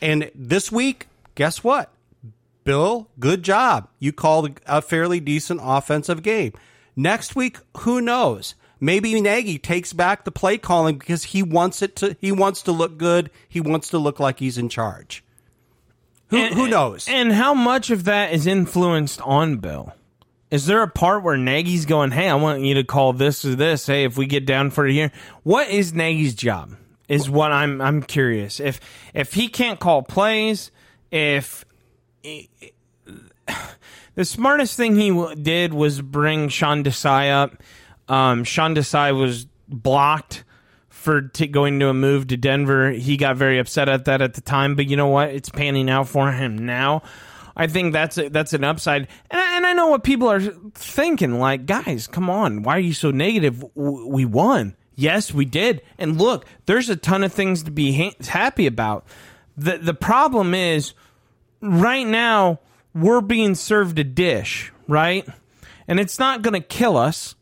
And 0.00 0.30
this 0.34 0.70
week, 0.70 1.08
guess 1.34 1.62
what? 1.62 1.90
Bill, 2.64 3.08
good 3.18 3.42
job. 3.42 3.88
You 3.98 4.12
called 4.12 4.60
a 4.66 4.80
fairly 4.80 5.20
decent 5.20 5.60
offensive 5.62 6.22
game. 6.22 6.52
Next 6.96 7.36
week, 7.36 7.58
who 7.78 8.00
knows? 8.00 8.54
Maybe 8.80 9.20
Nagy 9.20 9.58
takes 9.58 9.92
back 9.92 10.24
the 10.24 10.32
play 10.32 10.58
calling 10.58 10.98
because 10.98 11.24
he 11.24 11.42
wants 11.42 11.82
it 11.82 11.96
to 11.96 12.16
he 12.20 12.32
wants 12.32 12.62
to 12.62 12.72
look 12.72 12.98
good. 12.98 13.30
He 13.48 13.60
wants 13.60 13.88
to 13.90 13.98
look 13.98 14.20
like 14.20 14.38
he's 14.38 14.58
in 14.58 14.68
charge. 14.68 15.24
Who 16.34 16.40
And- 16.40 16.54
who 16.54 16.68
knows? 16.68 17.06
And 17.08 17.32
how 17.32 17.54
much 17.54 17.90
of 17.90 18.04
that 18.04 18.32
is 18.32 18.46
influenced 18.46 19.20
on 19.22 19.56
Bill? 19.56 19.92
Is 20.50 20.66
there 20.66 20.82
a 20.82 20.88
part 20.88 21.22
where 21.24 21.36
Nagy's 21.36 21.84
going, 21.84 22.12
"Hey, 22.12 22.28
I 22.28 22.34
want 22.36 22.60
you 22.62 22.74
to 22.74 22.84
call 22.84 23.12
this 23.12 23.44
or 23.44 23.54
this. 23.56 23.86
Hey, 23.86 24.04
if 24.04 24.16
we 24.16 24.26
get 24.26 24.46
down 24.46 24.70
for 24.70 24.86
it 24.86 24.92
here, 24.92 25.10
what 25.42 25.68
is 25.68 25.92
Nagy's 25.94 26.34
job?" 26.34 26.76
Is 27.08 27.28
what 27.28 27.52
I'm 27.52 27.80
I'm 27.80 28.02
curious. 28.02 28.60
If 28.60 28.80
if 29.12 29.34
he 29.34 29.48
can't 29.48 29.78
call 29.80 30.02
plays, 30.02 30.70
if 31.10 31.64
the 34.14 34.24
smartest 34.24 34.76
thing 34.76 34.96
he 34.96 35.10
w- 35.10 35.34
did 35.34 35.74
was 35.74 36.00
bring 36.00 36.48
Sean 36.48 36.82
Desai 36.84 37.30
up. 37.32 37.56
Um, 38.08 38.44
Sean 38.44 38.74
Desai 38.74 39.18
was 39.18 39.46
blocked 39.68 40.44
for 41.04 41.22
t- 41.22 41.46
going 41.46 41.78
to 41.80 41.88
a 41.88 41.94
move 41.94 42.26
to 42.28 42.36
Denver. 42.36 42.90
He 42.90 43.16
got 43.16 43.36
very 43.36 43.58
upset 43.58 43.88
at 43.88 44.06
that 44.06 44.22
at 44.22 44.34
the 44.34 44.40
time, 44.40 44.74
but 44.74 44.86
you 44.86 44.96
know 44.96 45.08
what? 45.08 45.28
It's 45.30 45.50
panning 45.50 45.90
out 45.90 46.08
for 46.08 46.32
him 46.32 46.64
now. 46.64 47.02
I 47.56 47.68
think 47.68 47.92
that's 47.92 48.18
a, 48.18 48.30
that's 48.30 48.52
an 48.52 48.64
upside, 48.64 49.06
and 49.30 49.40
I, 49.40 49.56
and 49.56 49.66
I 49.66 49.74
know 49.74 49.86
what 49.88 50.02
people 50.02 50.28
are 50.28 50.40
thinking. 50.40 51.38
Like, 51.38 51.66
guys, 51.66 52.08
come 52.08 52.28
on, 52.28 52.64
why 52.64 52.76
are 52.76 52.80
you 52.80 52.94
so 52.94 53.12
negative? 53.12 53.64
We 53.76 54.24
won. 54.24 54.74
Yes, 54.96 55.32
we 55.32 55.44
did. 55.44 55.82
And 55.98 56.18
look, 56.18 56.46
there's 56.66 56.88
a 56.88 56.96
ton 56.96 57.22
of 57.22 57.32
things 57.32 57.62
to 57.64 57.70
be 57.70 57.92
ha- 57.92 58.16
happy 58.26 58.66
about. 58.66 59.06
the 59.56 59.78
The 59.78 59.94
problem 59.94 60.54
is, 60.54 60.94
right 61.60 62.06
now 62.06 62.60
we're 62.94 63.20
being 63.20 63.54
served 63.54 63.98
a 63.98 64.04
dish, 64.04 64.72
right? 64.88 65.28
And 65.86 66.00
it's 66.00 66.18
not 66.18 66.42
going 66.42 66.54
to 66.54 66.66
kill 66.66 66.96
us, 66.96 67.34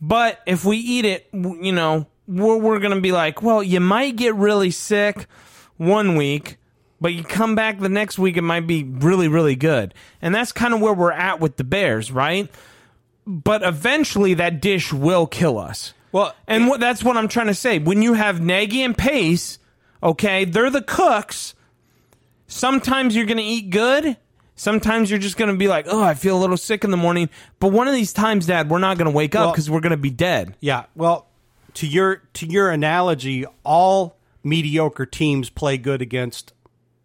but 0.00 0.40
if 0.46 0.64
we 0.64 0.78
eat 0.78 1.04
it, 1.04 1.28
you 1.32 1.72
know, 1.72 2.06
we're, 2.26 2.56
we're 2.56 2.78
going 2.78 2.94
to 2.94 3.00
be 3.00 3.12
like, 3.12 3.42
well, 3.42 3.62
you 3.62 3.80
might 3.80 4.16
get 4.16 4.34
really 4.34 4.70
sick 4.70 5.26
one 5.76 6.16
week, 6.16 6.58
but 7.00 7.12
you 7.12 7.22
come 7.24 7.54
back 7.54 7.80
the 7.80 7.88
next 7.88 8.18
week, 8.18 8.36
it 8.36 8.42
might 8.42 8.66
be 8.66 8.84
really, 8.84 9.28
really 9.28 9.56
good. 9.56 9.94
And 10.22 10.34
that's 10.34 10.52
kind 10.52 10.72
of 10.72 10.80
where 10.80 10.94
we're 10.94 11.12
at 11.12 11.40
with 11.40 11.56
the 11.56 11.64
Bears, 11.64 12.10
right? 12.10 12.50
But 13.26 13.62
eventually 13.62 14.34
that 14.34 14.60
dish 14.60 14.92
will 14.92 15.26
kill 15.26 15.58
us. 15.58 15.92
Well, 16.12 16.34
and 16.46 16.68
what, 16.68 16.80
that's 16.80 17.02
what 17.02 17.16
I'm 17.16 17.28
trying 17.28 17.48
to 17.48 17.54
say. 17.54 17.78
When 17.78 18.00
you 18.00 18.12
have 18.12 18.40
Nagy 18.40 18.82
and 18.82 18.96
Pace, 18.96 19.58
okay, 20.02 20.44
they're 20.44 20.70
the 20.70 20.82
cooks. 20.82 21.54
Sometimes 22.46 23.16
you're 23.16 23.26
going 23.26 23.38
to 23.38 23.42
eat 23.42 23.70
good. 23.70 24.16
Sometimes 24.54 25.10
you're 25.10 25.18
just 25.18 25.36
going 25.36 25.50
to 25.50 25.56
be 25.56 25.66
like, 25.66 25.86
oh, 25.88 26.02
I 26.02 26.14
feel 26.14 26.36
a 26.36 26.40
little 26.40 26.56
sick 26.56 26.84
in 26.84 26.92
the 26.92 26.96
morning. 26.96 27.28
But 27.58 27.72
one 27.72 27.88
of 27.88 27.94
these 27.94 28.12
times, 28.12 28.46
Dad, 28.46 28.70
we're 28.70 28.78
not 28.78 28.96
going 28.96 29.10
to 29.10 29.16
wake 29.16 29.34
up 29.34 29.40
Well- 29.40 29.52
because 29.52 29.68
we're 29.68 29.80
going 29.80 29.90
to 29.90 29.96
be 29.96 30.10
dead. 30.10 30.56
Yeah, 30.60 30.84
well, 30.94 31.26
to 31.74 31.86
your 31.86 32.16
to 32.34 32.46
your 32.46 32.70
analogy, 32.70 33.44
all 33.64 34.16
mediocre 34.42 35.06
teams 35.06 35.50
play 35.50 35.76
good 35.78 36.02
against 36.02 36.52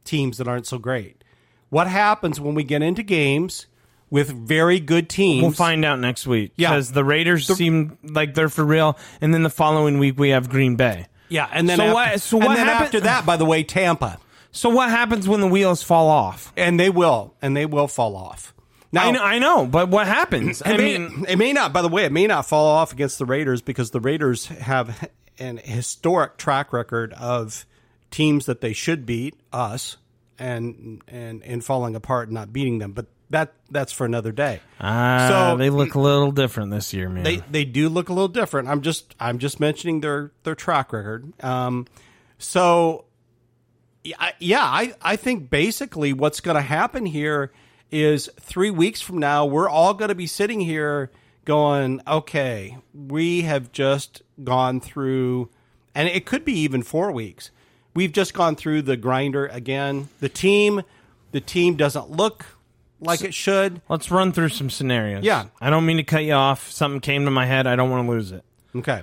teams 0.06 0.38
that 0.38 0.48
aren't 0.48 0.68
so 0.68 0.78
great. 0.78 1.24
What 1.70 1.88
happens 1.88 2.40
when 2.40 2.56
we 2.56 2.64
get 2.64 2.82
into 2.82 3.04
games 3.04 3.68
with 4.10 4.30
very 4.32 4.80
good 4.80 5.08
teams? 5.10 5.42
We'll 5.44 5.52
find 5.52 5.86
out 5.86 6.00
next 6.00 6.26
week. 6.26 6.52
Yeah. 6.56 6.72
Because 6.72 6.92
the 6.92 7.04
Raiders 7.04 7.46
seem 7.48 7.98
like 8.04 8.34
they're 8.34 8.50
for 8.50 8.66
real. 8.66 8.98
And 9.22 9.34
then 9.34 9.44
the 9.44 9.50
following 9.52 10.00
week, 10.00 10.18
we 10.18 10.30
have 10.30 10.50
Green 10.50 10.76
Bay. 10.76 11.06
Yeah, 11.32 11.48
and 11.52 11.70
then 11.70 11.78
So 11.78 11.84
after, 11.84 11.94
what- 11.94 12.22
so 12.22 12.38
what 12.38 12.58
happen- 12.58 12.84
after 12.86 13.00
that, 13.02 13.24
by 13.26 13.38
the 13.38 13.46
way, 13.46 13.62
Tampa, 13.64 14.18
So 14.52 14.70
what 14.70 14.90
happens 14.90 15.28
when 15.28 15.42
the 15.42 15.48
wheels 15.48 15.84
fall 15.84 16.08
off? 16.08 16.52
and 16.58 16.80
they 16.80 16.90
will, 16.90 17.36
and 17.40 17.56
they 17.56 17.68
will 17.68 17.88
fall 17.88 18.16
off. 18.16 18.52
Now, 18.92 19.08
I 19.08 19.12
know, 19.12 19.24
I 19.24 19.40
know, 19.40 19.66
but 19.68 19.90
what 19.90 20.08
happens? 20.08 20.64
I 20.66 20.76
may, 20.78 20.98
mean, 20.98 21.26
it 21.28 21.38
may 21.38 21.54
not. 21.54 21.74
By 21.74 21.82
the 21.84 21.88
way, 21.88 22.06
it 22.06 22.12
may 22.12 22.26
not 22.26 22.48
fall 22.48 22.66
off 22.66 22.92
against 22.92 23.20
the 23.20 23.26
Raiders 23.26 23.62
because 23.62 23.92
the 23.92 24.00
Raiders 24.00 24.48
have 24.48 25.10
an 25.38 25.58
historic 25.58 26.38
track 26.38 26.74
record 26.74 27.14
of 27.14 27.66
teams 28.10 28.48
that 28.48 28.62
they 28.62 28.74
should 28.74 29.06
beat 29.06 29.36
us 29.54 29.98
and 30.40 31.02
and 31.08 31.44
and 31.44 31.64
falling 31.64 31.96
apart 31.96 32.30
and 32.30 32.34
not 32.36 32.52
beating 32.52 32.80
them. 32.80 32.94
But 32.94 33.06
that 33.30 33.54
that's 33.70 33.92
for 33.92 34.06
another 34.06 34.32
day. 34.32 34.60
ah, 34.80 35.28
So- 35.52 35.58
they 35.58 35.70
look 35.70 35.94
a 35.94 36.00
little 36.00 36.32
different 36.32 36.72
this 36.72 36.92
year, 36.92 37.10
man. 37.10 37.24
They 37.24 37.38
they 37.52 37.66
do 37.66 37.90
look 37.90 38.10
a 38.10 38.14
little 38.14 38.28
different. 38.28 38.70
I'm 38.70 38.82
just 38.82 39.14
I'm 39.20 39.38
just 39.38 39.60
mentioning 39.60 40.02
their 40.02 40.32
their 40.44 40.56
track 40.56 40.92
record. 40.94 41.32
Um, 41.44 41.86
so 42.40 43.06
yeah, 44.04 44.64
I 44.64 44.94
I 45.02 45.16
think 45.16 45.50
basically 45.50 46.14
what's 46.14 46.40
going 46.40 46.56
to 46.56 46.62
happen 46.62 47.06
here 47.06 47.52
is 47.92 48.30
three 48.40 48.70
weeks 48.70 49.02
from 49.02 49.18
now 49.18 49.46
we're 49.46 49.70
all 49.70 49.94
going 49.94 50.10
to 50.10 50.16
be 50.16 50.28
sitting 50.28 50.60
here 50.60 51.12
going, 51.46 52.02
okay, 52.08 52.78
we 52.94 53.42
have 53.42 53.72
just 53.72 54.22
gone 54.44 54.80
through, 54.80 55.50
and 55.96 56.08
it 56.08 56.26
could 56.26 56.46
be 56.46 56.54
even 56.60 56.84
four 56.84 57.12
weeks. 57.12 57.50
We've 57.96 58.12
just 58.12 58.34
gone 58.34 58.56
through 58.56 58.84
the 58.84 58.96
grinder 58.96 59.48
again. 59.48 60.10
The 60.20 60.30
team, 60.30 60.84
the 61.32 61.42
team 61.42 61.76
doesn't 61.76 62.12
look 62.12 62.46
like 63.02 63.24
it 63.24 63.34
should. 63.34 63.82
Let's 63.90 64.12
run 64.12 64.32
through 64.32 64.50
some 64.50 64.70
scenarios. 64.70 65.24
Yeah. 65.24 65.46
I 65.60 65.70
don't 65.70 65.86
mean 65.86 65.98
to 65.98 66.04
cut 66.04 66.24
you 66.24 66.34
off. 66.34 66.70
Something 66.72 67.02
came 67.02 67.26
to 67.26 67.32
my 67.32 67.46
head. 67.46 67.66
I 67.66 67.76
don't 67.76 67.90
want 67.90 68.06
to 68.06 68.12
lose 68.12 68.32
it. 68.32 68.44
Okay. 68.76 69.02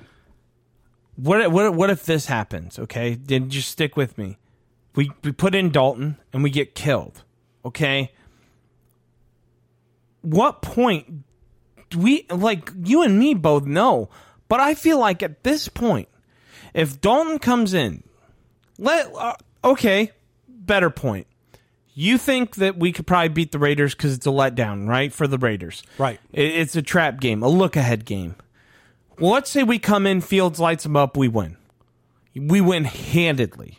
What 1.16 1.50
what 1.50 1.74
what 1.74 1.90
if 1.90 2.04
this 2.04 2.26
happens? 2.26 2.78
Okay, 2.78 3.14
then 3.14 3.48
just 3.48 3.70
stick 3.70 3.96
with 3.96 4.18
me. 4.18 4.36
We 4.94 5.10
we 5.24 5.32
put 5.32 5.54
in 5.54 5.70
Dalton 5.70 6.18
and 6.32 6.42
we 6.42 6.50
get 6.50 6.74
killed. 6.74 7.24
Okay. 7.64 8.12
What 10.28 10.60
point 10.60 11.22
do 11.90 11.98
we 11.98 12.26
like 12.30 12.70
you 12.84 13.02
and 13.02 13.18
me 13.18 13.34
both 13.34 13.64
know? 13.64 14.08
But 14.48 14.60
I 14.60 14.74
feel 14.74 14.98
like 14.98 15.22
at 15.22 15.44
this 15.44 15.68
point, 15.68 16.08
if 16.74 17.00
Dalton 17.00 17.38
comes 17.38 17.74
in, 17.74 18.02
let 18.78 19.12
uh, 19.14 19.34
okay, 19.64 20.10
better 20.48 20.90
point. 20.90 21.26
You 21.94 22.18
think 22.18 22.56
that 22.56 22.76
we 22.76 22.92
could 22.92 23.06
probably 23.06 23.28
beat 23.30 23.52
the 23.52 23.58
Raiders 23.58 23.94
because 23.94 24.12
it's 24.14 24.26
a 24.26 24.30
letdown, 24.30 24.86
right? 24.88 25.12
For 25.12 25.26
the 25.26 25.38
Raiders, 25.38 25.82
Right. 25.96 26.20
It- 26.32 26.54
It's 26.56 26.76
a 26.76 26.82
trap 26.82 27.20
game, 27.20 27.42
a 27.42 27.48
look 27.48 27.76
ahead 27.76 28.04
game. 28.04 28.34
Well, 29.18 29.32
let's 29.32 29.48
say 29.48 29.62
we 29.62 29.78
come 29.78 30.06
in, 30.06 30.20
Fields 30.20 30.60
lights 30.60 30.82
them 30.82 30.96
up, 30.96 31.16
we 31.16 31.28
win. 31.28 31.56
We 32.34 32.60
win 32.60 32.84
handedly. 32.84 33.78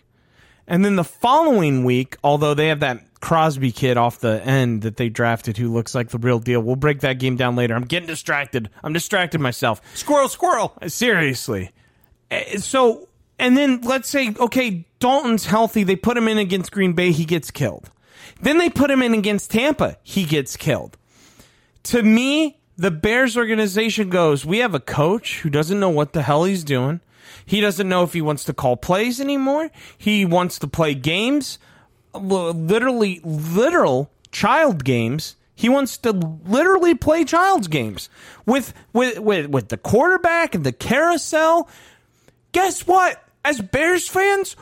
And 0.65 0.83
then 0.83 0.95
the 0.95 1.03
following 1.03 1.83
week, 1.83 2.17
although 2.23 2.53
they 2.55 2.69
have 2.69 2.79
that 2.79 3.06
Crosby 3.19 3.71
kid 3.71 3.97
off 3.97 4.19
the 4.19 4.41
end 4.45 4.83
that 4.83 4.97
they 4.97 5.09
drafted 5.09 5.57
who 5.57 5.71
looks 5.73 5.95
like 5.95 6.09
the 6.09 6.17
real 6.17 6.39
deal, 6.39 6.61
we'll 6.61 6.75
break 6.75 7.01
that 7.01 7.19
game 7.19 7.35
down 7.35 7.55
later. 7.55 7.75
I'm 7.75 7.85
getting 7.85 8.07
distracted. 8.07 8.69
I'm 8.83 8.93
distracted 8.93 9.41
myself. 9.41 9.81
Squirrel, 9.95 10.29
squirrel. 10.29 10.73
Seriously. 10.87 11.71
Eh, 12.31 12.57
So, 12.59 13.07
and 13.39 13.57
then 13.57 13.81
let's 13.81 14.09
say, 14.09 14.33
okay, 14.39 14.85
Dalton's 14.99 15.45
healthy. 15.45 15.83
They 15.83 15.95
put 15.95 16.17
him 16.17 16.27
in 16.27 16.37
against 16.37 16.71
Green 16.71 16.93
Bay. 16.93 17.11
He 17.11 17.25
gets 17.25 17.51
killed. 17.51 17.89
Then 18.41 18.57
they 18.59 18.69
put 18.69 18.91
him 18.91 19.01
in 19.01 19.13
against 19.13 19.51
Tampa. 19.51 19.97
He 20.03 20.23
gets 20.25 20.55
killed. 20.55 20.97
To 21.83 22.03
me, 22.03 22.59
the 22.77 22.91
Bears 22.91 23.35
organization 23.37 24.09
goes, 24.09 24.45
we 24.45 24.59
have 24.59 24.75
a 24.75 24.79
coach 24.79 25.39
who 25.39 25.49
doesn't 25.49 25.79
know 25.79 25.89
what 25.89 26.13
the 26.13 26.21
hell 26.21 26.43
he's 26.43 26.63
doing. 26.63 26.99
He 27.45 27.61
doesn't 27.61 27.87
know 27.89 28.03
if 28.03 28.13
he 28.13 28.21
wants 28.21 28.43
to 28.45 28.53
call 28.53 28.77
plays 28.77 29.19
anymore. 29.21 29.69
He 29.97 30.25
wants 30.25 30.59
to 30.59 30.67
play 30.67 30.93
games, 30.93 31.57
literally, 32.17 33.21
literal 33.23 34.11
child 34.31 34.83
games. 34.83 35.35
He 35.55 35.69
wants 35.69 35.97
to 35.99 36.11
literally 36.11 36.93
play 36.93 37.23
child's 37.23 37.67
games 37.67 38.09
with 38.45 38.73
with 38.93 39.19
with, 39.19 39.47
with 39.47 39.69
the 39.69 39.77
quarterback 39.77 40.53
and 40.53 40.63
the 40.63 40.71
carousel. 40.71 41.67
guess 42.51 42.85
what? 42.85 43.23
As 43.43 43.61
Bears 43.61 44.07
fans, 44.07 44.55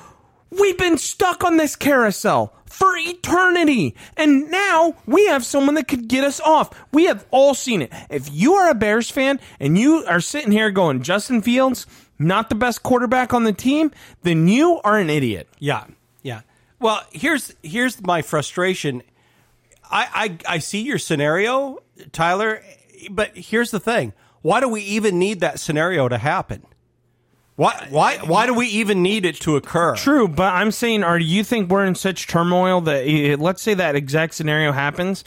we've 0.52 0.78
been 0.78 0.98
stuck 0.98 1.44
on 1.44 1.58
this 1.58 1.76
carousel 1.76 2.56
for 2.66 2.96
eternity. 2.98 3.96
And 4.18 4.52
now 4.52 4.96
we 5.06 5.26
have 5.28 5.46
someone 5.46 5.76
that 5.76 5.88
could 5.88 6.08
get 6.08 6.24
us 6.24 6.40
off. 6.40 6.70
We 6.92 7.06
have 7.06 7.26
all 7.32 7.54
seen 7.54 7.82
it. 7.82 7.92
If 8.10 8.30
you 8.32 8.54
are 8.54 8.70
a 8.70 8.76
Bears 8.76 9.10
fan 9.10 9.40
and 9.60 9.78
you 9.78 10.04
are 10.06 10.20
sitting 10.20 10.52
here 10.52 10.72
going, 10.72 11.02
Justin 11.02 11.42
Fields, 11.42 11.88
not 12.20 12.50
the 12.50 12.56
best 12.56 12.84
quarterback 12.84 13.34
on 13.34 13.44
the 13.44 13.54
team, 13.54 13.92
then 14.24 14.48
you 14.48 14.82
are 14.84 14.98
an 14.98 15.10
idiot. 15.10 15.48
Yeah, 15.60 15.86
yeah. 15.88 15.95
Well, 16.80 17.02
here's 17.12 17.54
here's 17.64 18.02
my 18.02 18.22
frustration. 18.22 19.04
I, 19.90 20.38
I 20.48 20.56
I 20.56 20.58
see 20.60 20.82
your 20.82 20.98
scenario, 20.98 21.80
Tyler, 22.12 22.62
but 23.10 23.32
here's 23.36 23.72
the 23.72 23.80
thing: 23.80 24.14
why 24.42 24.60
do 24.60 24.68
we 24.68 24.82
even 24.82 25.20
need 25.20 25.40
that 25.40 25.60
scenario 25.60 26.08
to 26.08 26.18
happen? 26.18 26.64
Why 27.56 27.88
why 27.90 28.18
why 28.18 28.46
do 28.46 28.54
we 28.54 28.68
even 28.68 29.02
need 29.02 29.26
it 29.26 29.36
to 29.42 29.56
occur? 29.56 29.96
True, 29.96 30.28
but 30.28 30.54
I'm 30.54 30.72
saying, 30.72 31.04
are 31.04 31.18
you 31.18 31.44
think 31.44 31.70
we're 31.70 31.86
in 31.86 31.96
such 31.96 32.28
turmoil 32.28 32.82
that 32.82 33.38
let's 33.40 33.62
say 33.62 33.74
that 33.76 33.96
exact 33.96 34.34
scenario 34.34 34.74
happens? 34.74 35.24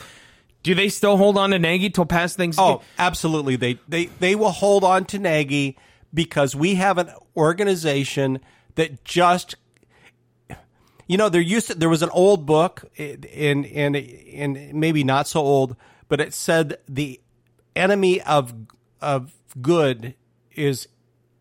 Do 0.63 0.75
they 0.75 0.91
still 0.91 1.17
hold 1.17 1.39
on 1.39 1.51
to 1.51 1.59
Nagy 1.59 1.89
till 1.89 2.05
past 2.05 2.37
Thanksgiving? 2.37 2.75
Oh, 2.75 2.83
absolutely. 2.99 3.57
They 3.57 3.79
they 3.89 4.07
they 4.07 4.35
will 4.35 4.51
hold 4.51 4.85
on 4.85 5.07
to 5.07 5.19
Nagy 5.19 5.79
because 6.13 6.55
we 6.55 6.75
have 6.75 6.99
an 6.99 7.11
organization 7.37 8.41
that 8.75 9.05
just 9.05 9.57
you 11.09 11.17
know 11.17 11.29
there 11.29 11.41
used 11.41 11.67
to, 11.69 11.75
there 11.75 11.89
was 11.89 12.03
an 12.03 12.11
old 12.11 12.47
book 12.47 12.85
and 12.97 13.67
and 13.67 13.97
and 13.97 14.75
maybe 14.75 15.03
not 15.03 15.27
so 15.27 15.41
old 15.41 15.75
but 16.09 16.21
it 16.21 16.33
said 16.33 16.79
the 16.89 17.21
enemy 17.75 18.21
of 18.23 18.55
of 19.01 19.33
good 19.61 20.15
is 20.55 20.89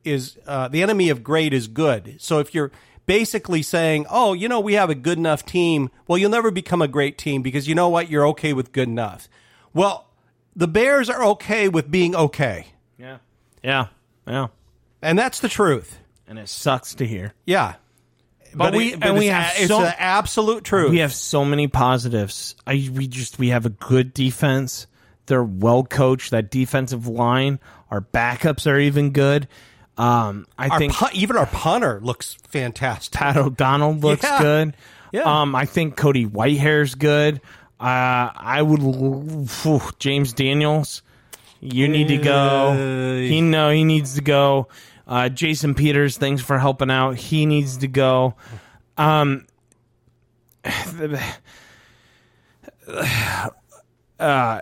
is 0.03 0.37
uh, 0.47 0.67
the 0.69 0.81
enemy 0.81 1.09
of 1.09 1.23
great 1.23 1.53
is 1.53 1.67
good. 1.67 2.15
So 2.19 2.39
if 2.39 2.55
you're 2.55 2.71
basically 3.05 3.61
saying 3.61 4.05
oh 4.09 4.33
you 4.33 4.47
know 4.47 4.59
we 4.59 4.73
have 4.73 4.89
a 4.89 4.95
good 4.95 5.17
enough 5.17 5.45
team 5.45 5.89
well 6.07 6.17
you'll 6.17 6.29
never 6.31 6.51
become 6.51 6.81
a 6.81 6.87
great 6.87 7.17
team 7.17 7.41
because 7.41 7.67
you 7.67 7.75
know 7.75 7.89
what? 7.89 8.09
You're 8.09 8.27
okay 8.29 8.53
with 8.53 8.71
good 8.71 8.87
enough. 8.87 9.27
Well 9.73 10.09
the 10.55 10.67
bears 10.67 11.09
are 11.09 11.23
okay 11.23 11.69
with 11.69 11.91
being 11.91 12.15
okay. 12.15 12.67
Yeah, 12.97 13.17
yeah, 13.63 13.87
yeah, 14.25 14.47
and 15.01 15.19
that's 15.19 15.39
the 15.39 15.49
truth. 15.49 15.99
And 16.27 16.39
it 16.39 16.49
sucks 16.49 16.95
to 16.95 17.05
hear. 17.05 17.33
yeah 17.45 17.75
But 18.53 18.73
we- 18.75 18.93
it- 18.93 18.99
and 19.01 19.17
we 19.17 19.27
have 19.27 19.53
a- 19.57 19.61
it's 19.63 19.67
so- 19.67 19.81
the 19.81 20.01
absolute 20.01 20.63
truth 20.63 20.91
We 20.91 20.99
have 20.99 21.13
so 21.13 21.45
many 21.45 21.67
positives. 21.67 22.55
I 22.65 22.89
we 22.93 23.07
just 23.07 23.37
we 23.39 23.49
have 23.49 23.65
a 23.65 23.69
good 23.69 24.13
defense. 24.13 24.87
They're 25.27 25.43
well 25.43 25.83
coached. 25.83 26.31
That 26.31 26.49
defensive 26.51 27.07
line, 27.07 27.59
our 27.91 28.01
backups 28.01 28.65
are 28.69 28.79
even 28.79 29.11
good. 29.11 29.47
Um, 29.97 30.45
I 30.57 30.67
our 30.69 30.77
think 30.79 30.93
pun- 30.93 31.09
even 31.13 31.37
our 31.37 31.47
punter 31.47 31.99
looks 32.03 32.37
fantastic 32.49 33.13
Pat 33.19 33.35
O'Donnell 33.35 33.95
looks 33.95 34.23
Yeah. 34.23 34.41
good. 34.41 34.73
Yeah. 35.11 35.21
Um, 35.41 35.55
I 35.55 35.65
think 35.65 35.95
Cody 35.95 36.25
Whitehair's 36.25 36.95
good. 36.95 37.41
Uh, 37.79 38.29
I 38.35 38.61
would 38.61 39.49
phew, 39.49 39.81
James 39.99 40.33
Daniels. 40.33 41.01
You 41.61 41.87
need 41.87 42.09
to 42.09 42.17
go. 42.17 42.69
Uh, 42.69 43.15
He 43.27 43.41
no, 43.41 43.69
he 43.71 43.83
needs 43.83 44.15
to 44.15 44.21
go. 44.21 44.67
Uh, 45.07 45.29
Jason 45.29 45.73
Peters, 45.73 46.17
thanks 46.17 46.41
for 46.41 46.59
helping 46.59 46.91
out. 46.91 47.15
He 47.15 47.45
needs 47.45 47.77
to 47.77 47.87
go. 47.87 48.35
Um, 48.97 49.47
uh, 54.19 54.61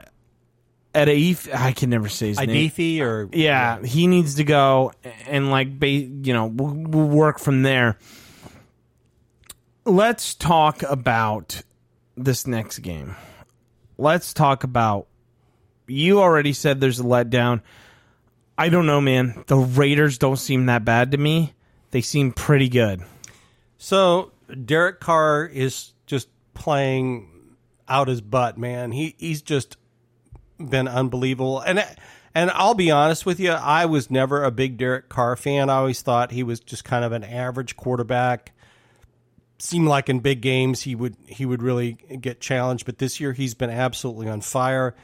Adaif, 0.93 1.54
I 1.54 1.72
can 1.72 1.89
never 1.89 2.08
say 2.10 2.28
his 2.30 2.38
name. 2.46 2.56
Or 3.02 3.30
Yeah, 3.32 3.82
he 3.84 4.08
needs 4.08 4.36
to 4.36 4.43
go 4.43 4.93
and 5.26 5.50
like, 5.50 5.80
ba- 5.80 5.88
you 5.88 6.34
know, 6.34 6.46
we'll, 6.46 6.74
we'll 6.74 7.08
work 7.08 7.39
from 7.39 7.64
there. 7.64 7.98
Let's 9.84 10.36
talk 10.36 10.84
about 10.84 11.64
this 12.16 12.48
next 12.48 12.80
game. 12.80 13.16
Let's 13.98 14.34
talk 14.34 14.64
about. 14.64 15.08
You 15.88 16.20
already 16.22 16.54
said 16.54 16.82
there's 16.82 17.00
a 17.00 17.04
letdown. 17.04 17.62
I 18.58 18.70
don't 18.70 18.86
know, 18.86 19.01
man. 19.01 19.43
The 19.47 19.58
Raiders 19.58 20.18
don't 20.18 20.38
seem 20.38 20.68
that 20.68 20.86
bad 20.86 21.12
to 21.12 21.18
me. 21.18 21.53
They 21.91 22.01
seem 22.01 22.32
pretty 22.32 22.70
good. 22.70 23.01
So 23.78 24.32
Derek 24.66 24.99
Carr 24.99 25.45
is 25.45 25.93
just 26.06 26.30
playing 26.53 27.30
out 27.88 28.08
his 28.08 28.22
butt, 28.22 28.58
man. 28.58 28.91
He 28.91 29.16
he's 29.18 29.41
just 29.41 29.78
been 30.58 30.88
unbelievable. 30.88 31.60
And 31.60 31.86
and 32.34 32.51
I'll 32.51 32.74
be 32.74 32.91
honest 32.91 33.26
with 33.26 33.39
you, 33.39 33.51
I 33.51 33.86
was 33.86 34.10
never 34.10 34.43
a 34.43 34.51
big 34.51 34.78
Derek 34.78 35.10
Carr 35.10 35.36
fan. 35.36 35.70
I 35.70 35.76
always 35.76 36.01
thought 36.01 36.32
he 36.32 36.43
was 36.43 36.60
just 36.60 36.84
kind 36.84 37.06
of 37.06 37.12
an 37.12 37.24
average 37.24 37.78
quarterback. 37.78 38.51
Seemed 39.58 39.88
like 39.88 40.10
in 40.10 40.20
big 40.20 40.41
games 40.41 40.82
he 40.82 40.95
would 40.95 41.16
he 41.28 41.45
would 41.45 41.62
really 41.62 41.93
get 41.93 42.41
challenged, 42.41 42.86
but 42.86 42.97
this 42.97 43.20
year 43.20 43.34
he's 43.34 43.53
been 43.53 43.70
absolutely 43.70 44.28
on 44.28 44.41
fire. 44.41 44.95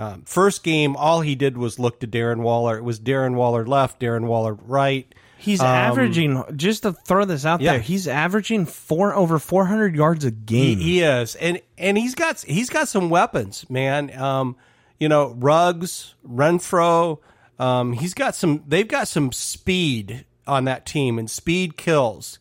Um, 0.00 0.22
first 0.24 0.62
game, 0.62 0.96
all 0.96 1.20
he 1.20 1.34
did 1.34 1.58
was 1.58 1.78
look 1.78 2.00
to 2.00 2.06
Darren 2.06 2.40
Waller. 2.40 2.78
It 2.78 2.84
was 2.84 2.98
Darren 2.98 3.34
Waller 3.34 3.66
left, 3.66 4.00
Darren 4.00 4.24
Waller 4.26 4.54
right. 4.54 5.12
He's 5.36 5.60
averaging 5.62 6.42
just 6.56 6.82
to 6.84 6.92
throw 6.92 7.24
this 7.24 7.44
out 7.46 7.60
Um, 7.60 7.64
yeah. 7.64 7.72
there. 7.72 7.80
He's 7.80 8.06
averaging 8.08 8.66
four 8.66 9.14
over 9.14 9.38
400 9.38 9.94
yards 9.96 10.24
a 10.24 10.30
game. 10.30 10.78
he 10.78 11.00
is, 11.00 11.34
and 11.34 11.60
and 11.78 11.96
he's 11.98 12.14
got 12.14 12.40
he's 12.42 12.68
got 12.70 12.88
some 12.88 13.08
weapons, 13.10 13.68
man. 13.70 14.14
Um, 14.18 14.56
you 14.98 15.08
know, 15.08 15.34
Ruggs, 15.38 16.14
Renfrow. 16.26 17.18
Um, 17.58 17.92
he's 17.94 18.14
got 18.14 18.34
some. 18.34 18.64
They've 18.66 18.88
got 18.88 19.08
some 19.08 19.32
speed 19.32 20.24
on 20.46 20.64
that 20.64 20.84
team, 20.86 21.18
and 21.18 21.30
speed 21.30 21.76
kills. 21.78 22.38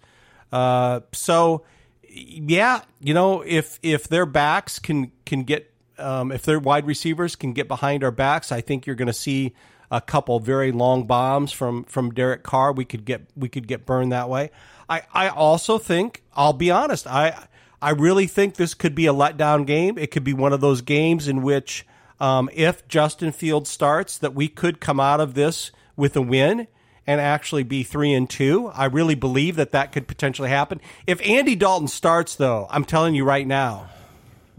Uh, 0.52 1.02
so 1.14 1.64
yeah, 2.10 2.82
you 3.00 3.14
know, 3.14 3.42
if 3.46 3.80
if 3.82 4.08
their 4.10 4.26
backs 4.26 4.78
can 4.80 5.12
can 5.26 5.44
get, 5.44 5.69
um, 6.00 6.32
if 6.32 6.44
their 6.44 6.60
wide 6.60 6.88
receivers 6.88 7.36
can 7.36 7.54
get 7.54 7.68
behind 7.68 8.04
our 8.04 8.12
backs, 8.12 8.52
I 8.52 8.62
think 8.62 8.86
you're 8.86 8.96
going 8.96 9.08
to 9.08 9.14
see 9.14 9.54
a 9.92 10.02
couple 10.02 10.40
very 10.40 10.72
long 10.72 11.06
bombs 11.08 11.52
from 11.52 11.84
from 11.86 12.12
Derek 12.12 12.44
Carr. 12.44 12.72
We 12.72 12.86
could 12.86 13.06
get 13.06 13.22
we 13.36 13.50
could 13.50 13.68
get 13.68 13.86
burned 13.86 14.12
that 14.12 14.30
way. 14.30 14.52
I 14.90 15.04
I 15.14 15.30
also 15.30 15.78
think 15.78 16.24
I'll 16.36 16.54
be 16.54 16.72
honest. 16.72 17.08
I 17.08 17.48
I 17.82 17.92
really 17.92 18.28
think 18.28 18.56
this 18.56 18.74
could 18.74 18.96
be 18.96 19.08
a 19.08 19.14
letdown 19.14 19.66
game. 19.66 19.98
It 19.98 20.12
could 20.12 20.24
be 20.24 20.34
one 20.34 20.54
of 20.54 20.62
those 20.62 20.82
games 20.82 21.28
in 21.28 21.42
which 21.42 21.86
um, 22.20 22.50
if 22.54 22.88
Justin 22.88 23.32
Fields 23.32 23.70
starts, 23.70 24.18
that 24.18 24.36
we 24.36 24.48
could 24.48 24.82
come 24.82 25.00
out 25.00 25.22
of 25.22 25.34
this 25.34 25.72
with 25.96 26.16
a 26.18 26.22
win 26.22 26.68
and 27.08 27.22
actually 27.22 27.64
be 27.64 27.84
three 27.84 28.14
and 28.14 28.30
two. 28.30 28.68
I 28.68 28.86
really 28.86 29.16
believe 29.16 29.56
that 29.56 29.72
that 29.72 29.92
could 29.92 30.08
potentially 30.08 30.50
happen. 30.50 30.82
If 31.08 31.26
Andy 31.26 31.56
Dalton 31.56 31.88
starts, 31.88 32.36
though, 32.36 32.68
I'm 32.70 32.86
telling 32.86 33.16
you 33.16 33.24
right 33.24 33.48
now, 33.48 33.90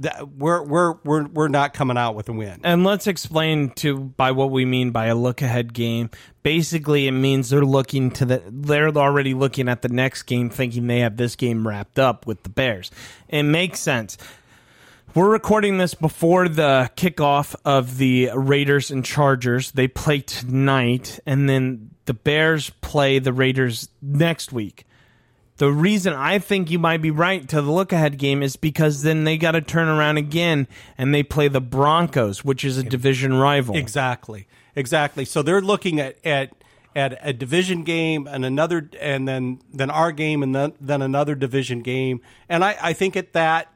that 0.01 0.29
we're 0.29 0.63
we're 0.63 0.95
we're 1.05 1.27
we're 1.29 1.49
not 1.49 1.75
coming 1.75 1.97
out 1.97 2.15
with 2.15 2.29
a 2.29 2.33
win. 2.33 2.61
And 2.65 2.85
let's 2.85 3.07
explain 3.07 3.71
to 3.77 3.99
by 3.99 4.33
what 4.33 4.51
we 4.51 4.65
mean 4.65 4.91
by 4.91 5.07
a 5.07 5.15
look 5.15 5.43
ahead 5.43 5.73
game. 5.73 6.11
Basically, 6.43 7.07
it 7.07 7.13
means 7.13 7.51
they're 7.51 7.65
looking 7.65 8.11
to 8.13 8.25
the 8.25 8.43
they're 8.49 8.89
already 8.97 9.35
looking 9.35 9.69
at 9.69 9.83
the 9.83 9.89
next 9.89 10.23
game, 10.25 10.51
thinking 10.51 10.87
they 10.87 11.01
have 11.01 11.17
this 11.17 11.37
game 11.37 11.69
wrapped 11.69 11.99
up 11.99 12.27
with 12.27 12.43
the 12.43 12.49
Bears. 12.49 12.91
It 13.29 13.45
makes 13.45 13.79
sense. 13.79 14.17
We're 15.15 15.29
recording 15.29 15.79
this 15.79 15.95
before 15.95 16.49
the 16.49 16.91
kickoff 16.97 17.57
of 17.65 17.99
the 17.99 18.31
Raiders 18.35 18.91
and 18.91 19.05
Chargers. 19.05 19.73
They 19.73 19.89
play 19.89 20.21
tonight, 20.21 21.19
and 21.27 21.49
then 21.49 21.91
the 22.07 22.15
Bears 22.15 22.71
play 22.81 23.19
the 23.19 23.33
Raiders 23.33 23.89
next 24.01 24.53
week. 24.53 24.87
The 25.61 25.71
reason 25.71 26.15
I 26.15 26.39
think 26.39 26.71
you 26.71 26.79
might 26.79 27.03
be 27.03 27.11
right 27.11 27.47
to 27.51 27.61
the 27.61 27.71
look 27.71 27.93
ahead 27.93 28.17
game 28.17 28.43
is 28.43 28.57
because 28.57 29.03
then 29.03 29.25
they 29.25 29.37
got 29.37 29.51
to 29.51 29.61
turn 29.61 29.89
around 29.89 30.17
again 30.17 30.67
and 30.97 31.13
they 31.13 31.23
play 31.23 31.49
the 31.49 31.61
Broncos, 31.61 32.43
which 32.43 32.65
is 32.65 32.79
a 32.79 32.83
division 32.83 33.35
rival. 33.35 33.77
Exactly, 33.77 34.49
exactly. 34.75 35.27
So 35.27 35.43
they're 35.43 35.61
looking 35.61 36.01
at 36.01 36.17
at 36.25 36.55
at 36.97 37.19
a 37.21 37.35
division 37.35 37.85
game 37.85 38.27
and 38.27 38.47
another, 38.47 38.89
and 38.99 39.29
then 39.29 39.61
then 39.71 39.91
our 39.91 40.13
game 40.13 40.43
and 40.43 40.55
then 40.55 40.73
then 40.81 41.03
another 41.03 41.35
division 41.35 41.83
game. 41.83 42.23
And 42.49 42.65
I 42.65 42.79
I 42.81 42.93
think 42.95 43.15
at 43.15 43.35
that 43.35 43.71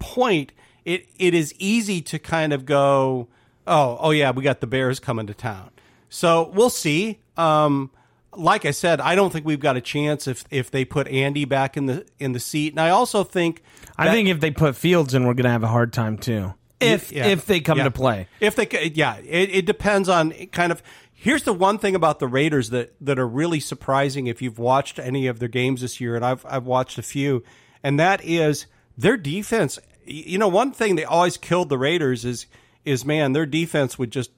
point, 0.00 0.50
it 0.84 1.06
it 1.20 1.34
is 1.34 1.54
easy 1.60 2.00
to 2.00 2.18
kind 2.18 2.52
of 2.52 2.66
go, 2.66 3.28
oh 3.64 3.96
oh 4.00 4.10
yeah, 4.10 4.32
we 4.32 4.42
got 4.42 4.60
the 4.60 4.66
Bears 4.66 4.98
coming 4.98 5.28
to 5.28 5.34
town. 5.34 5.70
So 6.08 6.50
we'll 6.52 6.68
see. 6.68 7.20
Um, 7.36 7.92
like 8.36 8.64
I 8.64 8.70
said, 8.70 9.00
I 9.00 9.14
don't 9.14 9.32
think 9.32 9.44
we've 9.46 9.60
got 9.60 9.76
a 9.76 9.80
chance 9.80 10.26
if 10.26 10.44
if 10.50 10.70
they 10.70 10.84
put 10.84 11.08
Andy 11.08 11.44
back 11.44 11.76
in 11.76 11.86
the 11.86 12.06
in 12.18 12.32
the 12.32 12.40
seat. 12.40 12.72
And 12.72 12.80
I 12.80 12.90
also 12.90 13.24
think 13.24 13.62
I 13.96 14.06
that- 14.06 14.12
think 14.12 14.28
if 14.28 14.40
they 14.40 14.50
put 14.50 14.76
Fields 14.76 15.14
in, 15.14 15.24
we're 15.26 15.34
going 15.34 15.44
to 15.44 15.50
have 15.50 15.62
a 15.62 15.68
hard 15.68 15.92
time 15.92 16.18
too. 16.18 16.54
If 16.80 17.10
Yeah. 17.12 17.26
if 17.26 17.46
they 17.46 17.60
come 17.60 17.78
Yeah. 17.78 17.84
to 17.84 17.90
play, 17.90 18.28
If 18.40 18.54
they, 18.56 18.68
yeah, 18.94 19.16
it, 19.18 19.50
it 19.50 19.66
depends 19.66 20.08
on 20.08 20.32
kind 20.52 20.70
of. 20.72 20.82
Here's 21.18 21.44
the 21.44 21.54
one 21.54 21.78
thing 21.78 21.94
about 21.94 22.18
the 22.18 22.28
Raiders 22.28 22.68
that 22.70 22.92
that 23.00 23.18
are 23.18 23.26
really 23.26 23.58
surprising 23.60 24.26
if 24.26 24.42
you've 24.42 24.58
watched 24.58 24.98
any 24.98 25.26
of 25.26 25.38
their 25.38 25.48
games 25.48 25.80
this 25.80 25.98
year, 26.00 26.14
and 26.14 26.24
I've 26.24 26.44
I've 26.46 26.66
watched 26.66 26.98
a 26.98 27.02
few, 27.02 27.42
and 27.82 27.98
that 27.98 28.22
is 28.22 28.66
their 28.98 29.16
defense. 29.16 29.78
You 30.04 30.36
know, 30.38 30.48
one 30.48 30.72
thing 30.72 30.94
they 30.96 31.04
always 31.04 31.36
killed 31.38 31.70
the 31.70 31.78
Raiders 31.78 32.24
is 32.26 32.46
is 32.84 33.04
man, 33.06 33.32
their 33.32 33.46
defense 33.46 33.98
would 33.98 34.10
just 34.12 34.30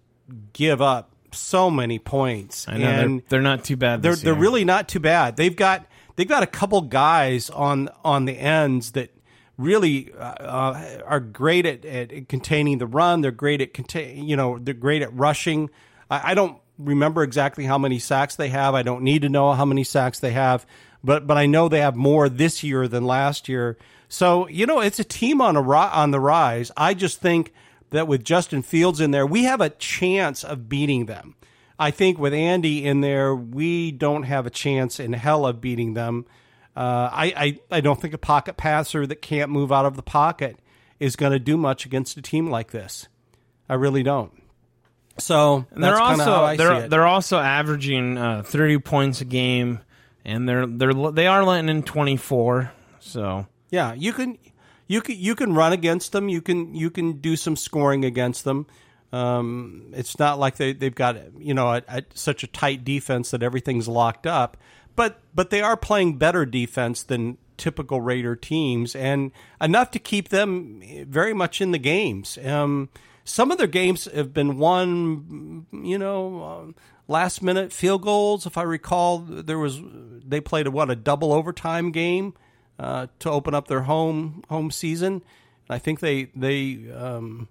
give 0.52 0.80
up 0.80 1.10
so 1.32 1.70
many 1.70 1.98
points. 1.98 2.66
I 2.68 2.78
know 2.78 2.86
and 2.86 3.20
they're, 3.20 3.26
they're 3.28 3.42
not 3.42 3.64
too 3.64 3.76
bad. 3.76 4.02
they're 4.02 4.12
this 4.12 4.22
they're 4.22 4.34
really 4.34 4.64
not 4.64 4.88
too 4.88 5.00
bad. 5.00 5.36
They've 5.36 5.54
got 5.54 5.86
they've 6.16 6.28
got 6.28 6.42
a 6.42 6.46
couple 6.46 6.80
guys 6.82 7.50
on 7.50 7.88
on 8.04 8.24
the 8.24 8.38
ends 8.38 8.92
that 8.92 9.10
really 9.56 10.12
uh, 10.12 10.22
uh, 10.22 11.00
are 11.06 11.20
great 11.20 11.66
at, 11.66 11.84
at 11.84 12.28
containing 12.28 12.78
the 12.78 12.86
run. 12.86 13.20
They're 13.20 13.30
great 13.30 13.60
at 13.60 13.74
contain 13.74 14.24
you 14.24 14.36
know 14.36 14.58
they're 14.58 14.74
great 14.74 15.02
at 15.02 15.14
rushing. 15.14 15.70
I, 16.10 16.32
I 16.32 16.34
don't 16.34 16.58
remember 16.78 17.22
exactly 17.22 17.64
how 17.64 17.78
many 17.78 17.98
sacks 17.98 18.36
they 18.36 18.48
have. 18.48 18.74
I 18.74 18.82
don't 18.82 19.02
need 19.02 19.22
to 19.22 19.28
know 19.28 19.52
how 19.52 19.64
many 19.64 19.84
sacks 19.84 20.20
they 20.20 20.32
have, 20.32 20.66
but 21.02 21.26
but 21.26 21.36
I 21.36 21.46
know 21.46 21.68
they 21.68 21.80
have 21.80 21.96
more 21.96 22.28
this 22.28 22.62
year 22.62 22.88
than 22.88 23.04
last 23.04 23.48
year. 23.48 23.76
So 24.08 24.48
you 24.48 24.66
know 24.66 24.80
it's 24.80 24.98
a 24.98 25.04
team 25.04 25.40
on 25.40 25.56
a 25.56 25.62
on 25.62 26.10
the 26.10 26.20
rise. 26.20 26.70
I 26.76 26.94
just 26.94 27.20
think 27.20 27.52
that 27.90 28.06
with 28.08 28.24
Justin 28.24 28.62
Fields 28.62 29.00
in 29.00 29.10
there, 29.10 29.26
we 29.26 29.44
have 29.44 29.60
a 29.60 29.70
chance 29.70 30.44
of 30.44 30.68
beating 30.68 31.06
them. 31.06 31.34
I 31.78 31.90
think 31.90 32.18
with 32.18 32.34
Andy 32.34 32.84
in 32.84 33.00
there, 33.02 33.34
we 33.34 33.92
don't 33.92 34.24
have 34.24 34.46
a 34.46 34.50
chance 34.50 34.98
in 34.98 35.12
hell 35.12 35.46
of 35.46 35.60
beating 35.60 35.94
them. 35.94 36.26
Uh, 36.76 37.08
I, 37.12 37.32
I, 37.70 37.76
I 37.78 37.80
don't 37.80 38.00
think 38.00 38.14
a 38.14 38.18
pocket 38.18 38.56
passer 38.56 39.06
that 39.06 39.22
can't 39.22 39.50
move 39.50 39.72
out 39.72 39.86
of 39.86 39.96
the 39.96 40.02
pocket 40.02 40.58
is 41.00 41.16
going 41.16 41.32
to 41.32 41.38
do 41.38 41.56
much 41.56 41.86
against 41.86 42.16
a 42.16 42.22
team 42.22 42.50
like 42.50 42.70
this. 42.72 43.08
I 43.68 43.74
really 43.74 44.02
don't. 44.02 44.32
So 45.18 45.66
And 45.72 45.82
they're 45.82 45.94
that's 45.94 46.08
kinda 46.08 46.24
how 46.24 46.30
also 46.32 46.44
I 46.44 46.56
they're 46.56 46.84
it. 46.84 46.90
they're 46.90 47.06
also 47.06 47.38
averaging 47.38 48.16
uh, 48.16 48.42
thirty 48.44 48.78
points 48.78 49.20
a 49.20 49.24
game, 49.24 49.80
and 50.24 50.48
they're 50.48 50.64
they're 50.66 50.94
they 50.94 51.26
are 51.26 51.44
letting 51.44 51.68
in 51.68 51.82
twenty 51.82 52.16
four. 52.16 52.70
So 53.00 53.46
Yeah, 53.70 53.94
you 53.94 54.12
can 54.12 54.38
you 54.88 55.02
can 55.02 55.16
you 55.16 55.34
can 55.34 55.54
run 55.54 55.72
against 55.72 56.12
them. 56.12 56.28
You 56.28 56.40
can 56.40 56.74
you 56.74 56.90
can 56.90 57.20
do 57.20 57.36
some 57.36 57.54
scoring 57.54 58.04
against 58.04 58.44
them. 58.44 58.66
Um, 59.12 59.92
it's 59.94 60.18
not 60.18 60.38
like 60.38 60.56
they 60.56 60.72
they've 60.72 60.94
got 60.94 61.16
you 61.38 61.54
know 61.54 61.68
a, 61.74 61.82
a, 61.88 62.02
such 62.14 62.42
a 62.42 62.46
tight 62.46 62.84
defense 62.84 63.30
that 63.30 63.42
everything's 63.42 63.86
locked 63.86 64.26
up. 64.26 64.56
But 64.96 65.20
but 65.34 65.50
they 65.50 65.60
are 65.60 65.76
playing 65.76 66.18
better 66.18 66.44
defense 66.44 67.02
than 67.02 67.38
typical 67.58 68.00
Raider 68.00 68.34
teams, 68.34 68.96
and 68.96 69.30
enough 69.60 69.90
to 69.92 69.98
keep 69.98 70.30
them 70.30 70.82
very 71.06 71.34
much 71.34 71.60
in 71.60 71.70
the 71.70 71.78
games. 71.78 72.38
Um, 72.44 72.88
some 73.24 73.50
of 73.50 73.58
their 73.58 73.66
games 73.66 74.06
have 74.06 74.32
been 74.32 74.56
won, 74.56 75.66
you 75.70 75.98
know, 75.98 76.42
um, 76.42 76.74
last 77.08 77.42
minute 77.42 77.72
field 77.72 78.02
goals. 78.02 78.46
If 78.46 78.56
I 78.56 78.62
recall, 78.62 79.18
there 79.18 79.58
was 79.58 79.80
they 80.26 80.40
played 80.40 80.66
a, 80.66 80.70
what 80.70 80.90
a 80.90 80.96
double 80.96 81.32
overtime 81.32 81.92
game 81.92 82.32
uh, 82.78 83.06
to 83.20 83.30
open 83.30 83.54
up 83.54 83.68
their 83.68 83.82
home 83.82 84.42
home 84.48 84.70
season. 84.70 85.22
I 85.70 85.78
think 85.78 86.00
they 86.00 86.24
they 86.36 86.90
um, 86.92 87.48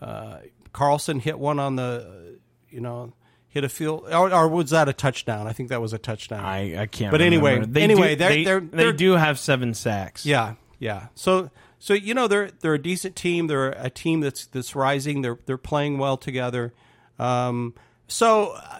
uh, 0.00 0.38
Carlson 0.72 1.20
hit 1.20 1.38
one 1.38 1.58
on 1.58 1.76
the 1.76 2.38
you 2.70 2.80
know 2.80 3.12
hit 3.48 3.64
a 3.64 3.68
field 3.68 4.04
or, 4.12 4.32
or 4.32 4.46
was 4.48 4.70
that 4.70 4.88
a 4.88 4.92
touchdown? 4.92 5.46
I 5.46 5.52
think 5.52 5.70
that 5.70 5.80
was 5.80 5.92
a 5.92 5.98
touchdown. 5.98 6.44
I 6.44 6.82
I 6.82 6.86
can't. 6.86 7.10
But 7.10 7.20
anyway- 7.22 7.64
They 7.66 7.82
anyway, 7.82 8.10
do, 8.10 8.16
they're- 8.16 8.28
they, 8.28 8.44
they're- 8.44 8.60
they 8.60 8.92
do 8.92 9.12
have 9.12 9.38
seven 9.38 9.72
sacks. 9.74 10.24
Yeah, 10.26 10.54
yeah. 10.78 11.08
So 11.14 11.50
so 11.78 11.94
you 11.94 12.12
know 12.14 12.28
they're 12.28 12.50
they're 12.60 12.74
a 12.74 12.82
decent 12.82 13.16
team. 13.16 13.46
They're 13.46 13.70
a 13.70 13.90
team 13.90 14.20
that's 14.20 14.46
that's 14.46 14.76
rising. 14.76 15.22
They're 15.22 15.38
they're 15.46 15.56
playing 15.58 15.98
well 15.98 16.16
together. 16.16 16.74
Um, 17.18 17.74
so 18.06 18.52
uh, 18.52 18.78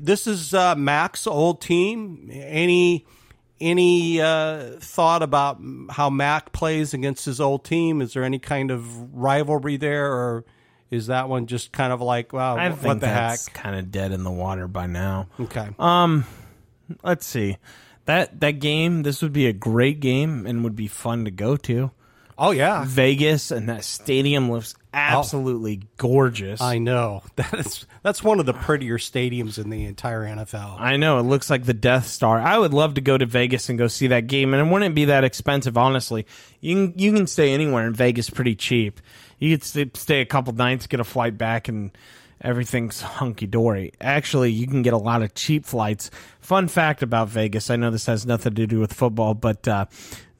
this 0.00 0.26
is 0.26 0.52
uh, 0.54 0.74
Mack's 0.74 1.26
old 1.26 1.60
team. 1.60 2.28
Any 2.32 3.06
any 3.60 4.20
uh, 4.20 4.72
thought 4.80 5.22
about 5.22 5.60
how 5.90 6.10
Mack 6.10 6.52
plays 6.52 6.94
against 6.94 7.24
his 7.24 7.40
old 7.40 7.64
team? 7.64 8.00
Is 8.02 8.12
there 8.12 8.24
any 8.24 8.38
kind 8.38 8.70
of 8.70 9.14
rivalry 9.14 9.76
there, 9.76 10.12
or 10.12 10.44
is 10.90 11.06
that 11.08 11.28
one 11.28 11.46
just 11.46 11.72
kind 11.72 11.92
of 11.92 12.00
like, 12.00 12.32
wow, 12.32 12.56
I 12.56 12.68
what 12.70 12.78
think 12.78 13.00
the 13.00 13.08
heck? 13.08 13.38
kind 13.54 13.76
of 13.76 13.90
dead 13.90 14.12
in 14.12 14.24
the 14.24 14.30
water 14.30 14.68
by 14.68 14.86
now. 14.86 15.28
Okay. 15.40 15.68
Um, 15.78 16.24
let's 17.02 17.26
see 17.26 17.58
that 18.04 18.40
that 18.40 18.60
game. 18.60 19.02
This 19.02 19.22
would 19.22 19.32
be 19.32 19.46
a 19.46 19.52
great 19.52 20.00
game 20.00 20.46
and 20.46 20.62
would 20.64 20.76
be 20.76 20.86
fun 20.88 21.24
to 21.24 21.30
go 21.30 21.56
to. 21.56 21.90
oh 22.38 22.50
yeah, 22.50 22.84
Vegas 22.86 23.50
and 23.50 23.68
that 23.68 23.82
stadium 23.84 24.50
looks 24.50 24.74
absolutely 24.96 25.82
gorgeous. 25.98 26.60
I 26.60 26.78
know. 26.78 27.22
That's 27.36 27.86
that's 28.02 28.22
one 28.22 28.40
of 28.40 28.46
the 28.46 28.54
prettier 28.54 28.98
stadiums 28.98 29.58
in 29.58 29.70
the 29.70 29.84
entire 29.84 30.24
NFL. 30.24 30.80
I 30.80 30.96
know 30.96 31.18
it 31.18 31.22
looks 31.22 31.50
like 31.50 31.64
the 31.64 31.74
Death 31.74 32.06
Star. 32.06 32.40
I 32.40 32.56
would 32.58 32.72
love 32.72 32.94
to 32.94 33.00
go 33.00 33.18
to 33.18 33.26
Vegas 33.26 33.68
and 33.68 33.78
go 33.78 33.88
see 33.88 34.06
that 34.08 34.26
game, 34.26 34.54
and 34.54 34.66
it 34.66 34.72
wouldn't 34.72 34.94
be 34.94 35.06
that 35.06 35.24
expensive. 35.24 35.76
Honestly, 35.76 36.26
you 36.60 36.74
can 36.74 36.98
you 36.98 37.12
can 37.12 37.26
stay 37.26 37.52
anywhere 37.52 37.86
in 37.86 37.94
Vegas 37.94 38.30
pretty 38.30 38.54
cheap. 38.54 39.00
You 39.38 39.56
could 39.56 39.64
stay, 39.64 39.90
stay 39.94 40.20
a 40.20 40.26
couple 40.26 40.54
nights, 40.54 40.86
get 40.86 41.00
a 41.00 41.04
flight 41.04 41.36
back, 41.36 41.68
and 41.68 41.90
everything's 42.40 43.00
hunky 43.00 43.46
dory. 43.46 43.92
Actually, 44.00 44.52
you 44.52 44.66
can 44.66 44.82
get 44.82 44.94
a 44.94 44.98
lot 44.98 45.22
of 45.22 45.34
cheap 45.34 45.66
flights. 45.66 46.10
Fun 46.40 46.68
fact 46.68 47.02
about 47.02 47.28
Vegas: 47.28 47.70
I 47.70 47.76
know 47.76 47.90
this 47.90 48.06
has 48.06 48.24
nothing 48.24 48.54
to 48.54 48.66
do 48.66 48.80
with 48.80 48.92
football, 48.92 49.34
but 49.34 49.66
uh, 49.68 49.86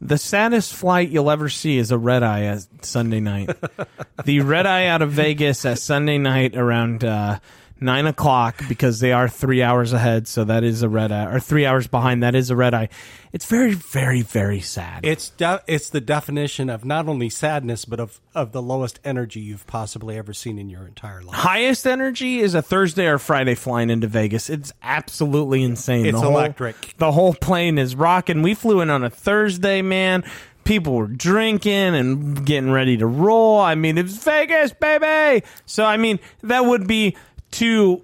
the 0.01 0.19
saddest 0.19 0.75
flight 0.75 1.09
you'll 1.09 1.31
ever 1.31 1.49
see 1.49 1.79
is 1.79 1.91
a 1.91 1.99
red 1.99 2.23
eye 2.23 2.45
at 2.45 2.85
Sunday 2.85 3.21
night. 3.21 3.51
the 4.25 4.41
red 4.41 4.67
eye 4.67 4.87
out 4.87 5.03
of 5.03 5.11
Vegas 5.13 5.65
at 5.65 5.79
Sunday 5.79 6.19
night 6.19 6.57
around. 6.57 7.05
Uh, 7.05 7.39
nine 7.81 8.07
o'clock 8.07 8.63
because 8.69 9.01
they 9.01 9.13
are 9.13 9.29
three 9.29 9.63
hours 9.63 9.93
ahead. 9.93 10.29
So 10.29 10.45
that 10.45 10.65
is 10.65 10.83
a 10.83 10.89
red 10.89 11.13
eye, 11.13 11.27
or 11.27 11.41
three 11.41 11.67
hours 11.67 11.87
behind. 11.87 12.23
That 12.23 12.35
is 12.35 12.51
a 12.51 12.57
red 12.57 12.75
eye. 12.75 12.89
It's 13.33 13.45
very, 13.45 13.75
very, 13.75 14.23
very 14.23 14.61
sad. 14.61 15.05
It's 15.05 15.31
de- 15.31 15.63
it's 15.67 15.91
the 15.91 16.01
definition 16.01 16.71
of 16.71 16.85
not 16.85 17.07
only 17.07 17.29
sadness 17.29 17.85
but 17.85 18.01
of, 18.01 18.21
of 18.35 18.53
the 18.53 18.63
lowest 18.63 18.99
energy 19.05 19.41
you've 19.41 19.67
possibly 19.67 20.17
ever 20.17 20.33
seen 20.33 20.59
in 20.59 20.71
your 20.71 20.87
entire 20.87 21.23
life. 21.23 21.37
Highest 21.37 21.87
energy 21.87 22.39
is 22.39 22.55
a 22.55 22.63
Thursday 22.63 23.07
or 23.07 23.19
Friday 23.19 23.55
flying 23.55 23.91
into 23.91 24.07
Vegas. 24.07 24.49
It's 24.49 24.73
absolutely 24.83 25.63
insane. 25.63 26.07
It's 26.07 26.19
the 26.19 26.27
whole, 26.27 26.39
electric. 26.39 26.95
The 26.97 27.13
whole 27.13 27.35
plane 27.35 27.77
is 27.79 27.95
rocking. 27.95 28.41
We 28.41 28.55
flew 28.55 28.81
in 28.81 28.89
on 28.89 29.05
a 29.05 29.11
Thursday, 29.11 29.83
man. 29.83 30.25
People 30.65 30.95
were 30.95 31.07
drinking 31.07 31.95
and 31.95 32.45
getting 32.45 32.73
ready 32.73 32.97
to 32.97 33.07
roll. 33.07 33.61
I 33.61 33.77
mean, 33.77 33.99
it 33.99 34.03
was 34.03 34.17
Vegas, 34.17 34.73
baby. 34.73 35.47
So, 35.65 35.85
I 35.85 35.97
mean, 35.97 36.19
that 36.43 36.65
would 36.65 36.89
be 36.89 37.17
to 37.53 38.03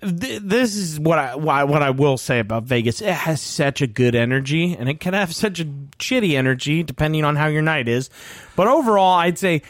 th- 0.00 0.42
this 0.42 0.76
is 0.76 1.00
what 1.00 1.18
I 1.18 1.36
why 1.36 1.64
what 1.64 1.82
I 1.82 1.90
will 1.90 2.16
say 2.18 2.38
about 2.38 2.64
Vegas. 2.64 3.00
It 3.00 3.12
has 3.12 3.40
such 3.40 3.82
a 3.82 3.86
good 3.86 4.14
energy, 4.14 4.74
and 4.74 4.88
it 4.88 5.00
can 5.00 5.14
have 5.14 5.34
such 5.34 5.60
a 5.60 5.64
shitty 5.98 6.34
energy 6.34 6.82
depending 6.82 7.24
on 7.24 7.36
how 7.36 7.46
your 7.46 7.62
night 7.62 7.88
is. 7.88 8.10
But 8.56 8.68
overall, 8.68 9.14
I'd 9.14 9.38
say 9.38 9.62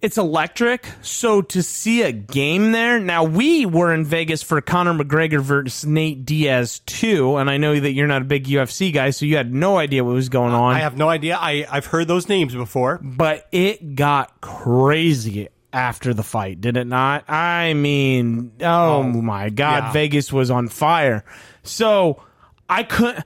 it's 0.00 0.16
electric. 0.16 0.86
So 1.02 1.42
to 1.42 1.62
see 1.62 2.02
a 2.02 2.12
game 2.12 2.72
there, 2.72 2.98
now 2.98 3.24
we 3.24 3.66
were 3.66 3.92
in 3.92 4.04
Vegas 4.04 4.42
for 4.42 4.60
Conor 4.60 4.94
McGregor 4.94 5.40
versus 5.40 5.84
Nate 5.84 6.24
Diaz 6.24 6.80
too, 6.86 7.36
and 7.36 7.50
I 7.50 7.58
know 7.58 7.78
that 7.78 7.92
you're 7.92 8.06
not 8.06 8.22
a 8.22 8.24
big 8.24 8.46
UFC 8.46 8.92
guy, 8.92 9.10
so 9.10 9.26
you 9.26 9.36
had 9.36 9.52
no 9.52 9.76
idea 9.76 10.02
what 10.02 10.14
was 10.14 10.30
going 10.30 10.54
on. 10.54 10.74
I 10.74 10.78
have 10.80 10.96
no 10.96 11.08
idea. 11.08 11.36
I, 11.38 11.66
I've 11.70 11.86
heard 11.86 12.08
those 12.08 12.28
names 12.28 12.54
before. 12.54 12.98
but 13.02 13.46
it 13.52 13.94
got 13.94 14.40
crazy 14.40 15.48
after 15.72 16.12
the 16.14 16.22
fight, 16.22 16.60
did 16.60 16.76
it 16.76 16.86
not? 16.86 17.28
I 17.28 17.74
mean, 17.74 18.52
oh, 18.60 19.02
my 19.02 19.50
god, 19.50 19.84
yeah. 19.84 19.92
Vegas 19.92 20.32
was 20.32 20.50
on 20.50 20.68
fire. 20.68 21.24
So 21.62 22.22
I 22.68 22.82
couldn't. 22.82 23.24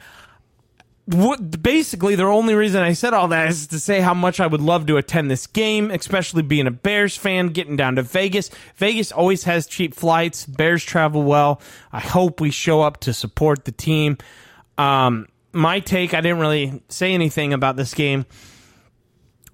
What, 1.06 1.62
basically, 1.62 2.14
the 2.14 2.24
only 2.24 2.54
reason 2.54 2.82
I 2.82 2.94
said 2.94 3.12
all 3.12 3.28
that 3.28 3.48
is 3.48 3.66
to 3.68 3.78
say 3.78 4.00
how 4.00 4.14
much 4.14 4.40
I 4.40 4.46
would 4.46 4.62
love 4.62 4.86
to 4.86 4.96
attend 4.96 5.30
this 5.30 5.46
game, 5.46 5.90
especially 5.90 6.42
being 6.42 6.66
a 6.66 6.70
Bears 6.70 7.14
fan, 7.14 7.48
getting 7.48 7.76
down 7.76 7.96
to 7.96 8.02
Vegas. 8.02 8.50
Vegas 8.76 9.12
always 9.12 9.44
has 9.44 9.66
cheap 9.66 9.94
flights. 9.94 10.46
Bears 10.46 10.82
travel 10.82 11.22
well. 11.22 11.60
I 11.92 12.00
hope 12.00 12.40
we 12.40 12.50
show 12.50 12.80
up 12.80 13.00
to 13.00 13.12
support 13.12 13.66
the 13.66 13.72
team. 13.72 14.16
Um, 14.78 15.28
my 15.52 15.80
take, 15.80 16.14
I 16.14 16.22
didn't 16.22 16.38
really 16.38 16.82
say 16.88 17.12
anything 17.12 17.52
about 17.52 17.76
this 17.76 17.92
game. 17.92 18.24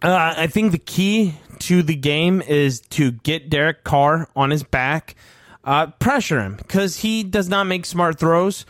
Uh, 0.03 0.35
I 0.37 0.47
think 0.47 0.73
the 0.73 0.79
key 0.79 1.35
to 1.61 1.83
the 1.83 1.95
game 1.95 2.41
is 2.41 2.81
to 2.81 3.13
get 3.13 3.51
Derek 3.51 3.85
Carr 3.85 4.29
on 4.35 4.51
his 4.51 4.63
back, 4.63 5.15
uh, 5.65 5.89
pressure 5.89 6.41
him 6.41 6.57
because 6.57 6.97
he 6.97 7.23
does 7.23 7.51
not 7.51 7.65
make 7.65 7.85
smart 7.85 8.19
throws, 8.19 8.65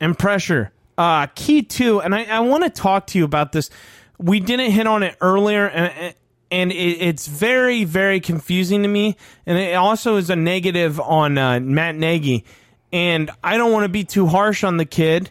and 0.00 0.18
pressure. 0.18 0.72
Uh, 0.98 1.26
key 1.34 1.62
two, 1.62 2.00
and 2.00 2.14
I, 2.14 2.24
I 2.24 2.40
want 2.40 2.64
to 2.64 2.70
talk 2.70 3.06
to 3.08 3.18
you 3.18 3.24
about 3.24 3.52
this. 3.52 3.70
We 4.18 4.40
didn't 4.40 4.72
hit 4.72 4.86
on 4.86 5.04
it 5.04 5.16
earlier, 5.20 5.68
and 5.68 6.14
and 6.50 6.72
it, 6.72 6.74
it's 6.74 7.28
very 7.28 7.84
very 7.84 8.18
confusing 8.18 8.82
to 8.82 8.88
me, 8.88 9.16
and 9.46 9.56
it 9.56 9.74
also 9.74 10.16
is 10.16 10.30
a 10.30 10.36
negative 10.36 10.98
on 10.98 11.38
uh, 11.38 11.60
Matt 11.60 11.94
Nagy, 11.94 12.44
and 12.92 13.30
I 13.42 13.56
don't 13.56 13.72
want 13.72 13.84
to 13.84 13.88
be 13.88 14.02
too 14.04 14.26
harsh 14.26 14.64
on 14.64 14.78
the 14.78 14.84
kid. 14.84 15.30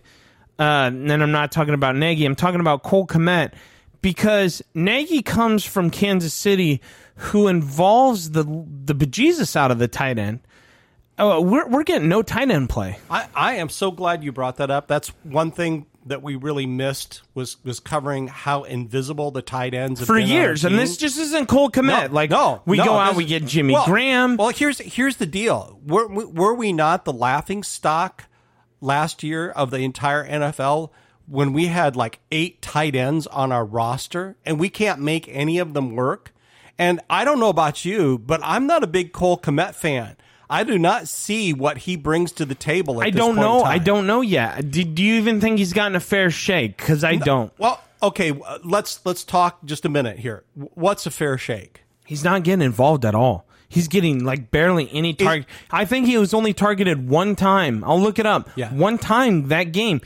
Uh, 0.57 0.91
and 0.93 1.11
I'm 1.11 1.31
not 1.31 1.51
talking 1.51 1.73
about 1.73 1.95
Nagy. 1.95 2.25
I'm 2.25 2.35
talking 2.35 2.59
about 2.59 2.83
Cole 2.83 3.07
Kmet 3.07 3.53
because 4.01 4.61
Nagy 4.73 5.21
comes 5.21 5.63
from 5.63 5.89
Kansas 5.89 6.33
City, 6.33 6.81
who 7.15 7.47
involves 7.47 8.31
the 8.31 8.43
the 8.43 8.95
bejesus 8.95 9.55
out 9.55 9.71
of 9.71 9.79
the 9.79 9.87
tight 9.87 10.17
end. 10.17 10.39
Oh, 11.17 11.41
we're 11.41 11.67
we're 11.67 11.83
getting 11.83 12.09
no 12.09 12.21
tight 12.21 12.49
end 12.49 12.69
play. 12.69 12.97
I, 13.09 13.27
I 13.35 13.53
am 13.55 13.69
so 13.69 13.91
glad 13.91 14.23
you 14.23 14.31
brought 14.31 14.57
that 14.57 14.71
up. 14.71 14.87
That's 14.87 15.09
one 15.23 15.51
thing 15.51 15.85
that 16.05 16.23
we 16.23 16.35
really 16.35 16.65
missed 16.65 17.21
was 17.35 17.63
was 17.63 17.79
covering 17.79 18.27
how 18.27 18.63
invisible 18.63 19.29
the 19.31 19.41
tight 19.41 19.73
ends 19.73 19.99
have 19.99 20.07
for 20.07 20.17
years, 20.17 20.65
and 20.65 20.77
this 20.77 20.97
just 20.97 21.19
isn't 21.19 21.47
Cole 21.47 21.69
Kmet. 21.69 22.11
like 22.11 22.31
no, 22.31 22.61
we 22.65 22.77
no, 22.77 22.85
go 22.85 22.93
out, 22.95 23.15
we 23.15 23.25
get 23.25 23.45
Jimmy 23.45 23.73
well, 23.73 23.85
Graham. 23.85 24.37
Well, 24.37 24.49
here's 24.49 24.79
here's 24.79 25.17
the 25.17 25.25
deal. 25.25 25.79
Were 25.85 26.07
were 26.07 26.53
we 26.53 26.73
not 26.73 27.05
the 27.05 27.13
laughing 27.13 27.61
stock 27.63 28.25
last 28.79 29.21
year 29.21 29.49
of 29.49 29.69
the 29.69 29.79
entire 29.79 30.27
NFL 30.27 30.89
when 31.31 31.53
we 31.53 31.67
had 31.67 31.95
like 31.95 32.19
eight 32.31 32.61
tight 32.61 32.95
ends 32.95 33.25
on 33.27 33.51
our 33.51 33.65
roster 33.65 34.35
and 34.45 34.59
we 34.59 34.69
can't 34.69 34.99
make 34.99 35.27
any 35.29 35.57
of 35.57 35.73
them 35.73 35.95
work? 35.95 36.33
And 36.77 36.99
I 37.09 37.23
don't 37.23 37.39
know 37.39 37.49
about 37.49 37.85
you, 37.85 38.17
but 38.17 38.41
I'm 38.43 38.67
not 38.67 38.83
a 38.83 38.87
big 38.87 39.13
Cole 39.13 39.37
Kmet 39.37 39.75
fan. 39.75 40.17
I 40.49 40.65
do 40.65 40.77
not 40.77 41.07
see 41.07 41.53
what 41.53 41.77
he 41.79 41.95
brings 41.95 42.33
to 42.33 42.45
the 42.45 42.55
table. 42.55 43.01
At 43.01 43.07
I 43.07 43.11
this 43.11 43.19
don't 43.19 43.37
know. 43.37 43.63
I 43.63 43.77
don't 43.77 44.05
know 44.05 44.19
yet. 44.19 44.69
Do, 44.69 44.83
do 44.83 45.01
you 45.01 45.15
even 45.15 45.39
think 45.39 45.59
he's 45.59 45.71
gotten 45.71 45.95
a 45.95 46.01
fair 46.01 46.29
shake? 46.29 46.75
Because 46.75 47.05
I 47.05 47.15
don't. 47.15 47.53
Well, 47.57 47.81
okay, 48.03 48.33
let's 48.63 48.99
let's 49.05 49.23
talk 49.23 49.63
just 49.63 49.85
a 49.85 49.89
minute 49.89 50.19
here. 50.19 50.43
What's 50.55 51.05
a 51.05 51.11
fair 51.11 51.37
shake? 51.37 51.83
He's 52.05 52.25
not 52.25 52.43
getting 52.43 52.65
involved 52.65 53.05
at 53.05 53.15
all. 53.15 53.45
He's 53.69 53.87
getting 53.87 54.25
like 54.25 54.51
barely 54.51 54.91
any 54.91 55.13
target. 55.13 55.45
I 55.71 55.85
think 55.85 56.05
he 56.05 56.17
was 56.17 56.33
only 56.33 56.53
targeted 56.53 57.07
one 57.07 57.37
time. 57.37 57.85
I'll 57.85 58.01
look 58.01 58.19
it 58.19 58.25
up. 58.25 58.49
Yeah. 58.57 58.73
one 58.73 58.97
time 58.97 59.47
that 59.47 59.71
game. 59.71 60.01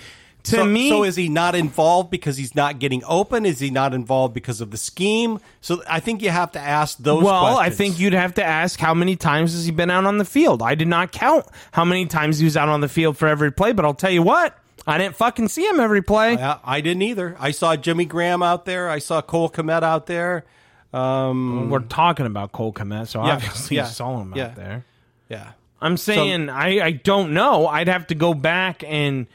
To 0.46 0.58
so, 0.58 0.66
me, 0.66 0.90
so 0.90 1.04
is 1.04 1.16
he 1.16 1.28
not 1.28 1.56
involved 1.56 2.12
because 2.12 2.38
he's 2.38 2.54
not 2.54 2.78
getting 2.80 3.02
open? 3.08 3.46
Is 3.46 3.60
he 3.60 3.72
not 3.72 3.94
involved 3.94 4.34
because 4.34 4.62
of 4.62 4.70
the 4.72 4.78
scheme? 4.78 5.40
So 5.62 5.82
I 5.90 6.00
think 6.00 6.22
you 6.22 6.30
have 6.30 6.52
to 6.52 6.60
ask 6.60 6.98
those. 7.00 7.24
well, 7.24 7.58
I 7.58 7.70
think 7.70 8.00
you'd 8.00 8.14
have 8.14 8.36
to 8.36 8.44
ask 8.44 8.80
how 8.80 8.94
many 8.94 9.16
times 9.16 9.54
has 9.54 9.66
he 9.66 9.72
been 9.72 9.90
out 9.90 10.06
on 10.06 10.20
the 10.20 10.26
field. 10.26 10.62
I 10.62 10.76
did 10.76 10.88
not 10.88 11.12
count 11.12 11.46
how 11.72 11.84
many 11.84 12.06
times 12.06 12.38
he 12.38 12.46
was 12.46 12.56
out 12.56 12.70
on 12.70 12.82
the 12.82 12.88
field 12.90 13.18
for 13.18 13.28
every 13.28 13.52
play, 13.52 13.72
but 13.74 13.86
I'll 13.86 13.94
tell 13.96 14.12
you 14.12 14.22
what, 14.22 14.56
I 14.86 14.98
didn't 15.00 15.16
fucking 15.16 15.48
see 15.48 15.66
him 15.68 15.80
every 15.80 16.04
play. 16.04 16.34
Yeah, 16.34 16.60
I 16.64 16.82
didn't 16.82 17.02
either. 17.02 17.36
I 17.40 17.50
saw 17.52 17.76
Jimmy 17.76 18.06
Graham 18.06 18.44
out 18.44 18.66
there. 18.66 18.88
I 18.90 19.00
saw 19.00 19.22
Cole 19.22 19.50
Kmet 19.50 19.82
out 19.82 20.06
there. 20.06 20.46
Um, 20.94 21.70
We're 21.70 21.80
talking 21.80 22.26
about 22.26 22.52
Cole 22.52 22.72
Kmet, 22.72 23.08
so 23.08 23.26
Yeah, 23.26 23.34
obviously 23.34 23.78
yeah, 23.78 23.86
saw 23.86 24.22
him 24.22 24.34
yeah. 24.36 24.46
out 24.46 24.56
there. 24.56 24.86
yeah, 25.28 25.52
I'm 25.82 25.98
saying 25.98 26.50
I, 26.50 26.86
I 26.86 26.92
don't 26.92 27.34
know. 27.34 27.68
I'd 27.68 27.88
have 27.88 28.08
to 28.08 28.16
go 28.16 28.34
back 28.34 28.84
and 28.86 29.28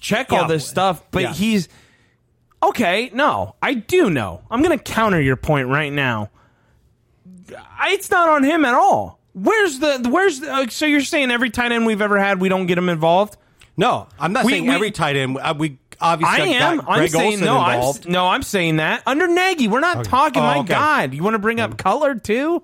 check 0.00 0.30
Yeah, 0.30 0.42
all 0.42 0.48
this 0.48 0.66
stuff, 0.66 1.02
but 1.10 1.22
yeah. 1.22 1.32
he's 1.32 1.68
okay. 2.62 3.10
No, 3.12 3.54
I 3.62 3.74
do 3.74 4.10
know. 4.10 4.42
I'm 4.50 4.62
going 4.62 4.76
to 4.76 4.82
counter 4.82 5.20
your 5.20 5.36
point 5.36 5.68
right 5.68 5.92
now. 5.92 6.30
I, 7.78 7.90
it's 7.92 8.10
not 8.10 8.28
on 8.28 8.42
him 8.44 8.64
at 8.64 8.74
all. 8.74 9.18
Where's 9.34 9.78
the 9.78 10.08
where's 10.10 10.40
the, 10.40 10.52
uh, 10.52 10.66
so 10.68 10.84
you're 10.86 11.00
saying 11.00 11.30
every 11.30 11.50
tight 11.50 11.72
end 11.72 11.86
we've 11.86 12.02
ever 12.02 12.18
had 12.18 12.40
we 12.40 12.48
don't 12.48 12.66
get 12.66 12.76
him 12.78 12.88
involved? 12.88 13.36
no, 13.76 14.08
I'm 14.18 14.32
not 14.32 14.44
We- 14.44 14.52
saying 14.52 14.66
we- 14.66 14.74
every 14.74 14.90
tight 14.90 15.14
end. 15.16 15.38
uh, 15.38 15.54
We 15.56 15.78
obviously 16.00 16.54
I 16.54 16.58
am. 16.58 16.80
I'm 16.88 17.08
saying 17.08 17.34
Olsen 17.34 17.44
no. 17.46 17.58
I'm 17.58 17.94
no. 18.12 18.26
I'm 18.26 18.42
saying 18.42 18.76
that 18.76 19.02
under 19.06 19.28
Nagy, 19.28 19.68
we're 19.68 19.78
not 19.80 20.04
talking. 20.04 20.42
Oh, 20.42 20.46
my 20.46 20.58
okay. 20.58 20.68
God, 20.74 21.14
you 21.14 21.22
want 21.22 21.34
to 21.34 21.38
bring 21.38 21.60
up 21.60 21.76
color 21.78 22.14
too? 22.16 22.62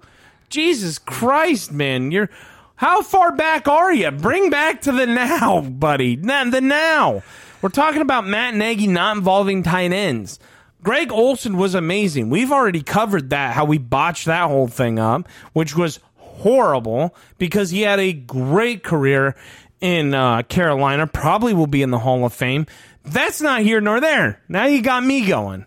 Jesus 0.50 0.98
Christ, 0.98 1.70
man, 1.72 2.10
you're 2.10 2.30
how 2.76 3.02
far 3.02 3.34
back 3.34 3.68
are 3.68 3.92
you? 3.92 4.10
Bring 4.10 4.50
back 4.50 4.82
to 4.82 4.92
the 4.92 5.06
now, 5.06 5.60
buddy. 5.60 6.16
The 6.16 6.60
now. 6.60 7.22
We're 7.62 7.68
talking 7.68 8.02
about 8.02 8.26
Matt 8.26 8.54
Nagy 8.54 8.86
not 8.86 9.16
involving 9.16 9.62
tight 9.62 9.92
ends. 9.92 10.38
Greg 10.82 11.10
Olsen 11.10 11.56
was 11.56 11.74
amazing. 11.74 12.28
We've 12.28 12.52
already 12.52 12.82
covered 12.82 13.30
that, 13.30 13.54
how 13.54 13.64
we 13.64 13.78
botched 13.78 14.26
that 14.26 14.48
whole 14.48 14.68
thing 14.68 14.98
up, 14.98 15.28
which 15.54 15.74
was 15.74 15.98
horrible 16.16 17.16
because 17.38 17.70
he 17.70 17.82
had 17.82 18.00
a 18.00 18.12
great 18.12 18.82
career 18.82 19.34
in 19.80 20.14
uh, 20.14 20.42
Carolina, 20.42 21.06
probably 21.06 21.54
will 21.54 21.66
be 21.66 21.82
in 21.82 21.90
the 21.90 21.98
Hall 21.98 22.24
of 22.24 22.32
Fame. 22.32 22.66
That's 23.04 23.40
not 23.40 23.62
here 23.62 23.80
nor 23.80 24.00
there. 24.00 24.42
Now 24.48 24.66
you 24.66 24.82
got 24.82 25.04
me 25.04 25.26
going. 25.26 25.66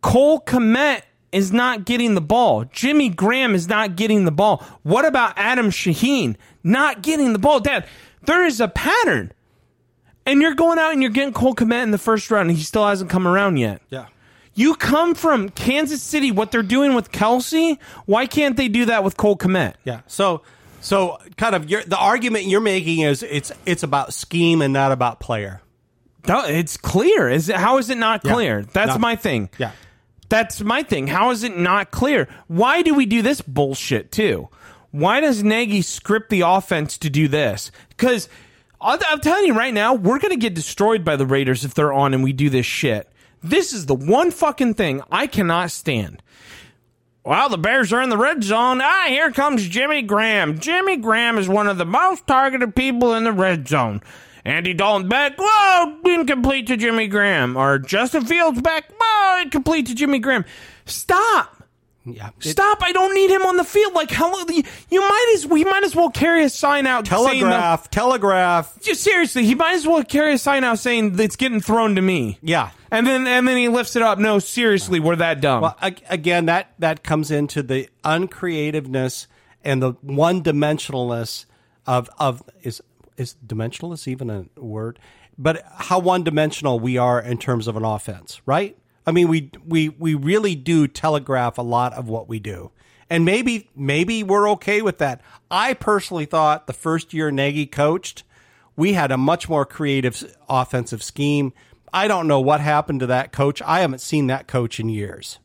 Cole 0.00 0.40
Kmet 0.40 1.02
is 1.32 1.52
not 1.52 1.84
getting 1.84 2.14
the 2.14 2.20
ball. 2.20 2.64
Jimmy 2.72 3.08
Graham 3.08 3.54
is 3.54 3.68
not 3.68 3.96
getting 3.96 4.24
the 4.24 4.30
ball. 4.30 4.64
What 4.82 5.04
about 5.04 5.34
Adam 5.36 5.70
Shaheen 5.70 6.36
not 6.64 7.02
getting 7.02 7.32
the 7.32 7.38
ball? 7.38 7.60
Dad, 7.60 7.86
there 8.22 8.44
is 8.44 8.60
a 8.60 8.68
pattern. 8.68 9.32
And 10.26 10.42
you're 10.42 10.54
going 10.54 10.78
out 10.78 10.92
and 10.92 11.00
you're 11.02 11.10
getting 11.10 11.32
Cole 11.32 11.54
Kmet 11.54 11.82
in 11.82 11.90
the 11.90 11.98
first 11.98 12.30
round, 12.30 12.50
and 12.50 12.58
he 12.58 12.64
still 12.64 12.86
hasn't 12.86 13.10
come 13.10 13.26
around 13.26 13.56
yet. 13.56 13.80
yeah. 13.90 14.06
You 14.54 14.74
come 14.74 15.14
from 15.14 15.50
Kansas 15.50 16.02
City, 16.02 16.32
what 16.32 16.50
they're 16.50 16.64
doing 16.64 16.94
with 16.94 17.12
Kelce, 17.12 17.78
why 18.06 18.26
can't 18.26 18.56
they 18.56 18.66
do 18.66 18.86
that 18.86 19.04
with 19.04 19.16
Cole 19.16 19.36
Kmet? 19.36 19.74
Yeah. 19.84 20.00
So 20.08 20.42
so 20.80 21.18
kind 21.36 21.54
of 21.54 21.70
your 21.70 21.82
the 21.84 21.96
argument 21.96 22.46
you're 22.46 22.60
making 22.60 23.00
is 23.02 23.22
it's 23.22 23.52
it's 23.66 23.84
about 23.84 24.12
scheme 24.12 24.60
and 24.60 24.72
not 24.72 24.90
about 24.90 25.20
player. 25.20 25.62
It's 26.26 26.76
clear. 26.76 27.28
Is 27.28 27.48
it, 27.48 27.54
how 27.56 27.78
is 27.78 27.88
it 27.88 27.98
not 27.98 28.22
Yeah. 28.24 28.32
clear? 28.34 28.62
That's 28.64 28.94
No. 28.94 28.98
my 28.98 29.14
thing. 29.14 29.48
Yeah. 29.58 29.70
That's 30.28 30.60
my 30.60 30.82
thing. 30.82 31.06
How 31.06 31.30
is 31.30 31.42
it 31.42 31.56
not 31.56 31.90
clear? 31.90 32.28
Why 32.46 32.82
do 32.82 32.94
we 32.94 33.06
do 33.06 33.22
this 33.22 33.40
bullshit 33.40 34.12
too? 34.12 34.48
Why 34.90 35.20
does 35.20 35.42
Nagy 35.42 35.82
script 35.82 36.30
the 36.30 36.42
offense 36.42 36.98
to 36.98 37.10
do 37.10 37.28
this? 37.28 37.70
Because 37.90 38.28
I'm 38.80 39.20
telling 39.20 39.46
you 39.46 39.54
right 39.54 39.74
now, 39.74 39.94
we're 39.94 40.18
going 40.18 40.32
to 40.32 40.36
get 40.36 40.54
destroyed 40.54 41.04
by 41.04 41.16
the 41.16 41.26
Raiders 41.26 41.64
if 41.64 41.74
they're 41.74 41.92
on 41.92 42.14
and 42.14 42.22
we 42.22 42.32
do 42.32 42.48
this 42.48 42.66
shit. 42.66 43.08
This 43.42 43.72
is 43.72 43.86
the 43.86 43.94
one 43.94 44.30
fucking 44.30 44.74
thing 44.74 45.02
I 45.10 45.26
cannot 45.26 45.70
stand. 45.70 46.22
Well, 47.24 47.48
the 47.48 47.58
Bears 47.58 47.92
are 47.92 48.00
in 48.00 48.08
the 48.08 48.16
red 48.16 48.42
zone. 48.42 48.80
Ah, 48.82 49.04
here 49.08 49.30
comes 49.30 49.68
Jimmy 49.68 50.02
Graham. 50.02 50.58
Jimmy 50.58 50.96
Graham 50.96 51.36
is 51.36 51.48
one 51.48 51.68
of 51.68 51.76
the 51.76 51.84
most 51.84 52.26
targeted 52.26 52.74
people 52.74 53.14
in 53.14 53.24
the 53.24 53.32
red 53.32 53.68
zone. 53.68 54.00
Andy 54.48 54.72
Dalton 54.72 55.08
back, 55.08 55.34
whoa, 55.38 55.98
incomplete 56.06 56.68
to 56.68 56.76
Jimmy 56.78 57.06
Graham. 57.06 57.54
Or 57.54 57.78
Justin 57.78 58.24
Fields 58.24 58.62
back, 58.62 58.90
whoa, 58.98 59.42
incomplete 59.42 59.86
to 59.88 59.94
Jimmy 59.94 60.18
Graham. 60.18 60.46
Stop. 60.86 61.58
Yeah. 62.06 62.30
Stop! 62.40 62.78
I 62.80 62.92
don't 62.92 63.14
need 63.14 63.30
him 63.30 63.42
on 63.42 63.58
the 63.58 63.64
field. 63.64 63.92
Like 63.92 64.10
how 64.10 64.34
you, 64.48 64.62
you 64.88 65.00
might 65.00 65.32
as 65.34 65.46
we 65.46 65.64
might 65.64 65.84
as 65.84 65.94
well 65.94 66.08
carry 66.08 66.42
a 66.42 66.48
sign 66.48 66.86
out 66.86 67.04
telegraph, 67.04 67.90
telegraph. 67.90 68.80
just 68.80 69.02
seriously, 69.02 69.44
he 69.44 69.54
might 69.54 69.74
as 69.74 69.86
well 69.86 70.02
carry 70.02 70.32
a 70.32 70.38
sign 70.38 70.64
out 70.64 70.78
saying 70.78 71.20
it's 71.20 71.36
getting 71.36 71.60
thrown 71.60 71.96
to 71.96 72.00
me. 72.00 72.38
Yeah. 72.40 72.70
And 72.90 73.06
then 73.06 73.26
and 73.26 73.46
then 73.46 73.58
he 73.58 73.68
lifts 73.68 73.94
it 73.94 74.00
up. 74.00 74.18
No, 74.18 74.38
seriously, 74.38 75.00
we're 75.00 75.16
that 75.16 75.42
dumb. 75.42 75.60
Well, 75.60 75.76
again, 76.08 76.46
that 76.46 76.72
that 76.78 77.02
comes 77.02 77.30
into 77.30 77.62
the 77.62 77.90
uncreativeness 78.04 79.26
and 79.62 79.82
the 79.82 79.92
one 80.00 80.42
dimensionalness 80.42 81.44
of 81.86 82.08
of 82.18 82.42
is 82.62 82.80
is 83.18 83.36
dimensionalness 83.46 84.08
even 84.08 84.30
a 84.30 84.46
word? 84.56 84.98
But 85.36 85.64
how 85.76 85.98
one 85.98 86.24
dimensional 86.24 86.80
we 86.80 86.96
are 86.96 87.20
in 87.20 87.38
terms 87.38 87.68
of 87.68 87.76
an 87.76 87.84
offense, 87.84 88.40
right? 88.46 88.76
I 89.06 89.10
mean, 89.10 89.28
we 89.28 89.50
we 89.66 89.88
we 89.88 90.14
really 90.14 90.54
do 90.54 90.86
telegraph 90.86 91.58
a 91.58 91.62
lot 91.62 91.92
of 91.92 92.08
what 92.08 92.28
we 92.28 92.38
do. 92.38 92.70
And 93.10 93.24
maybe 93.24 93.70
maybe 93.74 94.22
we're 94.22 94.50
okay 94.50 94.82
with 94.82 94.98
that. 94.98 95.22
I 95.50 95.74
personally 95.74 96.26
thought 96.26 96.66
the 96.66 96.72
first 96.72 97.14
year 97.14 97.30
Nagy 97.30 97.66
coached, 97.66 98.24
we 98.76 98.92
had 98.92 99.10
a 99.10 99.16
much 99.16 99.48
more 99.48 99.64
creative 99.64 100.34
offensive 100.48 101.02
scheme. 101.02 101.52
I 101.92 102.06
don't 102.06 102.28
know 102.28 102.40
what 102.40 102.60
happened 102.60 103.00
to 103.00 103.06
that 103.06 103.32
coach. 103.32 103.62
I 103.62 103.80
haven't 103.80 104.00
seen 104.00 104.26
that 104.26 104.46
coach 104.46 104.78
in 104.78 104.88
years. 104.88 105.38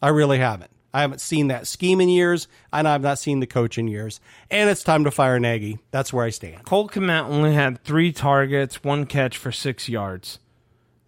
I 0.00 0.08
really 0.08 0.38
haven't. 0.38 0.70
I 0.92 1.02
haven't 1.02 1.20
seen 1.20 1.48
that 1.48 1.66
scheme 1.66 2.00
in 2.00 2.08
years, 2.08 2.48
and 2.72 2.88
I've 2.88 3.02
not 3.02 3.18
seen 3.18 3.40
the 3.40 3.46
coach 3.46 3.78
in 3.78 3.86
years. 3.86 4.20
And 4.50 4.68
it's 4.68 4.82
time 4.82 5.04
to 5.04 5.10
fire 5.10 5.38
Nagy. 5.38 5.78
That's 5.92 6.12
where 6.12 6.24
I 6.24 6.30
stand. 6.30 6.64
Cole 6.64 6.88
Kmet 6.88 7.24
only 7.24 7.54
had 7.54 7.82
three 7.84 8.12
targets, 8.12 8.82
one 8.82 9.06
catch 9.06 9.36
for 9.36 9.52
six 9.52 9.88
yards. 9.88 10.40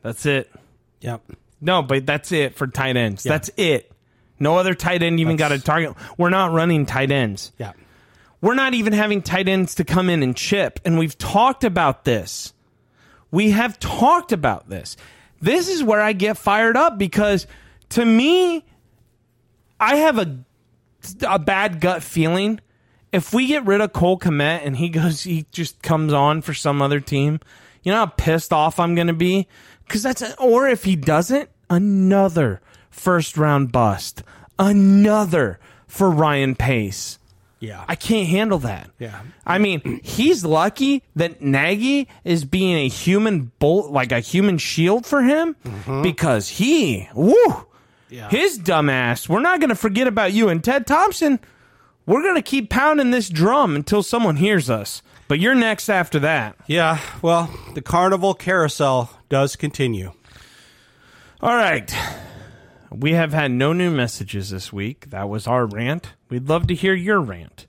That's 0.02 0.24
it. 0.26 0.52
Yep. 1.00 1.22
No, 1.60 1.82
but 1.82 2.06
that's 2.06 2.32
it 2.32 2.54
for 2.54 2.66
tight 2.66 2.96
ends. 2.96 3.22
That's 3.22 3.50
it. 3.56 3.90
No 4.38 4.56
other 4.56 4.74
tight 4.74 5.02
end 5.02 5.20
even 5.20 5.36
got 5.36 5.52
a 5.52 5.58
target. 5.60 5.94
We're 6.18 6.30
not 6.30 6.52
running 6.52 6.86
tight 6.86 7.10
ends. 7.10 7.52
Yeah. 7.58 7.72
We're 8.40 8.54
not 8.54 8.74
even 8.74 8.92
having 8.92 9.22
tight 9.22 9.48
ends 9.48 9.76
to 9.76 9.84
come 9.84 10.10
in 10.10 10.22
and 10.22 10.36
chip. 10.36 10.80
And 10.84 10.98
we've 10.98 11.16
talked 11.16 11.62
about 11.62 12.04
this. 12.04 12.52
We 13.30 13.50
have 13.52 13.78
talked 13.78 14.32
about 14.32 14.68
this. 14.68 14.96
This 15.40 15.68
is 15.68 15.82
where 15.82 16.00
I 16.00 16.12
get 16.12 16.36
fired 16.36 16.76
up 16.76 16.98
because 16.98 17.46
to 17.90 18.04
me, 18.04 18.64
I 19.82 19.96
have 19.96 20.18
a, 20.18 20.38
a 21.28 21.38
bad 21.38 21.80
gut 21.80 22.02
feeling. 22.04 22.60
If 23.10 23.34
we 23.34 23.48
get 23.48 23.66
rid 23.66 23.80
of 23.80 23.92
Cole 23.92 24.18
Kmet 24.18 24.60
and 24.64 24.76
he 24.76 24.88
goes, 24.88 25.24
he 25.24 25.44
just 25.50 25.82
comes 25.82 26.12
on 26.12 26.40
for 26.40 26.54
some 26.54 26.80
other 26.80 27.00
team, 27.00 27.40
you 27.82 27.90
know 27.90 27.98
how 27.98 28.06
pissed 28.06 28.52
off 28.52 28.78
I'm 28.78 28.94
going 28.94 29.08
to 29.08 29.12
be? 29.12 29.48
Because 29.84 30.04
that's, 30.04 30.22
a, 30.22 30.38
or 30.40 30.68
if 30.68 30.84
he 30.84 30.94
doesn't, 30.94 31.50
another 31.68 32.60
first 32.90 33.36
round 33.36 33.72
bust. 33.72 34.22
Another 34.58 35.58
for 35.88 36.08
Ryan 36.10 36.54
Pace. 36.54 37.18
Yeah. 37.58 37.84
I 37.88 37.96
can't 37.96 38.28
handle 38.28 38.58
that. 38.60 38.90
Yeah. 38.98 39.20
I 39.44 39.58
mean, 39.58 40.00
he's 40.02 40.44
lucky 40.44 41.02
that 41.16 41.42
Nagy 41.42 42.08
is 42.24 42.44
being 42.44 42.76
a 42.76 42.88
human 42.88 43.52
bolt, 43.58 43.90
like 43.90 44.12
a 44.12 44.20
human 44.20 44.58
shield 44.58 45.06
for 45.06 45.22
him, 45.22 45.56
mm-hmm. 45.64 46.02
because 46.02 46.48
he, 46.48 47.08
woo, 47.14 47.66
his 48.12 48.58
dumbass. 48.58 49.28
We're 49.28 49.40
not 49.40 49.60
going 49.60 49.70
to 49.70 49.74
forget 49.74 50.06
about 50.06 50.32
you 50.32 50.48
and 50.48 50.62
Ted 50.62 50.86
Thompson. 50.86 51.40
We're 52.06 52.22
going 52.22 52.36
to 52.36 52.42
keep 52.42 52.68
pounding 52.70 53.10
this 53.10 53.28
drum 53.28 53.76
until 53.76 54.02
someone 54.02 54.36
hears 54.36 54.68
us. 54.68 55.02
But 55.28 55.40
you're 55.40 55.54
next 55.54 55.88
after 55.88 56.18
that. 56.20 56.56
Yeah, 56.66 57.00
well, 57.22 57.48
the 57.74 57.80
carnival 57.80 58.34
carousel 58.34 59.18
does 59.28 59.56
continue. 59.56 60.12
All 61.40 61.56
right. 61.56 61.94
We 62.90 63.12
have 63.12 63.32
had 63.32 63.50
no 63.50 63.72
new 63.72 63.90
messages 63.90 64.50
this 64.50 64.72
week. 64.72 65.08
That 65.10 65.28
was 65.28 65.46
our 65.46 65.64
rant. 65.64 66.12
We'd 66.28 66.48
love 66.48 66.66
to 66.66 66.74
hear 66.74 66.94
your 66.94 67.20
rant. 67.20 67.66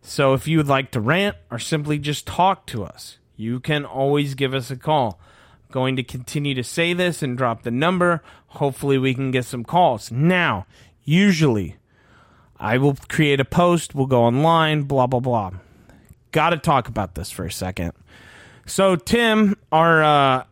So 0.00 0.32
if 0.32 0.48
you 0.48 0.56
would 0.56 0.68
like 0.68 0.90
to 0.92 1.00
rant 1.00 1.36
or 1.50 1.58
simply 1.58 1.98
just 1.98 2.26
talk 2.26 2.66
to 2.68 2.84
us, 2.84 3.18
you 3.36 3.60
can 3.60 3.84
always 3.84 4.34
give 4.34 4.54
us 4.54 4.70
a 4.70 4.76
call. 4.76 5.20
Going 5.72 5.96
to 5.96 6.04
continue 6.04 6.54
to 6.54 6.62
say 6.62 6.92
this 6.92 7.22
and 7.22 7.36
drop 7.36 7.62
the 7.62 7.72
number. 7.72 8.22
Hopefully, 8.48 8.98
we 8.98 9.14
can 9.14 9.32
get 9.32 9.44
some 9.44 9.64
calls. 9.64 10.12
Now, 10.12 10.66
usually, 11.02 11.76
I 12.60 12.78
will 12.78 12.96
create 13.08 13.40
a 13.40 13.44
post, 13.44 13.94
we'll 13.94 14.06
go 14.06 14.22
online, 14.22 14.82
blah, 14.82 15.08
blah, 15.08 15.18
blah. 15.18 15.50
Got 16.30 16.50
to 16.50 16.58
talk 16.58 16.86
about 16.86 17.16
this 17.16 17.30
for 17.30 17.44
a 17.44 17.50
second. 17.50 17.92
So, 18.66 18.94
Tim, 18.94 19.56
our, 19.72 20.02
uh, 20.02 20.44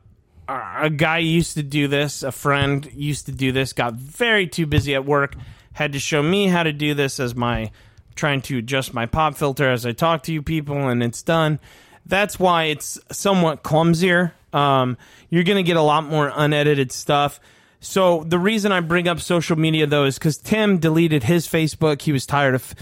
a 0.48 0.90
guy 0.90 1.18
used 1.18 1.54
to 1.54 1.62
do 1.62 1.86
this, 1.86 2.24
a 2.24 2.32
friend 2.32 2.90
used 2.92 3.26
to 3.26 3.32
do 3.32 3.52
this, 3.52 3.72
got 3.72 3.94
very 3.94 4.48
too 4.48 4.66
busy 4.66 4.94
at 4.94 5.04
work, 5.04 5.36
had 5.74 5.92
to 5.92 6.00
show 6.00 6.22
me 6.22 6.48
how 6.48 6.64
to 6.64 6.72
do 6.72 6.94
this 6.94 7.20
as 7.20 7.36
my 7.36 7.70
trying 8.16 8.42
to 8.42 8.58
adjust 8.58 8.92
my 8.92 9.06
pop 9.06 9.36
filter 9.36 9.70
as 9.70 9.86
I 9.86 9.92
talk 9.92 10.24
to 10.24 10.32
you 10.32 10.42
people, 10.42 10.88
and 10.88 11.02
it's 11.02 11.22
done. 11.22 11.60
That's 12.04 12.38
why 12.38 12.64
it's 12.64 12.98
somewhat 13.12 13.62
clumsier. 13.62 14.32
Um, 14.53 14.96
you're 15.28 15.44
going 15.44 15.57
to 15.57 15.66
get 15.66 15.76
a 15.76 15.82
lot 15.82 16.05
more 16.05 16.32
unedited 16.34 16.92
stuff. 16.92 17.40
So 17.80 18.24
the 18.24 18.38
reason 18.38 18.72
I 18.72 18.80
bring 18.80 19.09
up 19.09 19.20
social 19.20 19.57
media 19.57 19.86
though 19.86 20.05
is 20.05 20.18
because 20.18 20.36
Tim 20.36 20.78
deleted 20.78 21.24
his 21.24 21.46
Facebook. 21.46 22.03
He 22.03 22.12
was 22.12 22.26
tired 22.26 22.55
of 22.55 22.74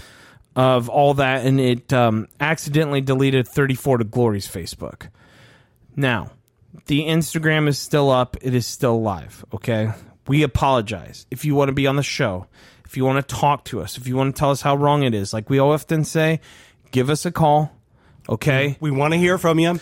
of 0.55 0.89
all 0.89 1.13
that, 1.13 1.45
and 1.45 1.59
it 1.59 1.93
um, 1.93 2.27
accidentally 2.39 2.99
deleted 2.99 3.47
34 3.47 3.99
to 3.99 4.03
Glory's 4.03 4.47
Facebook. 4.47 5.07
Now, 5.95 6.31
the 6.87 7.01
Instagram 7.01 7.67
is 7.67 7.79
still 7.79 8.09
up. 8.09 8.35
It 8.41 8.53
is 8.53 8.65
still 8.65 9.01
live. 9.01 9.45
Okay, 9.53 9.91
we 10.27 10.43
apologize 10.43 11.25
if 11.31 11.45
you 11.45 11.55
want 11.55 11.69
to 11.69 11.73
be 11.73 11.87
on 11.87 11.95
the 11.95 12.03
show. 12.03 12.47
If 12.83 12.97
you 12.97 13.05
want 13.05 13.25
to 13.25 13.35
talk 13.35 13.65
to 13.65 13.81
us, 13.81 13.97
if 13.97 14.07
you 14.07 14.17
want 14.17 14.35
to 14.35 14.39
tell 14.39 14.49
us 14.49 14.61
how 14.61 14.75
wrong 14.75 15.03
it 15.03 15.13
is, 15.13 15.31
like 15.31 15.49
we 15.49 15.59
often 15.59 16.03
say, 16.03 16.41
give 16.91 17.09
us 17.09 17.25
a 17.25 17.31
call. 17.31 17.71
Okay. 18.27 18.77
We 18.79 18.91
want 18.91 19.13
to 19.13 19.19
hear 19.19 19.37
from 19.37 19.59
you. 19.59 19.79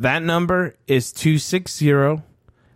That 0.00 0.22
number 0.22 0.76
is 0.86 1.12
260 1.12 2.22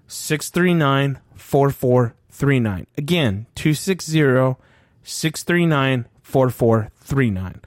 639 0.07 1.19
4439. 1.35 2.87
Again, 2.99 3.47
260 3.55 4.57
639 5.03 6.07
4439. 6.23 7.61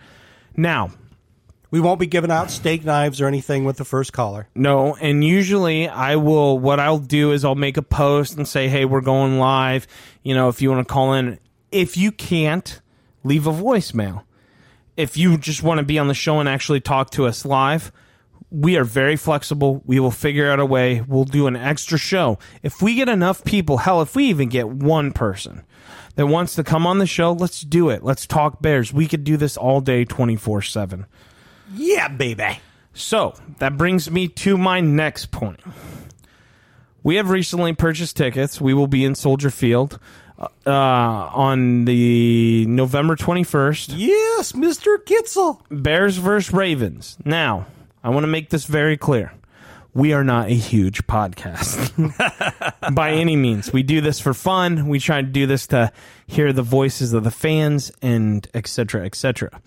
Now, 0.55 0.91
We 1.69 1.81
won't 1.81 1.99
be 1.99 2.05
giving 2.07 2.31
out 2.31 2.49
steak 2.49 2.85
knives 2.85 3.19
or 3.19 3.27
anything 3.27 3.65
with 3.65 3.75
the 3.77 3.83
first 3.83 4.13
caller. 4.13 4.47
No, 4.55 4.95
and 4.95 5.21
usually 5.23 5.89
I 5.89 6.15
will. 6.15 6.57
What 6.57 6.79
I'll 6.79 6.99
do 6.99 7.31
is 7.33 7.43
I'll 7.43 7.55
make 7.55 7.75
a 7.75 7.81
post 7.81 8.37
and 8.37 8.47
say, 8.47 8.69
"Hey, 8.69 8.85
we're 8.85 9.01
going 9.01 9.37
live. 9.37 9.85
You 10.23 10.33
know, 10.33 10.47
if 10.47 10.61
you 10.61 10.69
want 10.71 10.87
to 10.87 10.93
call 10.93 11.13
in. 11.13 11.39
If 11.71 11.97
you 11.97 12.13
can't, 12.13 12.79
leave 13.25 13.47
a 13.47 13.51
voicemail. 13.51 14.21
If 14.95 15.17
you 15.17 15.37
just 15.37 15.61
want 15.61 15.79
to 15.79 15.83
be 15.83 15.99
on 15.99 16.07
the 16.07 16.13
show 16.13 16.39
and 16.39 16.47
actually 16.47 16.79
talk 16.79 17.09
to 17.11 17.25
us 17.25 17.43
live, 17.43 17.91
we 18.49 18.77
are 18.77 18.83
very 18.83 19.15
flexible. 19.15 19.81
We 19.85 19.99
will 19.99 20.11
figure 20.11 20.49
out 20.49 20.59
a 20.59 20.65
way. 20.65 21.01
We'll 21.01 21.25
do 21.25 21.47
an 21.47 21.55
extra 21.55 21.97
show. 21.97 22.39
If 22.63 22.81
we 22.81 22.95
get 22.95 23.09
enough 23.09 23.43
people, 23.43 23.77
hell, 23.77 24.01
if 24.01 24.15
we 24.15 24.25
even 24.25 24.49
get 24.49 24.69
one 24.69 25.11
person 25.11 25.63
that 26.15 26.27
wants 26.27 26.55
to 26.55 26.63
come 26.63 26.87
on 26.87 26.99
the 26.99 27.05
show, 27.05 27.33
let's 27.33 27.61
do 27.61 27.89
it. 27.89 28.03
Let's 28.03 28.25
talk 28.25 28.61
Bears. 28.61 28.93
We 28.93 29.07
could 29.07 29.23
do 29.23 29.37
this 29.37 29.57
all 29.57 29.81
day, 29.81 30.05
twenty 30.05 30.35
four 30.35 30.61
seven. 30.61 31.05
Yeah, 31.73 32.07
baby. 32.07 32.59
So 32.93 33.35
that 33.59 33.77
brings 33.77 34.09
me 34.09 34.27
to 34.29 34.57
my 34.57 34.79
next 34.79 35.31
point. 35.31 35.59
We 37.03 37.17
have 37.17 37.29
recently 37.29 37.73
purchased 37.73 38.17
tickets. 38.17 38.59
We 38.59 38.73
will 38.73 38.87
be 38.87 39.05
in 39.05 39.13
Soldier 39.15 39.49
Field 39.51 39.99
uh, 40.65 40.71
on 40.71 41.85
the 41.85 42.65
November 42.67 43.15
21st. 43.15 43.93
Yes, 43.95 44.51
Mr. 44.53 44.97
Kitzel. 44.97 45.61
Bears 45.69 46.17
versus 46.17 46.53
Ravens. 46.53 47.17
Now, 47.23 47.67
I 48.07 48.09
want 48.09 48.23
to 48.23 48.27
make 48.27 48.51
this 48.51 48.63
very 48.63 48.95
clear. 48.95 49.33
We 49.93 50.13
are 50.13 50.23
not 50.23 50.47
a 50.47 50.53
huge 50.53 51.05
podcast 51.07 51.91
by 52.95 53.11
any 53.11 53.35
means. 53.35 53.73
We 53.73 53.83
do 53.83 53.99
this 53.99 54.17
for 54.17 54.33
fun. 54.33 54.87
We 54.87 54.97
try 54.97 55.19
to 55.19 55.27
do 55.27 55.45
this 55.45 55.67
to 55.67 55.91
hear 56.25 56.53
the 56.53 56.61
voices 56.61 57.11
of 57.11 57.25
the 57.25 57.31
fans 57.31 57.91
and 58.01 58.47
et 58.53 58.65
cetera, 58.67 59.05
et 59.05 59.13
cetera. 59.13 59.61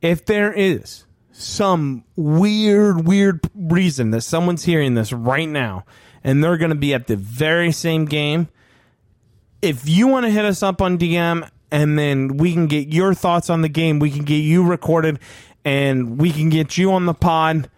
If 0.00 0.24
there 0.24 0.54
is 0.54 1.04
some 1.32 2.04
weird, 2.16 3.06
weird 3.06 3.40
reason 3.54 4.10
that 4.12 4.22
someone's 4.22 4.64
hearing 4.64 4.94
this 4.94 5.12
right 5.12 5.46
now 5.46 5.84
and 6.24 6.42
they're 6.42 6.56
going 6.56 6.70
to 6.70 6.76
be 6.76 6.94
at 6.94 7.08
the 7.08 7.16
very 7.16 7.72
same 7.72 8.06
game, 8.06 8.48
if 9.60 9.86
you 9.86 10.06
want 10.06 10.24
to 10.24 10.30
hit 10.30 10.46
us 10.46 10.62
up 10.62 10.80
on 10.80 10.96
DM 10.96 11.46
and 11.70 11.98
then 11.98 12.38
we 12.38 12.54
can 12.54 12.68
get 12.68 12.88
your 12.88 13.12
thoughts 13.12 13.50
on 13.50 13.60
the 13.60 13.68
game, 13.68 13.98
we 13.98 14.10
can 14.10 14.24
get 14.24 14.36
you 14.36 14.62
recorded 14.66 15.18
and 15.66 16.16
we 16.16 16.30
can 16.30 16.48
get 16.48 16.78
you 16.78 16.92
on 16.92 17.06
the 17.06 17.12
pod. 17.12 17.68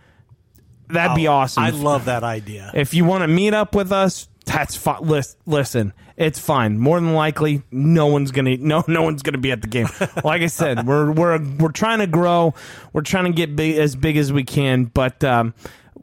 That'd 0.88 1.16
be 1.16 1.26
awesome. 1.26 1.62
I 1.62 1.70
love 1.70 2.04
that 2.04 2.22
idea. 2.22 2.70
If 2.74 2.92
you 2.92 3.04
want 3.06 3.22
to 3.22 3.28
meet 3.28 3.54
up 3.54 3.74
with 3.74 3.92
us, 3.92 4.28
that's 4.44 4.76
fine. 4.76 5.00
Listen, 5.46 5.94
it's 6.16 6.38
fine. 6.38 6.78
More 6.78 7.00
than 7.00 7.14
likely, 7.14 7.62
no 7.70 8.06
one's 8.06 8.30
gonna 8.30 8.56
no 8.60 8.84
no 8.86 9.02
one's 9.02 9.22
gonna 9.22 9.38
be 9.38 9.52
at 9.52 9.62
the 9.62 9.68
game. 9.68 9.88
Like 10.22 10.42
I 10.42 10.46
said, 10.46 10.86
we're 10.86 11.10
we're 11.10 11.42
we're 11.58 11.72
trying 11.72 12.00
to 12.00 12.06
grow. 12.06 12.54
We're 12.92 13.02
trying 13.02 13.24
to 13.24 13.32
get 13.32 13.56
big 13.56 13.78
as 13.78 13.96
big 13.96 14.18
as 14.18 14.32
we 14.32 14.44
can. 14.44 14.84
But 14.84 15.24
um, 15.24 15.54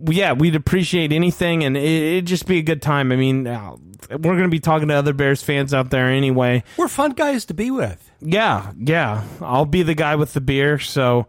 yeah, 0.07 0.33
we'd 0.33 0.55
appreciate 0.55 1.11
anything, 1.11 1.63
and 1.63 1.77
it, 1.77 2.15
would 2.15 2.25
just 2.25 2.47
be 2.47 2.57
a 2.57 2.63
good 2.63 2.81
time. 2.81 3.11
I 3.11 3.15
mean, 3.15 3.45
uh, 3.45 3.75
we're 4.09 4.35
gonna 4.35 4.49
be 4.49 4.59
talking 4.59 4.87
to 4.87 4.95
other 4.95 5.13
Bears 5.13 5.43
fans 5.43 5.71
out 5.71 5.91
there 5.91 6.07
anyway. 6.07 6.63
We're 6.77 6.87
fun 6.87 7.11
guys 7.11 7.45
to 7.45 7.53
be 7.53 7.69
with. 7.69 8.11
Yeah, 8.21 8.71
yeah. 8.77 9.23
I'll 9.39 9.65
be 9.65 9.83
the 9.83 9.95
guy 9.95 10.15
with 10.15 10.33
the 10.33 10.41
beer, 10.41 10.79
so 10.79 11.27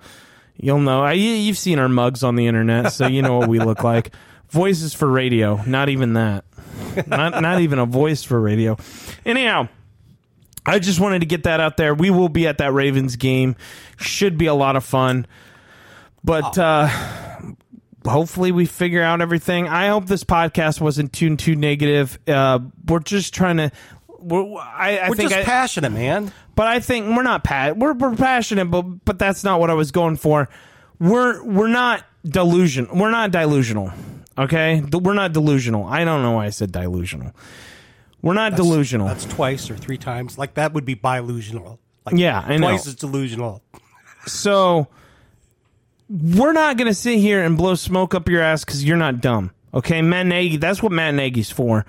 you'll 0.57 0.81
know. 0.81 1.03
I, 1.03 1.13
you've 1.13 1.59
seen 1.59 1.79
our 1.79 1.89
mugs 1.89 2.23
on 2.23 2.37
the 2.37 2.47
internet, 2.47 2.93
so 2.93 3.07
you 3.07 3.23
know 3.23 3.39
what 3.39 3.49
we 3.49 3.59
look 3.59 3.83
like. 3.85 4.13
Voices 4.49 4.95
for 4.95 5.09
radio, 5.09 5.61
not 5.67 5.89
even 5.89 6.13
that. 6.15 6.45
not 7.07 7.41
not 7.43 7.61
even 7.61 7.79
a 7.79 7.87
voice 7.87 8.23
for 8.23 8.41
radio. 8.41 8.77
Anyhow, 9.25 9.69
I 10.65 10.79
just 10.79 11.01
wanted 11.01 11.21
to 11.21 11.27
get 11.27 11.45
that 11.45 11.61
out 11.61 11.77
there. 11.77 11.95
We 11.95 12.11
will 12.11 12.29
be 12.29 12.47
at 12.47 12.59
that 12.59 12.73
Ravens 12.73 13.17
game. 13.17 13.57
Should 13.99 14.37
be 14.39 14.47
a 14.47 14.55
lot 14.55 14.77
of 14.77 14.85
fun. 14.85 15.27
But 16.25 16.59
uh 16.59 16.89
hopefully 18.07 18.53
we 18.53 18.67
figure 18.67 19.03
out 19.03 19.21
everything. 19.21 19.69
I 19.69 19.89
hope 19.89 20.07
this 20.07 20.25
podcast 20.25 20.81
wasn't 20.81 21.13
too 21.13 21.35
too 21.37 21.57
negative. 21.57 22.19
Uh 22.27 22.61
we're 22.87 23.01
just 23.01 23.35
trying 23.35 23.57
to 23.59 23.71
we're, 24.27 24.59
I, 24.61 24.99
I 24.99 25.09
we're 25.09 25.17
think 25.17 25.31
just 25.31 25.41
I, 25.43 25.45
passionate, 25.45 25.91
man. 25.91 26.33
But 26.55 26.67
I 26.67 26.81
think 26.81 27.07
we're 27.15 27.23
not 27.23 27.45
pat. 27.45 27.77
We're, 27.77 27.93
we're 27.93 28.17
passionate, 28.17 28.67
but 28.67 28.83
but 29.05 29.19
that's 29.19 29.45
not 29.45 29.61
what 29.61 29.71
I 29.71 29.75
was 29.75 29.91
going 29.91 30.17
for. 30.17 30.49
We're 30.99 31.43
we're 31.45 31.69
not 31.69 32.05
delusion. 32.25 32.89
We're 32.93 33.11
not 33.11 33.31
delusional. 33.31 33.93
Okay, 34.39 34.83
we're 34.93 35.15
not 35.15 35.33
delusional. 35.33 35.85
I 35.85 36.05
don't 36.05 36.23
know 36.23 36.33
why 36.33 36.47
I 36.47 36.51
said 36.51 36.73
delusional. 36.73 37.33
We're 38.23 38.35
not 38.35 38.53
That's- 38.53 38.67
delusional. 38.67 39.07
That's 39.07 39.25
twice 39.27 39.71
or 39.71 39.77
three 39.77 39.99
times. 39.99 40.37
Like 40.39 40.55
that 40.55 40.73
would 40.73 40.85
be 40.85 40.97
bilusional. 40.97 41.79
Like 42.05 42.17
Yeah, 42.17 42.41
I 42.47 42.57
know. 42.57 42.69
twice 42.69 42.87
is 42.87 42.95
delusional. 42.97 43.63
So 44.27 44.89
we're 46.09 46.53
not 46.53 46.77
going 46.77 46.89
to 46.89 46.95
sit 46.95 47.19
here 47.19 47.43
and 47.43 47.57
blow 47.57 47.75
smoke 47.75 48.15
up 48.15 48.29
your 48.29 48.43
ass 48.43 48.65
because 48.65 48.85
you're 48.85 48.97
not 48.97 49.21
dumb. 49.21 49.51
Okay, 49.75 50.03
Matt 50.03 50.27
Nagy. 50.27 50.57
That's 50.57 50.83
what 50.83 50.93
Matt 50.93 51.15
Nagy's 51.15 51.51
for. 51.51 51.85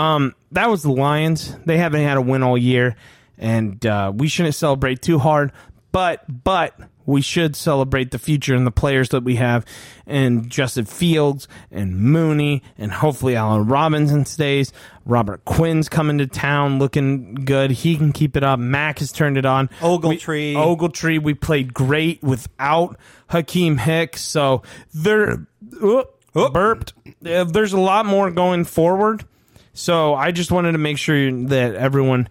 Um, 0.00 0.34
that 0.52 0.70
was 0.70 0.82
the 0.82 0.92
Lions. 0.92 1.54
They 1.66 1.76
haven't 1.76 2.02
had 2.02 2.16
a 2.16 2.22
win 2.22 2.42
all 2.42 2.56
year, 2.56 2.96
and 3.38 3.84
uh, 3.84 4.12
we 4.14 4.28
shouldn't 4.28 4.54
celebrate 4.54 5.02
too 5.02 5.18
hard. 5.18 5.52
But 5.92 6.24
but 6.44 6.78
we 7.04 7.20
should 7.20 7.56
celebrate 7.56 8.10
the 8.10 8.18
future 8.18 8.54
and 8.54 8.66
the 8.66 8.70
players 8.70 9.10
that 9.10 9.24
we 9.24 9.36
have, 9.36 9.66
and 10.06 10.48
Justin 10.48 10.86
Fields 10.86 11.48
and 11.70 11.96
Mooney, 11.96 12.62
and 12.78 12.92
hopefully 12.92 13.36
Allen 13.36 13.66
Robinson 13.66 14.24
stays. 14.24 14.72
Robert 15.04 15.44
Quinn's 15.44 15.88
coming 15.88 16.18
to 16.18 16.26
town, 16.26 16.78
looking 16.78 17.34
good. 17.34 17.70
He 17.70 17.96
can 17.96 18.12
keep 18.12 18.36
it 18.36 18.44
up. 18.44 18.58
Mack 18.58 19.00
has 19.00 19.12
turned 19.12 19.36
it 19.36 19.44
on. 19.44 19.68
Ogletree. 19.80 20.54
We, 20.54 20.54
Ogletree, 20.54 21.22
we 21.22 21.34
played 21.34 21.74
great 21.74 22.22
without 22.22 22.96
Akiem 23.28 23.78
Hicks. 23.78 24.22
So 24.22 24.62
there, 24.94 25.46
oop, 25.82 26.14
burped. 26.32 26.94
There's 27.20 27.72
a 27.72 27.80
lot 27.80 28.06
more 28.06 28.30
going 28.30 28.64
forward. 28.64 29.24
So 29.72 30.14
I 30.14 30.30
just 30.32 30.50
wanted 30.50 30.72
to 30.72 30.78
make 30.78 30.98
sure 30.98 31.30
that 31.46 31.74
everyone, 31.74 32.28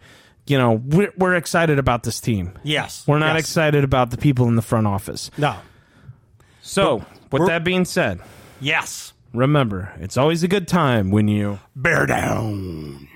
you 0.47 0.57
know, 0.57 0.73
we're, 0.73 1.11
we're 1.17 1.35
excited 1.35 1.79
about 1.79 2.03
this 2.03 2.19
team. 2.19 2.57
Yes. 2.63 3.03
We're 3.07 3.19
not 3.19 3.35
Yes. 3.35 3.45
excited 3.45 3.83
about 3.83 4.11
the 4.11 4.17
people 4.17 4.47
in 4.47 4.55
the 4.55 4.61
front 4.61 4.87
office. 4.87 5.31
No. 5.37 5.55
So, 6.61 7.03
with 7.31 7.47
that 7.47 7.63
being 7.63 7.85
said, 7.85 8.19
Yes. 8.61 9.13
remember, 9.33 9.91
it's 9.99 10.17
always 10.17 10.43
a 10.43 10.47
good 10.47 10.67
time 10.67 11.09
when 11.11 11.27
you 11.27 11.59
Bear 11.75 12.05
down. 12.05 13.07